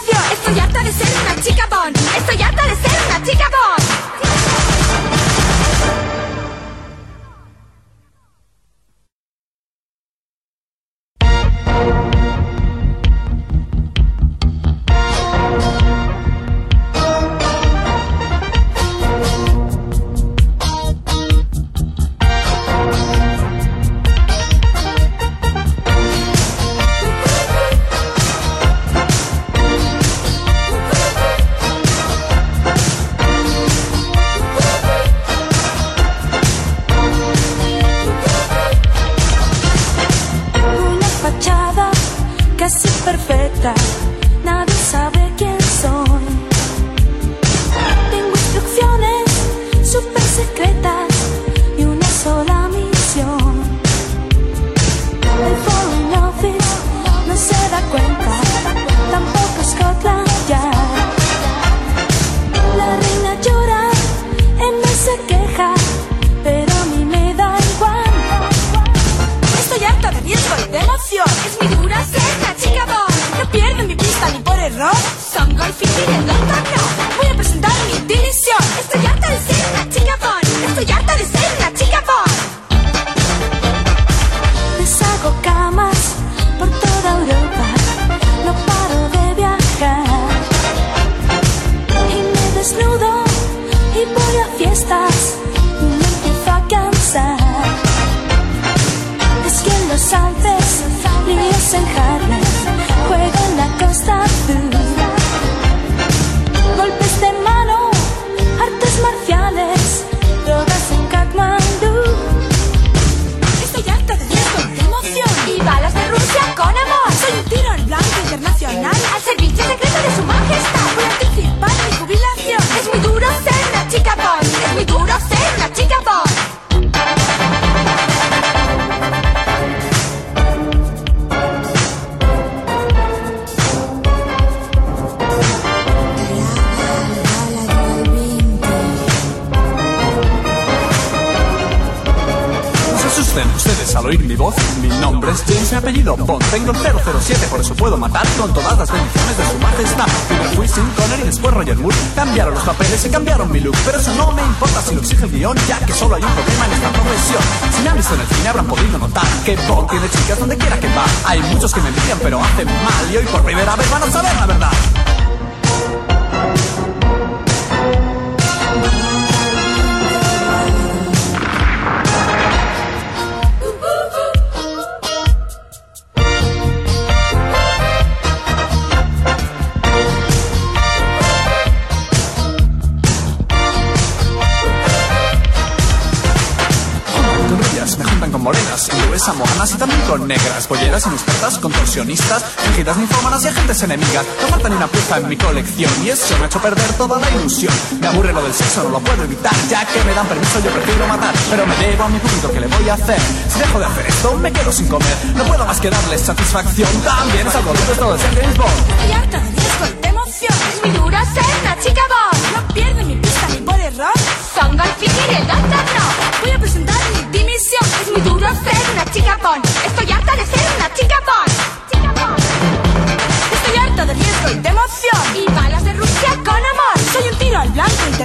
Y 195.55 196.09
eso 196.09 196.37
me 196.39 196.45
ha 196.45 196.47
hecho 196.47 196.61
perder 196.61 196.93
toda 196.97 197.21
la 197.21 197.31
ilusión. 197.31 197.73
Me 198.01 198.07
aburre 198.07 198.33
lo 198.33 198.43
del 198.43 198.55
sexo, 198.55 198.85
no 198.85 198.89
lo 198.89 199.01
puedo 199.01 199.23
evitar, 199.25 199.53
ya 199.69 199.85
que 199.85 200.03
me 200.05 200.15
dan 200.15 200.27
permiso 200.27 200.61
yo 200.61 200.71
prefiero 200.71 201.07
matar. 201.07 201.35
Pero 201.51 201.67
me 201.67 201.77
debo 201.77 202.05
a 202.05 202.09
mi 202.09 202.19
público 202.19 202.51
que 202.51 202.61
le 202.61 202.67
voy 202.69 202.89
a 202.89 202.95
hacer. 202.95 203.21
Si 203.53 203.59
dejo 203.59 203.79
de 203.79 203.85
hacer 203.85 204.07
esto, 204.07 204.35
me 204.39 204.51
quedo 204.51 204.73
sin 204.73 204.89
comer. 204.89 205.15
No 205.37 205.45
puedo 205.45 205.67
más 205.67 205.79
que 205.79 205.91
darles 205.91 206.23
satisfacción. 206.23 206.89
También 207.03 207.51
salgo 207.51 207.73
de 207.75 207.95
todo 207.95 208.17
ser 208.17 208.35
James 208.35 208.57
Bond. 208.57 208.71
Estoy 209.03 209.89
de 209.89 210.01
de 210.01 210.09
emoción. 210.09 210.55
es 210.73 210.81
muy 210.83 210.91
duro 210.97 211.19
ser 211.35 211.45
una 211.61 211.79
chica 211.79 212.03
boss. 212.09 212.41
No 212.55 212.75
pierdo 212.75 213.05
mi 213.05 213.17
pista 213.17 213.49
ni 213.51 213.57
por 213.59 213.79
error. 213.79 214.13
Son 214.59 214.77
golfing 214.77 215.11
y 215.31 215.35
el 215.35 215.47
danzar 215.47 215.85
no. 215.97 216.41
Voy 216.41 216.51
a 216.51 216.59
presentar 216.59 216.97
mi 217.13 217.39
dimisión. 217.39 217.85
Es 218.01 218.11
muy 218.11 218.21
duro 218.23 218.49
ser 218.49 218.81
una 218.95 219.05
chica 219.13 219.39
bon. 219.43 219.61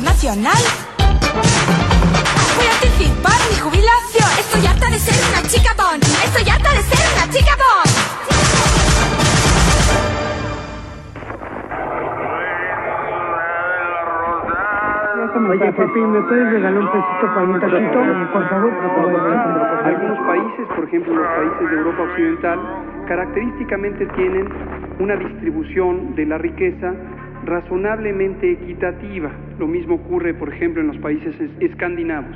Internacional. 0.07 0.63
Voy 2.55 2.65
a 2.65 2.71
anticipar 2.71 3.39
mi 3.51 3.59
jubilación. 3.59 4.29
Estoy 4.39 4.65
harta 4.65 4.89
de 4.89 4.99
ser 4.99 5.15
una 5.29 5.41
chica 5.47 5.71
bon. 5.75 5.99
Estoy 6.23 6.49
harta 6.49 6.71
de 6.71 6.81
ser 6.81 7.07
una 7.15 7.31
chica 7.31 7.51
bon. 7.57 7.87
Oye, 15.49 15.71
papi, 15.71 15.99
¿me 15.99 16.21
puedes 16.21 16.51
regalar 16.51 16.77
un 16.77 16.91
pesito 16.91 17.33
para 17.33 17.43
un 17.43 17.59
tacito? 17.59 17.99
Por 18.33 18.49
favor. 18.49 18.71
Algunos 19.85 20.19
países, 20.27 20.67
por 20.75 20.83
ejemplo 20.83 21.15
los 21.15 21.27
países 21.27 21.69
de 21.69 21.77
Europa 21.77 22.03
Occidental, 22.03 22.59
característicamente 23.07 24.05
tienen 24.07 24.49
una 24.99 25.15
distribución 25.15 26.15
de 26.15 26.25
la 26.25 26.37
riqueza 26.37 26.93
razonablemente 27.47 28.51
equitativa. 28.51 29.31
Lo 29.57 29.67
mismo 29.67 29.95
ocurre, 29.95 30.33
por 30.33 30.53
ejemplo, 30.53 30.81
en 30.81 30.87
los 30.87 30.97
países 30.97 31.33
es- 31.39 31.51
escandinavos. 31.71 32.35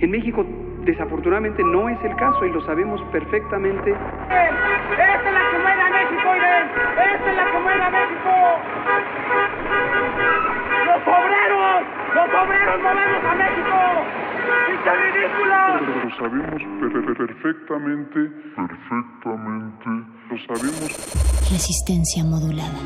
En 0.00 0.10
México, 0.10 0.44
desafortunadamente, 0.84 1.62
no 1.64 1.88
es 1.88 1.98
el 2.04 2.14
caso 2.16 2.44
y 2.46 2.52
lo 2.52 2.60
sabemos 2.64 3.02
perfectamente. 3.12 3.90
¡Esta 3.90 4.46
es 4.46 5.34
la 5.34 5.50
que 5.50 5.58
mueve 5.58 5.82
a 5.82 5.90
México, 5.90 6.28
Irene! 6.36 6.70
¡Esta 7.14 7.30
es 7.30 7.36
la 7.36 7.44
que 7.50 7.58
mueve 7.58 7.82
a 7.82 7.90
México! 7.90 8.30
¡Los 10.86 11.02
obreros! 11.06 11.82
¡Los 12.14 12.28
obreros 12.42 12.78
movemos 12.82 13.24
a 13.24 13.34
México! 13.34 13.76
¡Pinche 14.66 14.92
ridículo! 15.02 15.56
Lo 16.04 16.10
sabemos 16.16 16.62
per- 16.80 17.04
per- 17.04 17.16
perfectamente, 17.26 18.20
perfectamente, 18.54 19.90
lo 20.30 20.36
sabemos 20.46 20.88
Resistencia 21.50 22.24
modulada. 22.24 22.78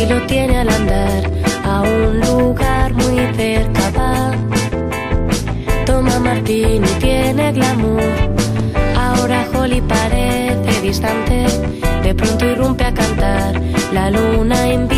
Que 0.00 0.04
estilo 0.04 0.26
tiene 0.26 0.58
al 0.58 0.68
andar 0.68 1.30
a 1.64 1.82
un 1.82 2.20
lugar 2.20 2.94
muy 2.94 3.16
cerca 3.34 3.90
va. 3.90 4.32
Toma 5.84 6.18
Martín 6.18 6.84
y 6.84 7.00
tiene 7.00 7.52
glamour. 7.52 8.02
Ahora 8.96 9.46
Holly 9.52 9.82
parece 9.82 10.80
distante, 10.80 11.46
de 12.02 12.14
pronto 12.14 12.46
irrumpe 12.46 12.84
a 12.84 12.94
cantar. 12.94 13.60
La 13.92 14.10
luna 14.10 14.72
invita 14.72 14.89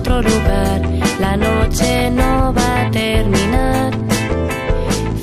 otro 0.00 0.22
lugar. 0.22 0.80
La 1.20 1.36
noche 1.36 2.10
no 2.10 2.54
va 2.54 2.82
a 2.82 2.90
terminar. 2.90 3.92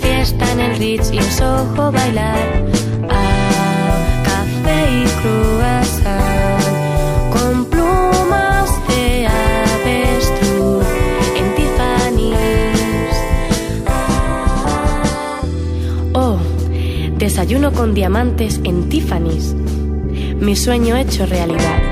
Fiesta 0.01 0.51
en 0.51 0.59
el 0.59 0.77
Ritz 0.77 1.11
y 1.11 1.17
en 1.17 1.31
Soho 1.31 1.91
bailar. 1.91 2.45
A 3.09 3.23
café 4.29 4.79
y 5.01 5.05
croissant 5.21 6.63
con 7.35 7.65
plumas 7.65 8.69
de 8.89 9.27
avestruz 9.27 10.87
en 11.39 11.45
Tiffany's. 11.55 13.17
Oh, 16.13 16.37
desayuno 17.17 17.71
con 17.73 17.93
diamantes 17.95 18.61
en 18.63 18.89
Tiffany's. 18.89 19.55
Mi 20.39 20.55
sueño 20.55 20.95
hecho 20.95 21.25
realidad. 21.25 21.86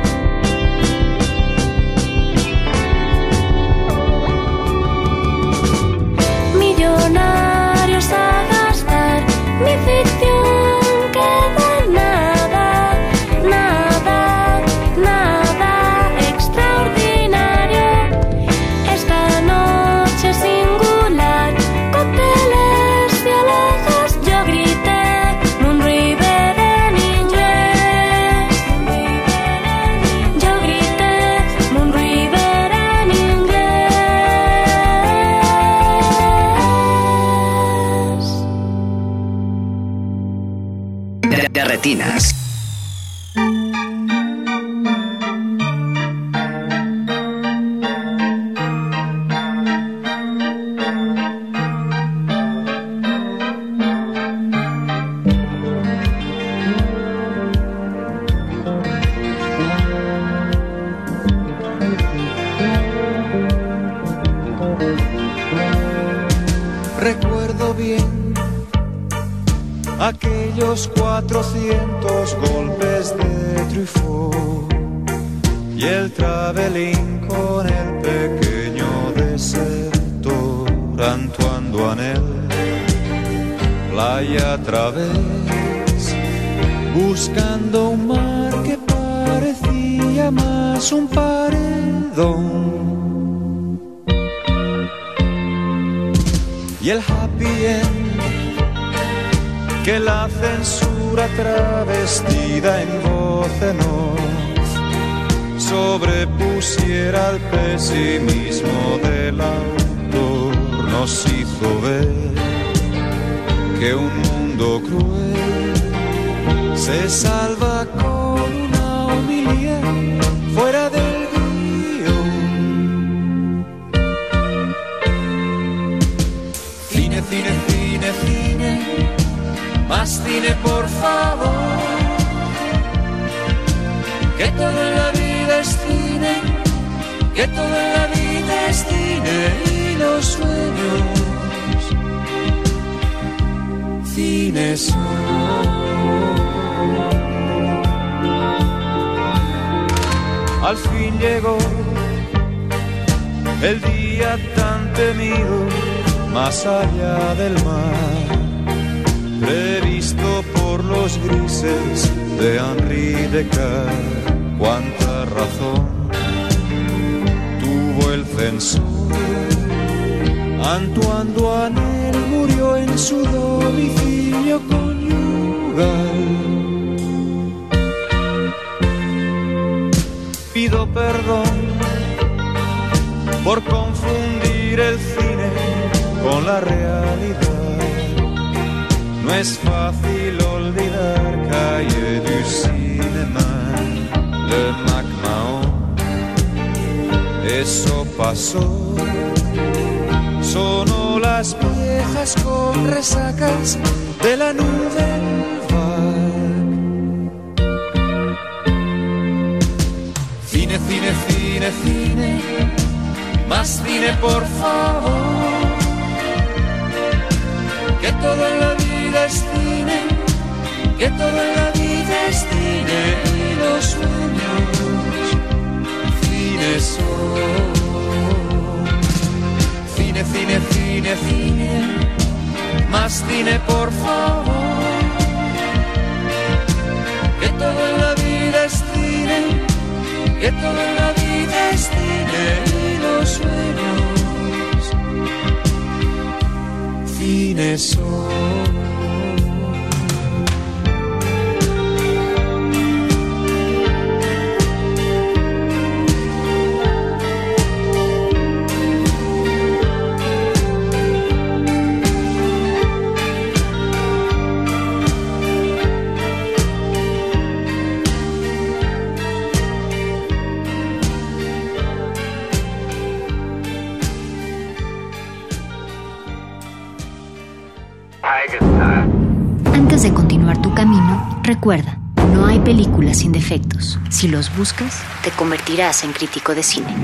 Antes 279.76 280.04
de 280.04 280.14
continuar 280.14 280.62
tu 280.62 280.74
camino, 280.74 281.42
recuerda, 281.44 281.98
no 282.34 282.46
hay 282.46 282.60
películas 282.60 283.18
sin 283.18 283.34
defectos. 283.34 284.00
Si 284.10 284.30
los 284.30 284.56
buscas, 284.56 285.04
te 285.22 285.32
convertirás 285.32 286.06
en 286.06 286.14
crítico 286.14 286.56
de 286.56 286.64
cine. 286.64 286.96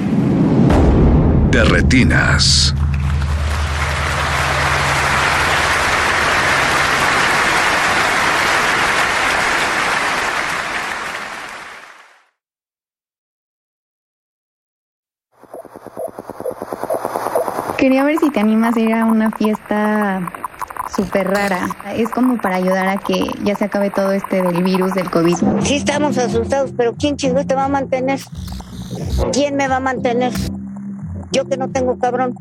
De 1.51 1.65
retinas. 1.65 2.73
Quería 17.77 18.05
ver 18.05 18.17
si 18.17 18.29
te 18.29 18.39
animas 18.39 18.77
a 18.77 18.79
ir 18.79 18.93
a 18.93 19.03
una 19.03 19.29
fiesta 19.31 20.40
súper 21.01 21.27
rara. 21.29 21.67
Es 21.95 22.09
como 22.09 22.37
para 22.37 22.57
ayudar 22.57 22.87
a 22.87 22.97
que 22.97 23.25
ya 23.43 23.55
se 23.55 23.65
acabe 23.65 23.89
todo 23.89 24.11
este 24.11 24.41
del 24.41 24.63
virus 24.63 24.93
del 24.93 25.09
COVID. 25.09 25.35
Sí 25.63 25.75
estamos 25.75 26.17
asustados, 26.17 26.71
pero 26.77 26.93
¿quién 26.93 27.17
chingos 27.17 27.47
te 27.47 27.55
va 27.55 27.65
a 27.65 27.69
mantener? 27.69 28.19
¿Quién 29.33 29.55
me 29.55 29.67
va 29.67 29.77
a 29.77 29.79
mantener? 29.79 30.31
Yo 31.31 31.45
que 31.47 31.57
no 31.57 31.69
tengo 31.69 31.97
cabrón 31.97 32.35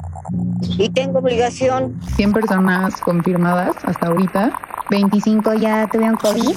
y 0.63 0.89
tengo 0.91 1.21
obligación. 1.21 2.01
100 2.17 2.33
personas 2.33 3.01
confirmadas 3.01 3.77
hasta 3.85 4.09
ahorita. 4.09 4.53
25 4.91 5.55
ya 5.55 5.87
tuvieron 5.89 6.17
COVID. 6.17 6.57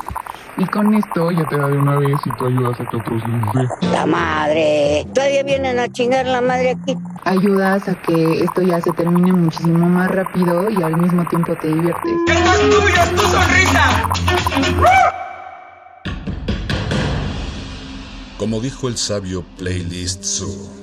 Y 0.55 0.65
con 0.68 0.93
esto 0.93 1.31
ya 1.31 1.47
te 1.47 1.57
da 1.57 1.68
de 1.68 1.77
una 1.77 1.95
vez 1.95 2.15
y 2.26 2.31
tú 2.38 2.45
ayudas 2.45 2.80
a 2.80 2.85
que 2.85 2.97
otros 2.97 3.23
dé. 3.23 3.88
La 3.91 4.05
madre. 4.05 5.05
Todavía 5.14 5.43
vienen 5.43 5.80
a 5.80 5.88
chingar 5.89 6.27
la 6.27 6.41
madre 6.41 6.72
aquí. 6.72 6.95
Ayudas 7.26 7.88
a 7.88 7.95
que 7.95 8.43
esto 8.43 8.61
ya 8.61 8.80
se 8.81 8.91
termine 8.91 9.34
muchísimo 9.34 9.89
más 9.89 10.11
rápido 10.11 10.69
y 10.69 10.81
al 10.84 10.97
mismo 10.97 11.26
tiempo 11.27 11.55
te 11.55 11.69
diviertes. 11.69 12.14
¡Esto 12.27 12.53
es 12.53 12.69
tuyo, 12.69 13.03
es 13.03 13.11
tu 13.15 13.22
sonrisa! 13.22 14.10
Como 18.38 18.60
dijo 18.60 18.88
el 18.89 18.97
sabio 18.97 19.45
Playlist 19.57 20.23
Zoo, 20.23 20.82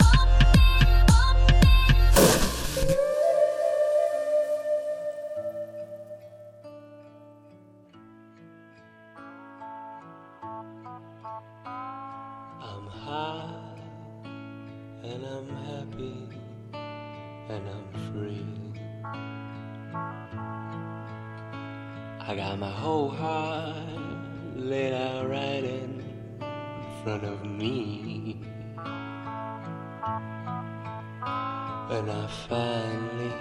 And 32.01 32.09
I 32.09 32.25
finally 32.49 33.31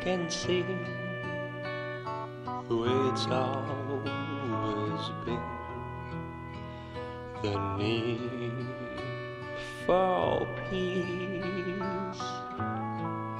can 0.00 0.28
see 0.28 0.64
way 2.68 2.90
it's 3.12 3.26
always 3.28 5.04
been. 5.24 5.40
The 7.44 7.54
need 7.78 8.66
for 9.86 10.44
peace 10.68 12.24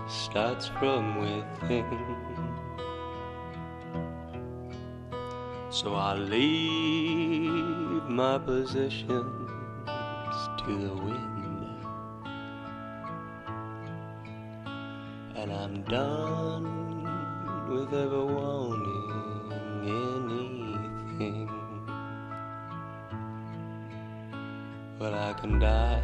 starts 0.06 0.68
from 0.78 1.18
within. 1.18 1.84
So 5.68 5.96
I 5.96 6.14
leave 6.14 8.04
my 8.08 8.38
possessions 8.38 9.50
to 10.60 10.78
the 10.78 10.94
wind. 10.94 11.35
And 15.46 15.54
I'm 15.54 15.82
done 15.82 17.06
with 17.70 17.94
ever 17.94 18.24
wanting 18.24 19.86
anything. 21.14 21.48
But 24.98 25.14
I 25.14 25.34
can 25.34 25.60
die 25.60 26.02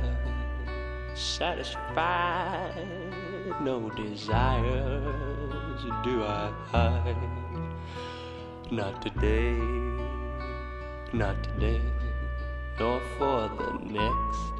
satisfied, 1.16 2.86
no 3.60 3.90
desires 3.90 5.82
do 6.04 6.22
I 6.22 6.52
hide. 6.70 7.16
Not 8.70 9.02
today, 9.02 9.58
not 11.12 11.42
today, 11.42 11.80
nor 12.78 13.00
for 13.18 13.50
the 13.58 13.72
next 13.90 14.52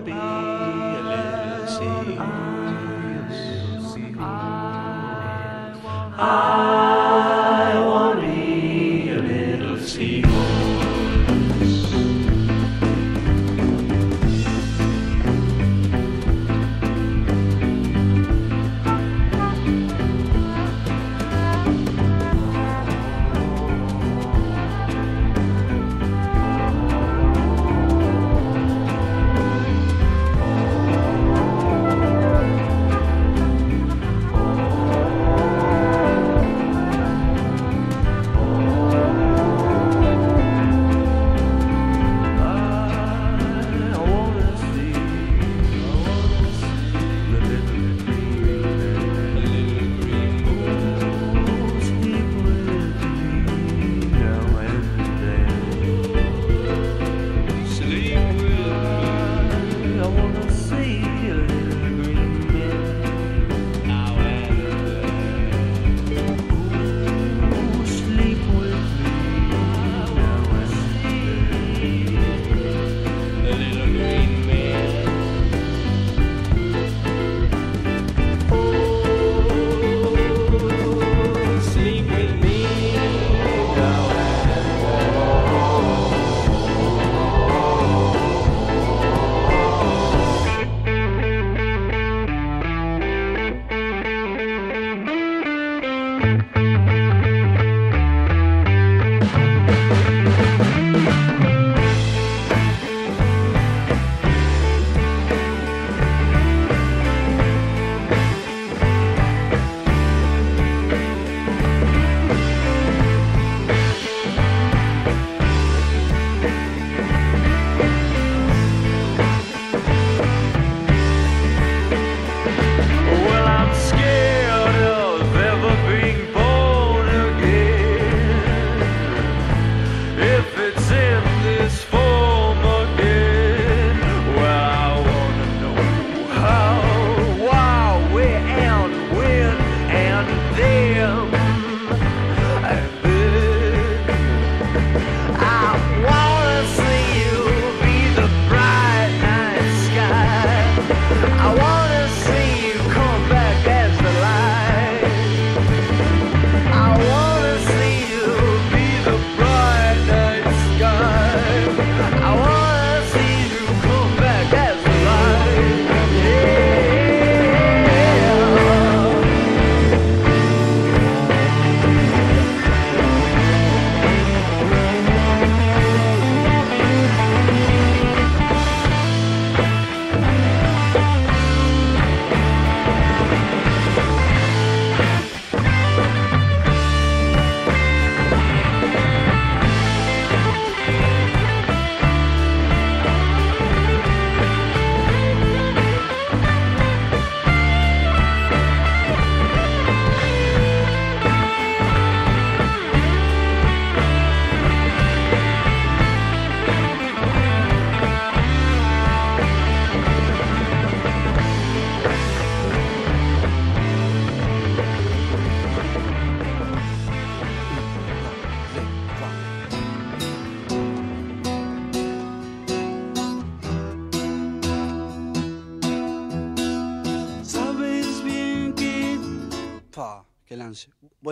be 0.00 0.12
a 0.12 1.00
little 1.02 1.66
sea. 1.66 2.49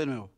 Lance. 0.06 0.30
Voy 0.30 0.37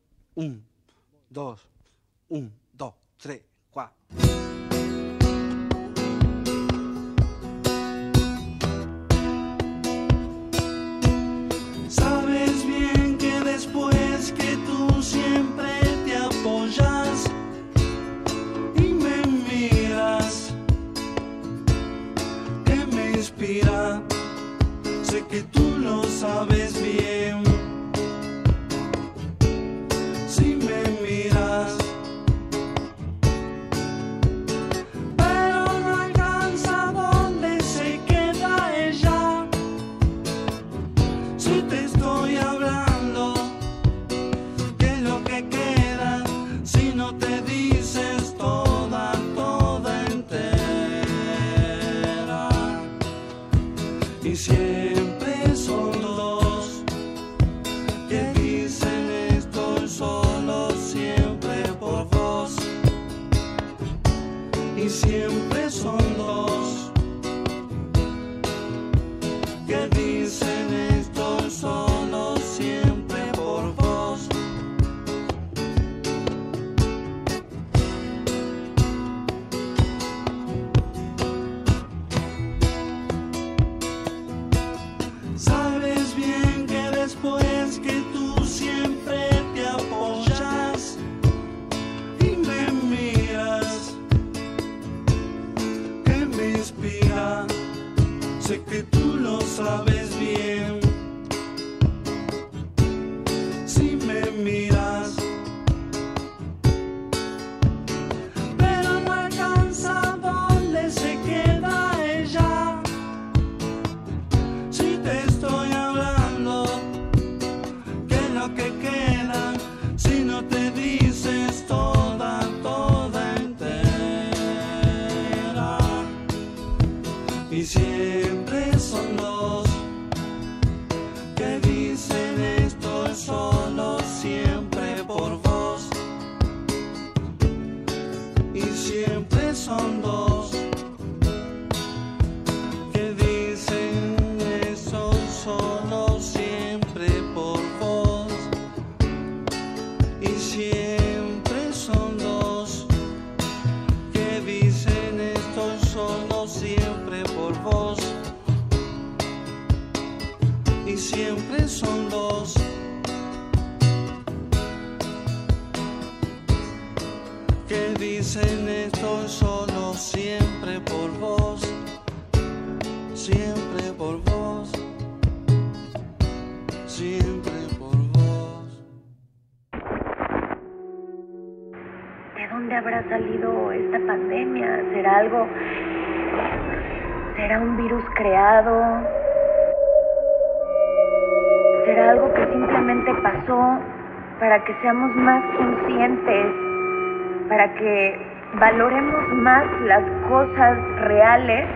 valoremos 198.61 199.27
más 199.37 199.65
las 199.87 200.03
cosas 200.29 200.77
reales 201.07 201.67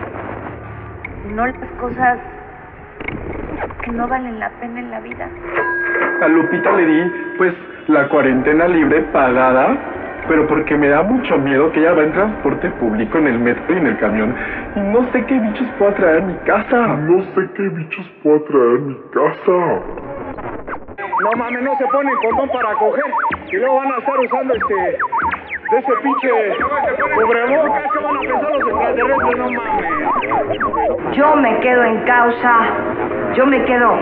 y 1.28 1.32
no 1.32 1.44
las 1.44 1.70
cosas 1.80 2.18
que 3.82 3.90
no 3.90 4.06
valen 4.06 4.38
la 4.38 4.50
pena 4.60 4.78
en 4.78 4.90
la 4.92 5.00
vida. 5.00 5.28
A 6.22 6.28
Lupita 6.28 6.70
le 6.76 6.86
di, 6.86 7.12
pues, 7.38 7.54
la 7.88 8.08
cuarentena 8.08 8.68
libre 8.68 9.00
pagada, 9.12 9.76
pero 10.28 10.46
porque 10.46 10.76
me 10.76 10.88
da 10.88 11.02
mucho 11.02 11.36
miedo 11.38 11.72
que 11.72 11.80
ella 11.80 11.92
va 11.92 12.04
en 12.04 12.12
transporte 12.12 12.70
público, 12.78 13.18
en 13.18 13.26
el 13.26 13.38
metro 13.40 13.74
y 13.74 13.78
en 13.78 13.86
el 13.88 13.98
camión. 13.98 14.36
Y 14.76 14.80
no 14.80 15.10
sé 15.10 15.24
qué 15.24 15.40
bichos 15.40 15.68
puedo 15.78 15.92
traer 15.94 16.22
a 16.22 16.26
mi 16.26 16.34
casa. 16.46 16.86
No 16.86 17.20
sé 17.34 17.50
qué 17.56 17.68
bichos 17.68 18.08
puedo 18.22 18.42
traer 18.42 18.76
a 18.76 18.80
mi 18.80 18.96
casa. 19.12 19.82
No 21.22 21.30
mames, 21.36 21.62
no 21.62 21.76
se 21.78 21.86
ponen 21.86 22.14
condón 22.22 22.48
para 22.50 22.74
coger 22.74 23.04
y 23.50 23.56
luego 23.56 23.76
van 23.76 23.92
a 23.92 23.98
estar 23.98 24.18
usando 24.20 24.54
este 24.54 24.98
de 25.70 25.78
ese 25.78 25.92
pinche 26.02 26.28
cubrebocas 27.14 27.82
que 27.92 27.98
van 28.04 28.16
a 28.16 28.20
pensar 28.20 28.52
los 28.58 28.68
extraterrestres, 28.70 29.38
no 29.38 29.50
mames. 29.50 31.16
Yo 31.16 31.36
me 31.36 31.60
quedo 31.60 31.84
en 31.84 31.98
causa, 32.04 32.58
yo 33.34 33.46
me 33.46 33.64
quedo 33.64 33.98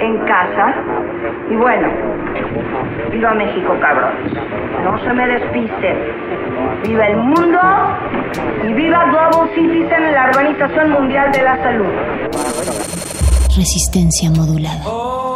en 0.00 0.18
casa 0.24 0.74
y 1.50 1.56
bueno, 1.56 1.88
viva 3.10 3.34
México, 3.34 3.76
cabrón. 3.80 4.12
No 4.82 4.98
se 4.98 5.12
me 5.12 5.26
despisten. 5.26 5.96
Viva 6.82 7.06
el 7.06 7.16
mundo 7.16 7.60
y 8.62 8.72
viva 8.72 9.04
Global 9.04 9.50
Citizen, 9.54 10.12
la 10.12 10.26
Organización 10.26 10.90
Mundial 10.90 11.32
de 11.32 11.42
la 11.42 11.56
Salud. 11.62 11.86
Resistencia 13.56 14.30
modulada. 14.30 15.33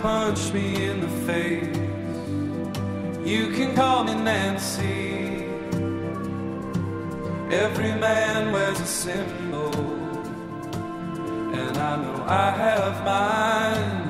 Punch 0.00 0.52
me 0.52 0.86
in 0.86 1.00
the 1.00 1.08
face. 1.26 1.76
You 3.24 3.50
can 3.52 3.74
call 3.74 4.04
me 4.04 4.14
Nancy. 4.14 5.44
Every 7.50 7.94
man 7.94 8.52
wears 8.52 8.80
a 8.80 8.86
symbol, 8.86 9.74
and 11.54 11.76
I 11.76 11.96
know 12.02 12.24
I 12.26 12.50
have 12.50 13.04
mine. 13.04 14.06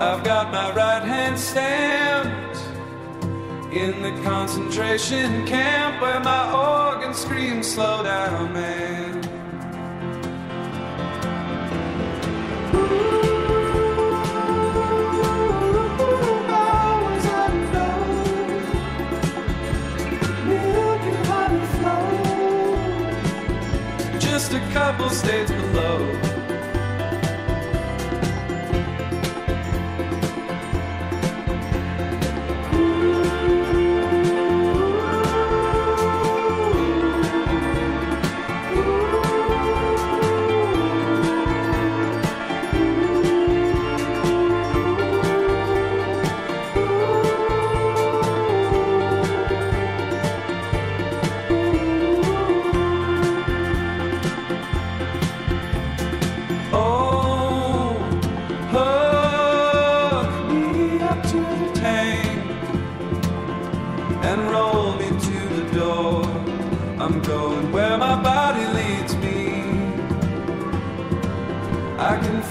I've 0.00 0.24
got 0.24 0.50
my 0.50 0.72
right 0.72 1.02
hand 1.02 1.38
stamped 1.38 2.58
in 3.72 4.02
the 4.02 4.22
concentration 4.22 5.46
camp 5.46 6.00
where 6.02 6.20
my 6.20 6.44
organ 6.52 7.14
screams, 7.14 7.66
Slow 7.72 8.02
down, 8.02 8.52
man. 8.52 9.22
morenita, 12.72 13.21
couple 24.82 25.10
states 25.10 25.52
below. 25.52 26.21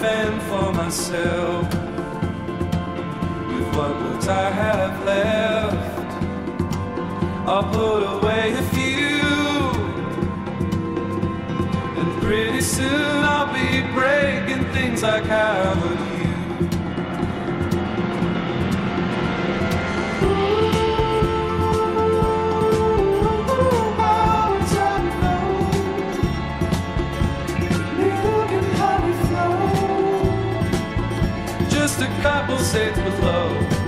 fend 0.01 0.41
for 0.49 0.73
myself 0.73 1.63
with 3.47 3.67
what 3.75 3.93
words 4.01 4.27
I 4.27 4.49
have 4.49 5.05
left. 5.05 6.11
I'll 7.47 7.69
put 7.71 8.01
away 8.17 8.53
a 8.53 8.63
few, 8.77 9.19
and 11.99 12.21
pretty 12.23 12.61
soon 12.61 13.23
I'll 13.33 13.53
be 13.53 13.81
breaking 13.93 14.65
things 14.73 15.03
like 15.03 15.25
how. 15.25 15.90
a 32.01 32.21
couple 32.21 32.57
states 32.57 32.97
below. 32.97 33.80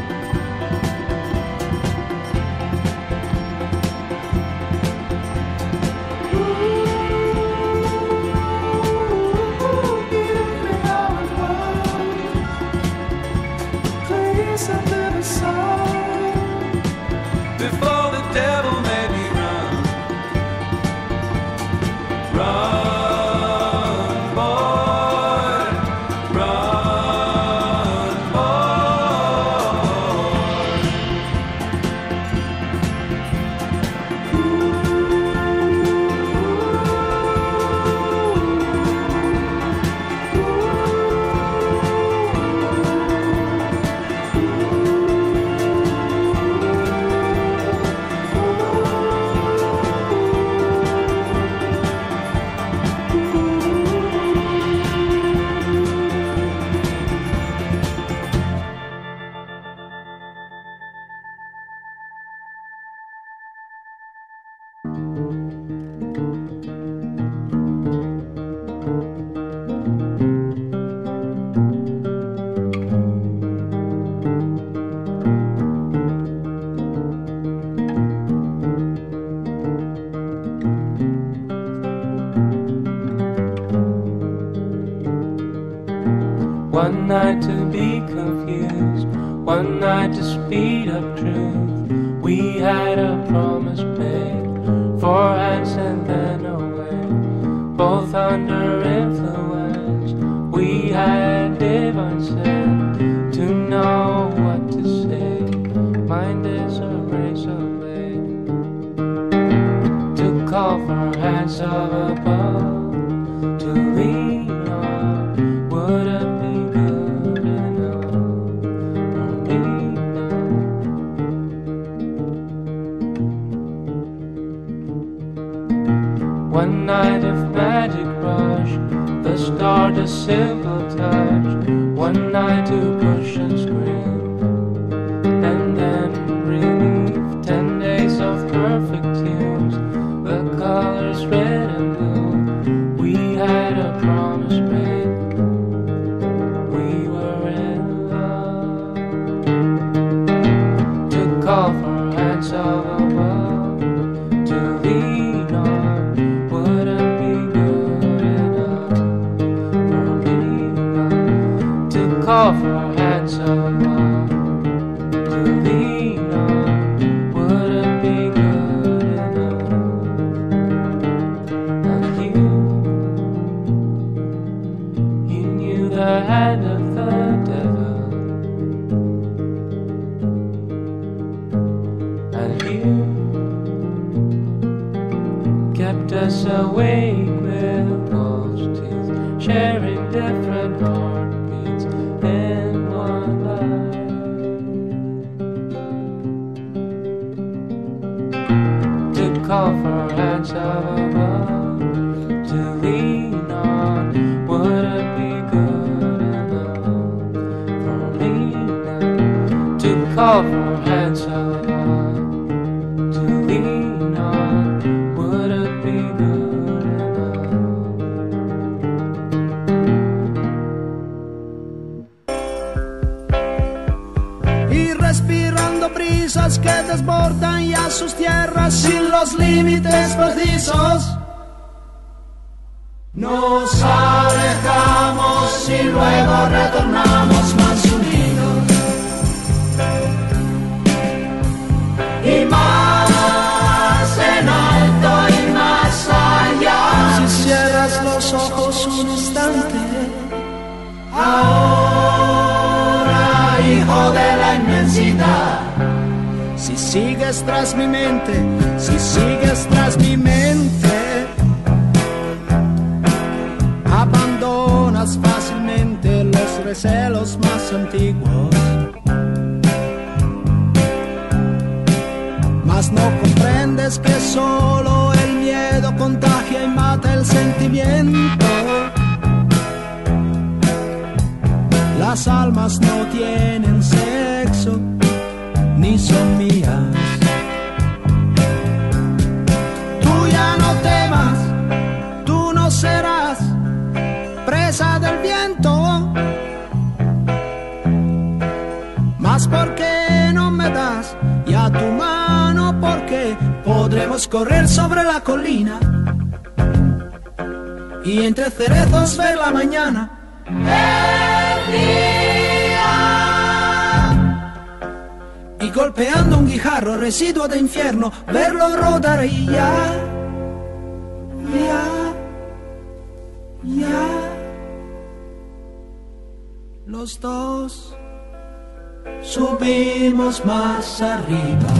arriba. 331.02 331.72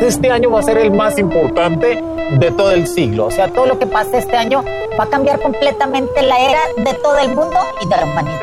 Este 0.00 0.30
año 0.30 0.50
va 0.50 0.60
a 0.60 0.62
ser 0.62 0.78
el 0.78 0.90
más 0.90 1.18
importante 1.18 2.02
de 2.32 2.50
todo 2.50 2.72
el 2.72 2.86
siglo. 2.86 3.26
O 3.26 3.30
sea, 3.30 3.48
todo 3.48 3.66
lo 3.66 3.78
que 3.78 3.86
pase 3.86 4.18
este 4.18 4.36
año 4.36 4.64
va 4.98 5.04
a 5.04 5.08
cambiar 5.08 5.40
completamente 5.40 6.22
la 6.22 6.38
era 6.40 6.60
de 6.76 6.94
todo 6.94 7.18
el 7.18 7.28
mundo 7.28 7.56
y 7.80 7.88
de 7.88 7.96
la 7.96 8.04
humanidad. 8.04 8.41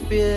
A 0.00 0.27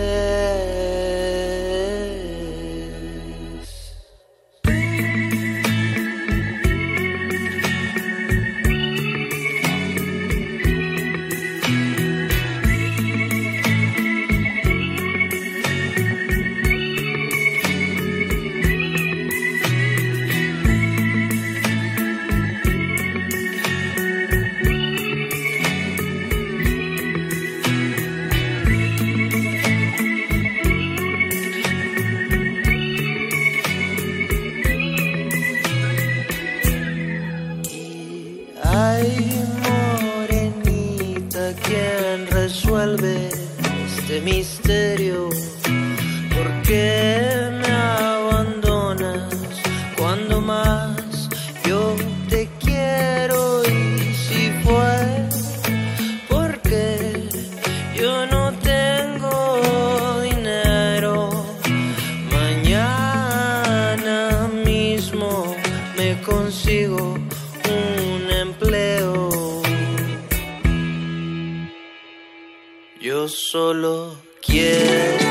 Solo 73.28 74.16
quiero 74.40 75.21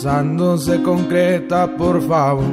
estás 0.00 0.14
cansando, 0.14 0.56
se 0.56 0.82
concreta, 0.82 1.76
por 1.76 2.00
favor. 2.00 2.44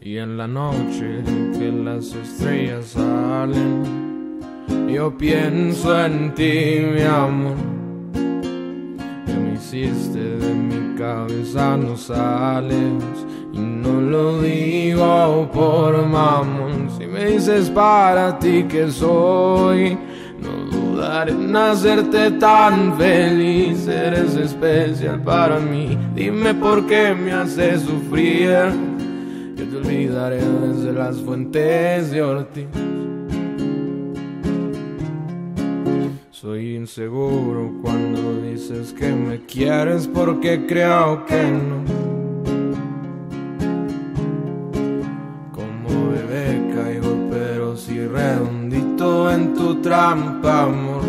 Y 0.00 0.18
en 0.18 0.36
la 0.36 0.46
noche 0.46 1.22
que 1.58 1.72
las 1.72 2.14
estrellas 2.14 2.86
salen, 2.86 4.00
Yo 4.88 5.16
pienso 5.16 6.04
en 6.04 6.34
ti, 6.34 6.80
mi 6.94 7.00
amor. 7.00 7.56
Que 9.24 9.32
me 9.32 9.54
hiciste 9.54 10.18
de 10.18 10.54
mi 10.54 10.94
cabeza, 10.98 11.78
no 11.78 11.96
sales. 11.96 13.24
Y 13.54 13.58
no 13.58 14.02
lo 14.02 14.42
digo 14.42 15.48
por 15.50 16.06
mamón. 16.06 16.90
Si 16.98 17.06
me 17.06 17.24
dices 17.24 17.70
para 17.70 18.38
ti 18.38 18.64
que 18.64 18.90
soy, 18.90 19.96
dudaré 21.12 21.32
en 21.32 21.56
hacerte 21.56 22.30
tan 22.32 22.96
feliz. 22.96 23.86
Eres 23.86 24.34
especial 24.36 25.20
para 25.22 25.58
mí. 25.58 25.98
Dime 26.14 26.54
por 26.54 26.86
qué 26.86 27.14
me 27.14 27.32
haces 27.32 27.82
sufrir. 27.82 28.72
Yo 29.56 29.64
te 29.68 29.76
olvidaré 29.76 30.40
desde 30.40 30.92
las 30.92 31.16
fuentes 31.20 32.10
de 32.10 32.22
Ortiz. 32.22 32.66
Soy 36.30 36.74
inseguro 36.76 37.72
cuando 37.82 38.42
dices 38.42 38.92
que 38.92 39.12
me 39.12 39.44
quieres 39.46 40.08
porque 40.08 40.66
creo 40.66 41.24
que 41.26 41.42
no. 41.44 41.84
Como 45.52 46.10
bebé 46.10 46.74
caigo, 46.74 47.28
pero 47.30 47.76
si 47.76 48.04
redondito 48.04 49.30
en 49.30 49.54
tu 49.54 49.76
trampa, 49.76 50.64
amor. 50.64 51.01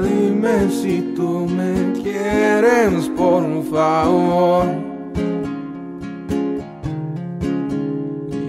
Dime 0.00 0.68
si 0.70 1.00
tú 1.14 1.46
me 1.46 1.92
quieres, 2.02 3.08
por 3.16 3.62
favor. 3.64 4.66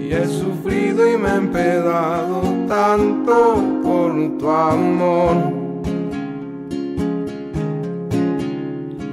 Y 0.02 0.12
he 0.12 0.26
sufrido 0.26 1.12
y 1.12 1.16
me 1.16 1.28
he 1.28 1.36
empedado 1.36 2.42
tanto 2.66 3.62
por 3.82 4.38
tu 4.38 4.50
amor. 4.50 5.36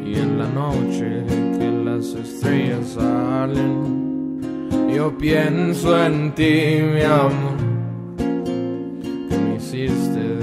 Y 0.04 0.16
en 0.16 0.40
la 0.40 0.48
noche 0.48 1.24
que 1.58 1.72
las 1.86 2.16
estrellas 2.16 2.96
salen, 2.96 4.42
yo 4.96 5.16
pienso 5.18 6.04
en 6.04 6.34
ti, 6.34 6.80
mi 6.94 7.02
amor. 7.02 7.58
Que 9.30 9.38
me 9.38 9.56
hiciste 9.58 10.43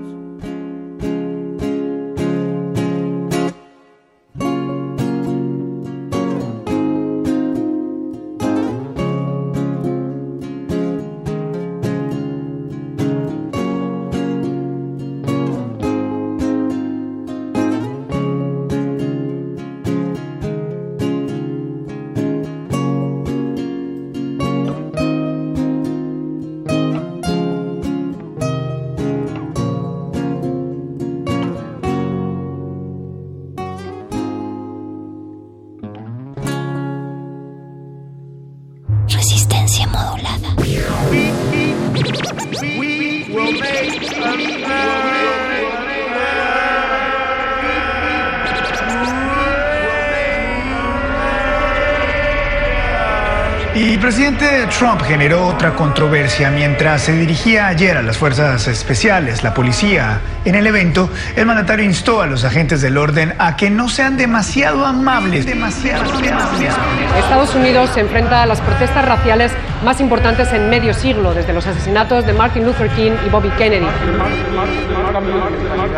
Trump 54.81 55.03
generó 55.03 55.45
otra 55.45 55.75
controversia 55.75 56.49
mientras 56.49 57.03
se 57.03 57.11
dirigía 57.13 57.67
ayer 57.67 57.97
a 57.97 58.01
las 58.01 58.17
fuerzas 58.17 58.67
especiales, 58.67 59.43
la 59.43 59.53
policía. 59.53 60.21
En 60.43 60.55
el 60.55 60.65
evento, 60.65 61.07
el 61.35 61.45
mandatario 61.45 61.85
instó 61.85 62.23
a 62.23 62.25
los 62.25 62.45
agentes 62.45 62.81
del 62.81 62.97
orden 62.97 63.35
a 63.37 63.55
que 63.55 63.69
no 63.69 63.89
sean 63.89 64.17
demasiado 64.17 64.83
amables, 64.83 65.45
demasiado 65.45 66.09
amables. 66.11 66.73
Estados 67.15 67.53
Unidos 67.53 67.91
se 67.93 67.99
enfrenta 67.99 68.41
a 68.41 68.47
las 68.47 68.59
protestas 68.59 69.05
raciales 69.05 69.51
más 69.85 70.01
importantes 70.01 70.51
en 70.51 70.67
medio 70.71 70.95
siglo, 70.95 71.35
desde 71.35 71.53
los 71.53 71.67
asesinatos 71.67 72.25
de 72.25 72.33
Martin 72.33 72.65
Luther 72.65 72.89
King 72.95 73.11
y 73.23 73.29
Bobby 73.29 73.49
Kennedy. 73.59 73.85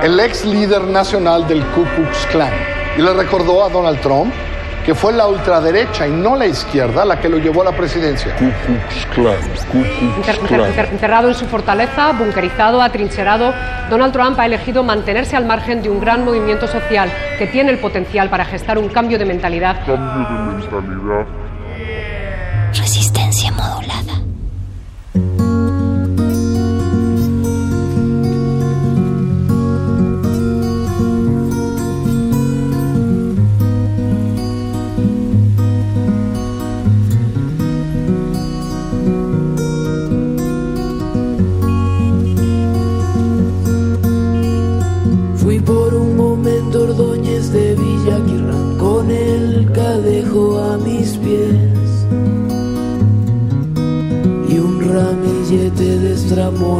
El 0.02 0.20
ex 0.20 0.44
líder 0.44 0.82
nacional 0.82 1.48
del 1.48 1.64
Ku 1.68 1.86
Klux 1.96 2.28
Klan 2.34 2.52
y 2.98 3.02
le 3.02 3.14
recordó 3.14 3.66
a 3.66 3.70
Donald 3.70 4.02
Trump 4.02 4.34
que 4.86 4.94
fue 4.94 5.14
la 5.14 5.28
ultraderecha 5.28 6.08
y 6.08 6.12
no 6.12 6.36
la 6.36 6.46
izquierda 6.46 7.06
la 7.06 7.20
que 7.20 7.30
lo 7.30 7.38
llevó 7.38 7.62
a 7.62 7.66
la 7.66 7.72
presidencia. 7.72 8.36
Ku 8.36 8.46
Klux 8.66 9.06
Klan, 9.14 9.36
Ku 9.72 9.82
Klux 9.82 10.18
Enter- 10.28 10.66
enter- 10.68 10.90
encerrado 10.92 11.28
en 11.30 11.36
su 11.36 11.46
fortaleza, 11.46 12.12
bunkerizado, 12.12 12.82
atrincherado, 12.82 13.54
Donald 13.90 14.12
Trump 14.14 14.40
ha 14.40 14.46
elegido 14.46 14.84
mantenerse 14.84 15.36
al 15.36 15.46
margen 15.46 15.82
de 15.82 15.90
un 15.90 16.00
gran 16.00 16.26
movimiento 16.26 16.68
social 16.68 17.10
que 17.38 17.48
tiene 17.48 17.72
el 17.72 17.78
potencial 17.80 18.30
para 18.30 18.44
gestar 18.46 18.78
un 18.78 18.90
cambio 18.90 19.18
de 19.18 19.26
mentalidad 19.26 19.78
Cambio 19.86 20.28
de 20.28 20.82
mentalidad. 20.82 21.26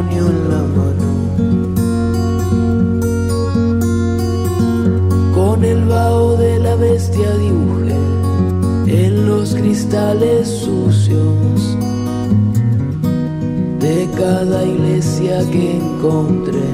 Estramonio 0.10 0.30
en 0.30 0.50
la 0.50 0.62
mano. 0.78 1.08
Con 5.34 5.64
el 5.64 5.86
vaho 5.86 6.38
de 6.38 6.60
la 6.60 6.76
bestia 6.76 7.32
dibujé 7.38 7.98
en 9.06 9.28
los 9.28 9.56
cristales 9.56 10.48
sucios 10.48 11.78
de 13.80 14.10
cada 14.18 14.64
iglesia 14.64 15.40
que 15.52 15.78
encontré. 15.78 16.70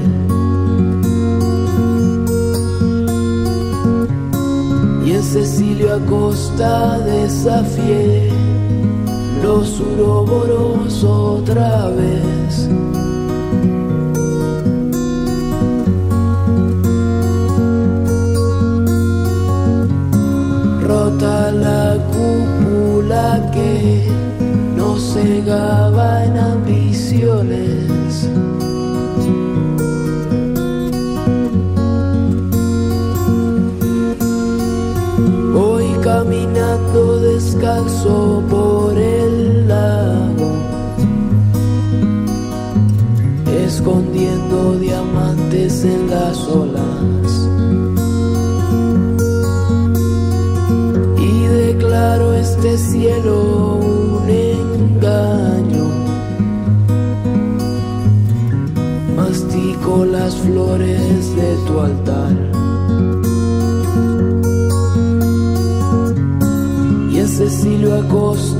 Y 5.04 5.12
en 5.12 5.22
Cecilio 5.22 5.94
Acosta 5.94 6.98
desafié 7.00 8.30
los 9.42 9.80
uroboros 9.80 11.02
otra 11.04 11.88
vez. 11.88 12.29
sosegaba 25.10 26.24
en 26.24 26.38
ambiciones. 26.38 28.28
Voy 35.52 35.86
caminando 36.02 37.18
descalzo 37.20 38.42
por 38.48 38.96
el 38.96 39.66
lago, 39.66 40.52
escondiendo 43.66 44.78
diamantes 44.78 45.84
en 45.84 46.08
las 46.08 46.38
olas. 46.46 47.48
Y 51.18 51.46
declaro 51.46 52.32
este 52.34 52.78
cielo 52.78 53.49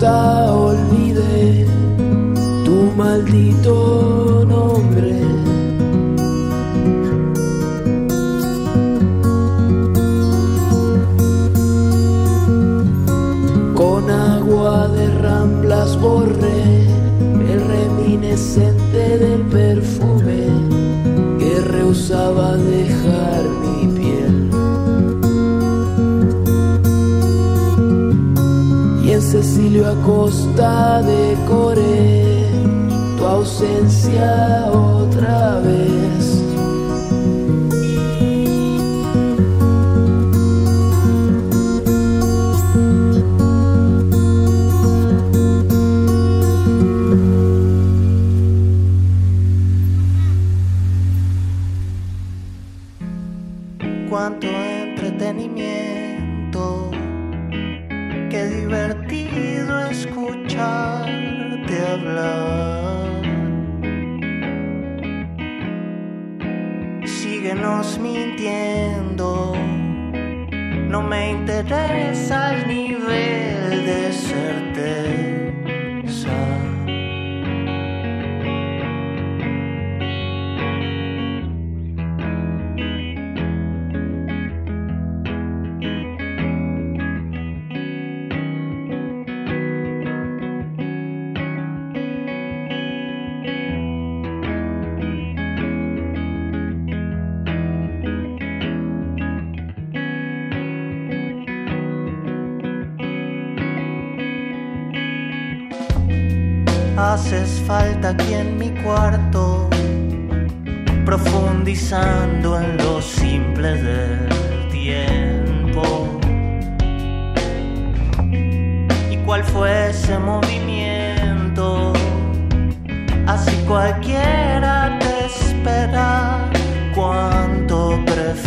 olvide 0.09 1.67
tu 2.65 2.77
maldito 2.97 4.00
a 29.85 29.95
costa 30.05 31.03
de 31.03 31.37
correr 31.49 32.51
tu 33.17 33.25
ausencia 33.25 34.71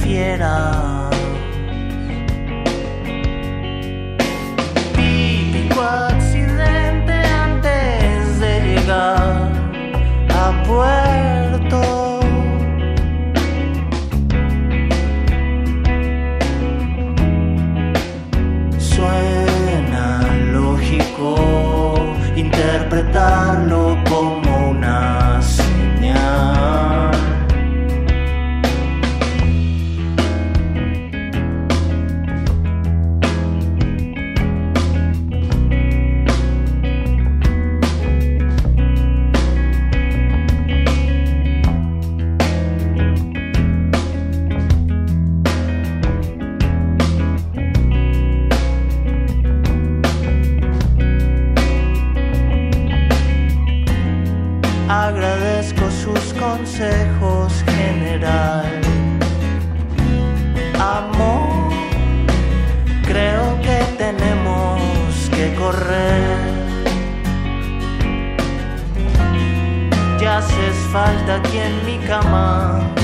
fiera. 0.02 1.12
falta 70.94 71.38
aquí 71.38 71.58
en 71.58 71.86
mi 71.88 71.98
cama. 72.06 73.02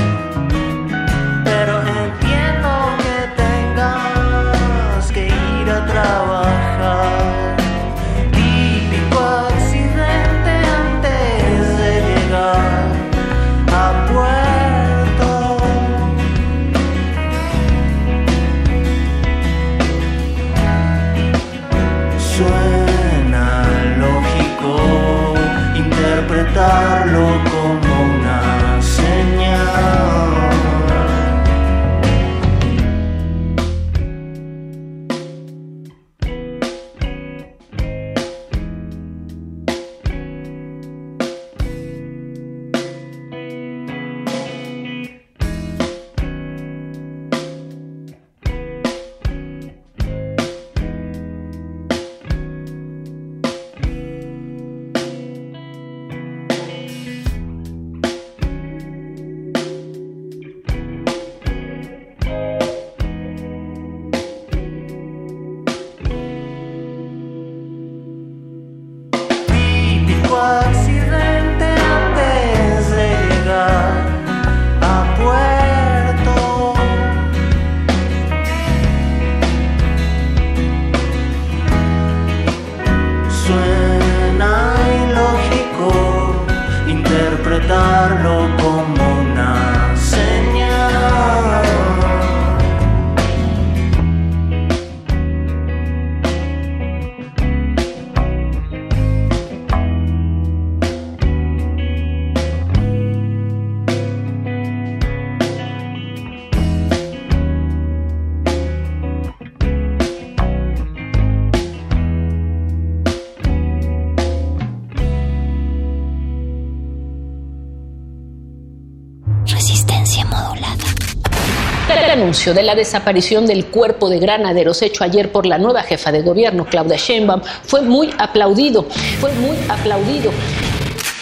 Anuncio 122.30 122.54
de 122.54 122.62
la 122.62 122.76
desaparición 122.76 123.48
del 123.48 123.66
cuerpo 123.66 124.08
de 124.08 124.20
granaderos 124.20 124.84
hecho 124.84 125.04
ayer 125.04 125.32
por 125.32 125.48
la 125.48 125.58
nueva 125.58 125.82
jefa 125.82 126.12
de 126.12 126.22
gobierno, 126.22 126.64
Claudia 126.64 126.96
Sheinbaum, 126.96 127.42
fue 127.64 127.82
muy 127.82 128.14
aplaudido. 128.20 128.84
Fue 129.20 129.34
muy 129.34 129.58
aplaudido. 129.68 130.30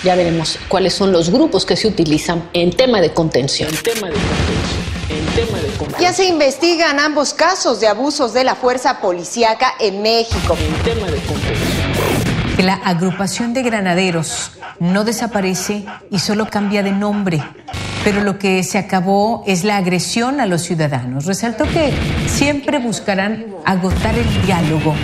Ya 0.03 0.15
veremos 0.15 0.59
cuáles 0.67 0.93
son 0.93 1.13
los 1.13 1.29
grupos 1.29 1.65
que 1.65 1.77
se 1.77 1.87
utilizan 1.87 2.49
en 2.51 2.71
tema 2.71 2.99
de 2.99 3.13
contención. 3.13 3.69
En 3.69 3.83
tema 3.83 4.07
de 4.09 4.15
contención. 4.15 4.81
En 5.09 5.25
tema 5.27 5.57
de 5.59 5.67
contención. 5.77 6.01
Ya 6.01 6.11
se 6.11 6.25
investigan 6.25 6.99
ambos 6.99 7.33
casos 7.33 7.79
de 7.79 7.87
abusos 7.87 8.33
de 8.33 8.43
la 8.43 8.55
fuerza 8.55 8.99
policíaca 8.99 9.75
en 9.79 10.01
México. 10.01 10.57
En 10.59 10.83
tema 10.83 11.07
de 11.07 11.19
contención. 11.19 12.65
La 12.65 12.73
agrupación 12.73 13.53
de 13.53 13.63
granaderos 13.63 14.51
no 14.79 15.05
desaparece 15.05 15.85
y 16.11 16.19
solo 16.19 16.47
cambia 16.47 16.83
de 16.83 16.91
nombre. 16.91 17.41
Pero 18.03 18.23
lo 18.23 18.39
que 18.39 18.63
se 18.63 18.77
acabó 18.77 19.43
es 19.45 19.63
la 19.63 19.77
agresión 19.77 20.39
a 20.39 20.45
los 20.45 20.61
ciudadanos. 20.61 21.25
Resaltó 21.25 21.65
que 21.65 21.93
siempre 22.27 22.79
buscarán 22.79 23.45
agotar 23.65 24.15
el 24.15 24.45
diálogo. 24.45 24.95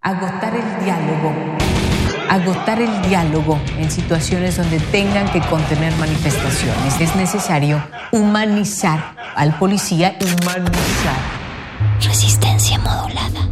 Agotar 0.00 0.54
el 0.54 0.84
diálogo. 0.84 1.32
Agotar 2.30 2.80
el 2.80 3.02
diálogo 3.02 3.58
en 3.78 3.90
situaciones 3.90 4.56
donde 4.56 4.78
tengan 4.78 5.28
que 5.32 5.40
contener 5.40 5.92
manifestaciones. 5.96 7.00
Es 7.00 7.14
necesario 7.16 7.82
humanizar 8.12 9.16
al 9.34 9.58
policía, 9.58 10.16
humanizar. 10.20 11.40
Resistencia 12.00 12.78
modulada. 12.78 13.49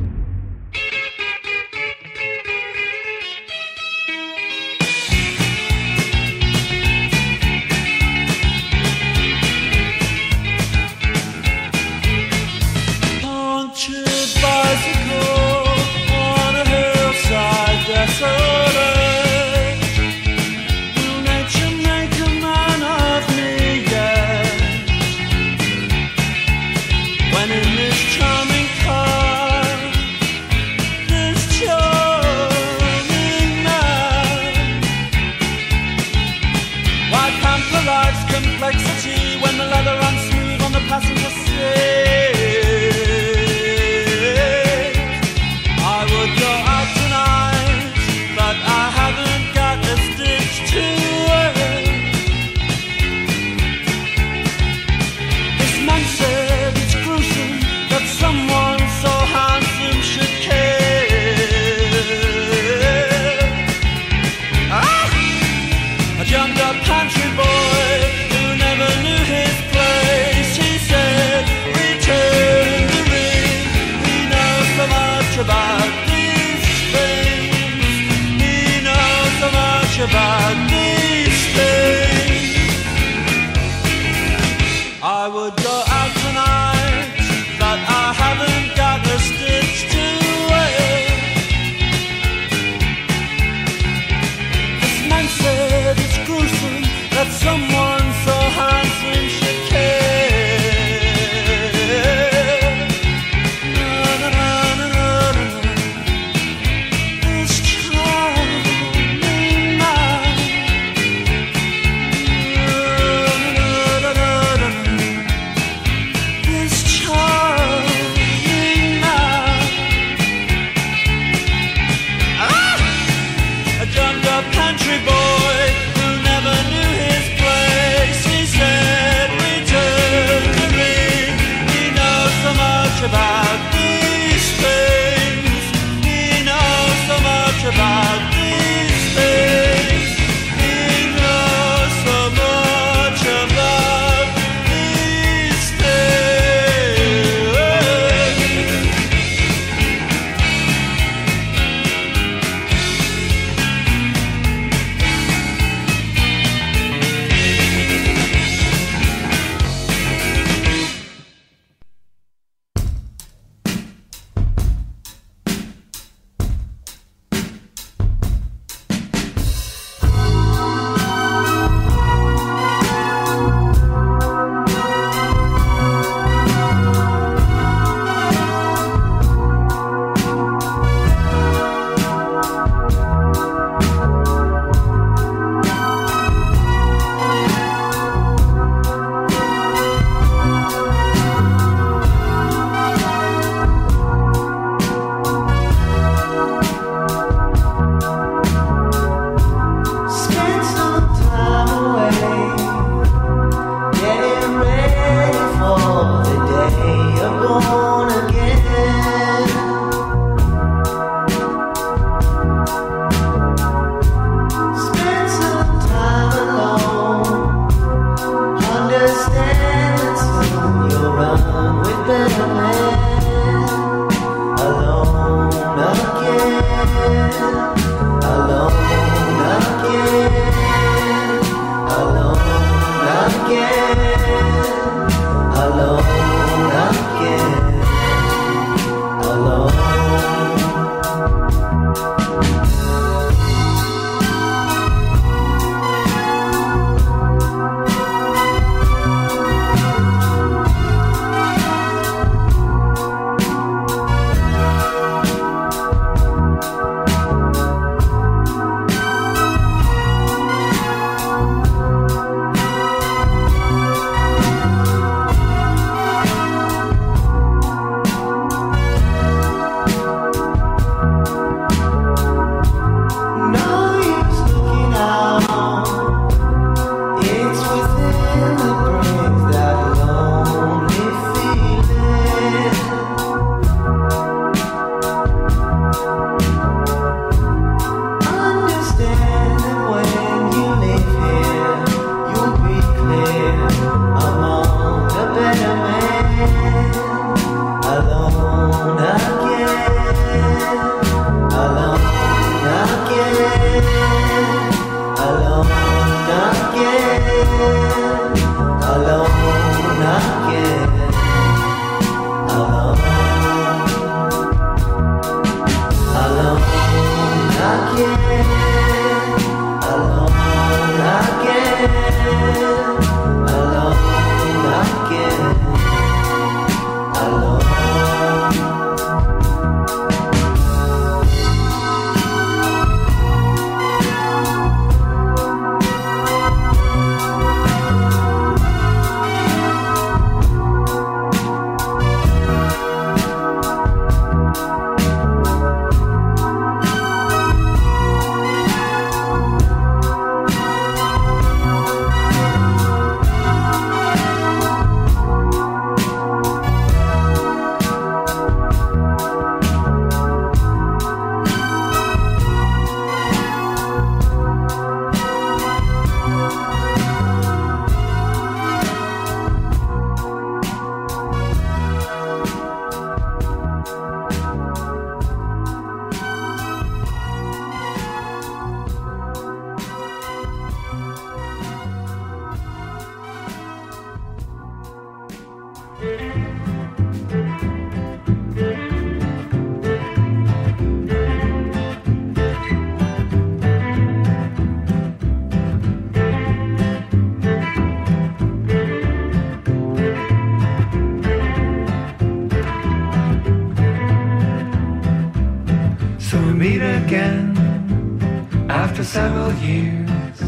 several 409.08 409.52
years, 409.54 410.38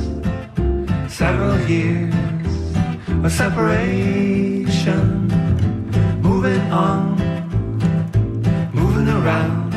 several 1.09 1.59
years 1.61 2.15
of 3.25 3.33
separation. 3.33 5.01
Moving 6.21 6.61
on, 6.71 7.17
moving 8.75 9.09
around. 9.09 9.73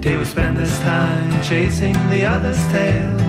They 0.00 0.16
would 0.16 0.28
spend 0.28 0.56
this 0.56 0.78
time 0.80 1.42
chasing 1.42 1.94
the 2.08 2.24
other's 2.24 2.64
tail. 2.68 3.25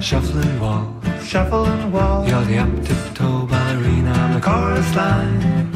Shuffling 0.00 0.58
walk, 0.58 0.88
shuffling 1.22 1.92
walk. 1.92 2.26
You're 2.26 2.42
the 2.44 2.58
up 2.58 2.84
tiptoe 2.84 3.46
ballerina 3.46 4.10
on 4.10 4.32
the 4.32 4.40
chorus 4.40 4.96
line. 4.96 5.69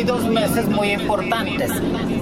Hay 0.00 0.06
dos 0.06 0.24
meses 0.24 0.66
muy 0.66 0.92
importantes, 0.92 1.70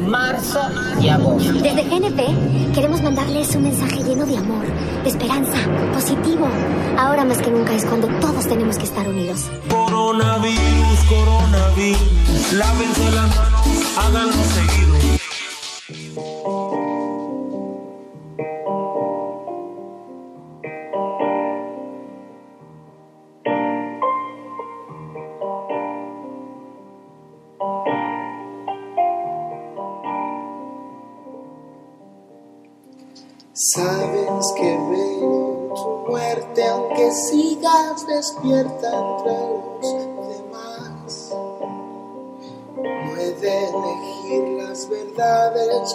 marzo 0.01 0.61
y 1.01 1.11
agosto. 1.11 1.53
Desde 1.53 1.85
GNP 1.85 2.75
queremos 2.75 3.01
mandarles 3.03 3.55
un 3.55 3.63
mensaje 3.63 4.03
lleno 4.03 4.27
de 4.27 4.37
amor, 4.37 4.67
de 5.05 5.09
esperanza, 5.09 5.57
positivo. 5.93 6.49
Ahora 6.99 7.25
más 7.25 7.39
que 7.39 7.53
nunca 7.53 7.73
es 7.77 7.85
cuando 7.85 8.09
todos 8.19 8.49
tenemos 8.49 8.79
que 8.79 8.85
estar 8.85 9.07
unidos. 9.07 9.45
Coronavirus, 9.69 10.99
coronavirus, 11.09 12.53
lávense 12.55 13.11
las 13.13 13.37
manos, 13.37 13.48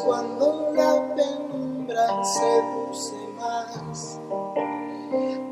cuando 0.03 0.71
la 0.75 1.15
penumbra 1.15 2.07
seduce 2.23 3.15
más. 3.39 4.19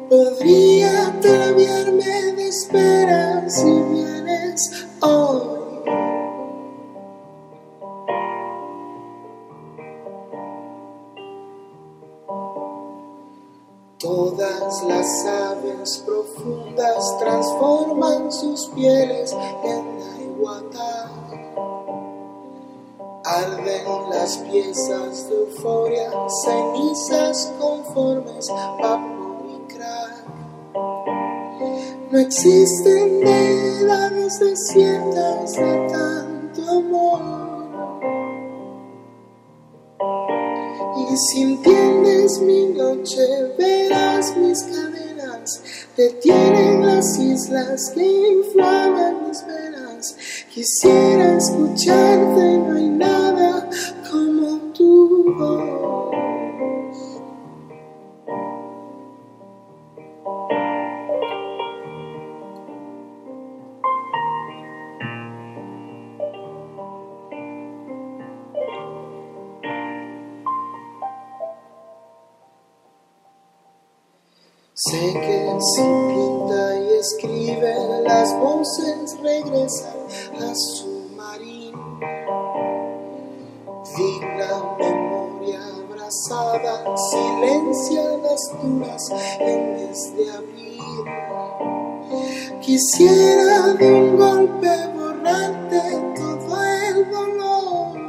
Podría 0.10 1.08
atreverme 1.08 2.34
de 2.34 2.48
esperar 2.50 3.50
si 3.50 3.72
vienes 3.72 4.88
hoy. 5.02 5.62
Todas 14.00 14.84
las 14.84 15.26
aves 15.26 16.04
profundas 16.06 17.18
transforman 17.20 18.32
sus 18.32 18.68
pieles 18.76 19.32
en 19.64 20.00
la 20.00 20.24
igualdad. 20.24 21.21
Arden 23.24 24.10
las 24.10 24.38
piezas 24.38 25.30
de 25.30 25.36
euforia, 25.36 26.10
cenizas 26.44 27.54
conformes, 27.60 28.48
vapor 28.50 29.46
y 29.48 29.74
crack. 29.74 30.26
No 32.12 32.18
existen 32.18 33.22
edades 33.28 34.40
desiertas 34.40 35.54
de 35.54 35.88
tanto 35.92 36.68
amor. 36.80 37.22
Y 40.98 41.18
si 41.18 41.42
entiendes 41.44 42.42
mi 42.42 42.66
noche, 42.70 43.22
verás 43.56 44.36
mis 44.36 44.64
cadenas, 44.64 45.62
detienen 45.96 46.88
las 46.88 47.20
islas 47.20 47.92
que 47.94 48.04
inflaman 48.04 49.28
mis 49.28 49.46
venas. 49.46 50.16
Quisiera 50.54 51.38
escucharte, 51.38 52.58
no 52.58 52.76
hay 52.76 52.90
nada 52.90 53.70
como 54.12 54.58
tu 54.74 55.34
voz. 55.34 57.22
Sé 74.74 75.14
que 75.14 75.58
si 75.62 75.82
pinta 75.82 76.78
y 76.78 77.00
escribe, 77.00 78.02
las 78.04 78.38
voces 78.38 79.18
regresan 79.22 80.01
a 80.40 80.56
su 80.56 81.10
marín. 81.16 81.76
Digna 83.98 84.76
memoria 84.80 85.60
abrazada, 85.78 86.96
silencia 86.98 88.04
las 88.18 88.42
duras 88.62 89.12
en 89.40 89.74
mes 89.74 90.16
de 90.16 90.32
abril. 90.32 90.82
Quisiera 92.62 93.74
de 93.74 93.92
un 93.92 94.18
golpe 94.18 94.88
borrarte 94.96 95.82
todo 96.16 96.64
el 96.64 97.12
dolor. 97.12 98.00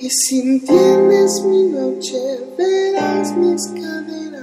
Y 0.00 0.10
si 0.10 0.40
entiendes 0.40 1.42
mi 1.44 1.62
noche, 1.64 2.40
verás 2.58 3.36
mis 3.36 3.66
cadenas. 3.68 4.33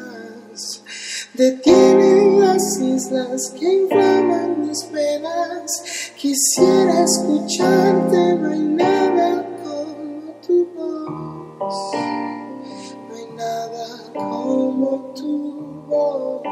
Detienen 1.42 2.40
las 2.40 2.80
islas 2.80 3.50
que 3.60 3.66
inflaman 3.66 4.62
mis 4.62 4.84
penas. 4.84 6.12
Quisiera 6.16 7.04
escucharte, 7.04 8.36
no 8.36 8.52
hay 8.52 8.60
nada 8.60 9.44
como 9.64 10.34
tu 10.46 10.68
voz. 10.76 11.94
No 13.10 13.16
hay 13.16 13.26
nada 13.36 13.88
como 14.14 15.14
tu 15.16 15.84
voz. 15.88 16.44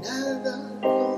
Nada 0.00 0.80
como 0.80 1.17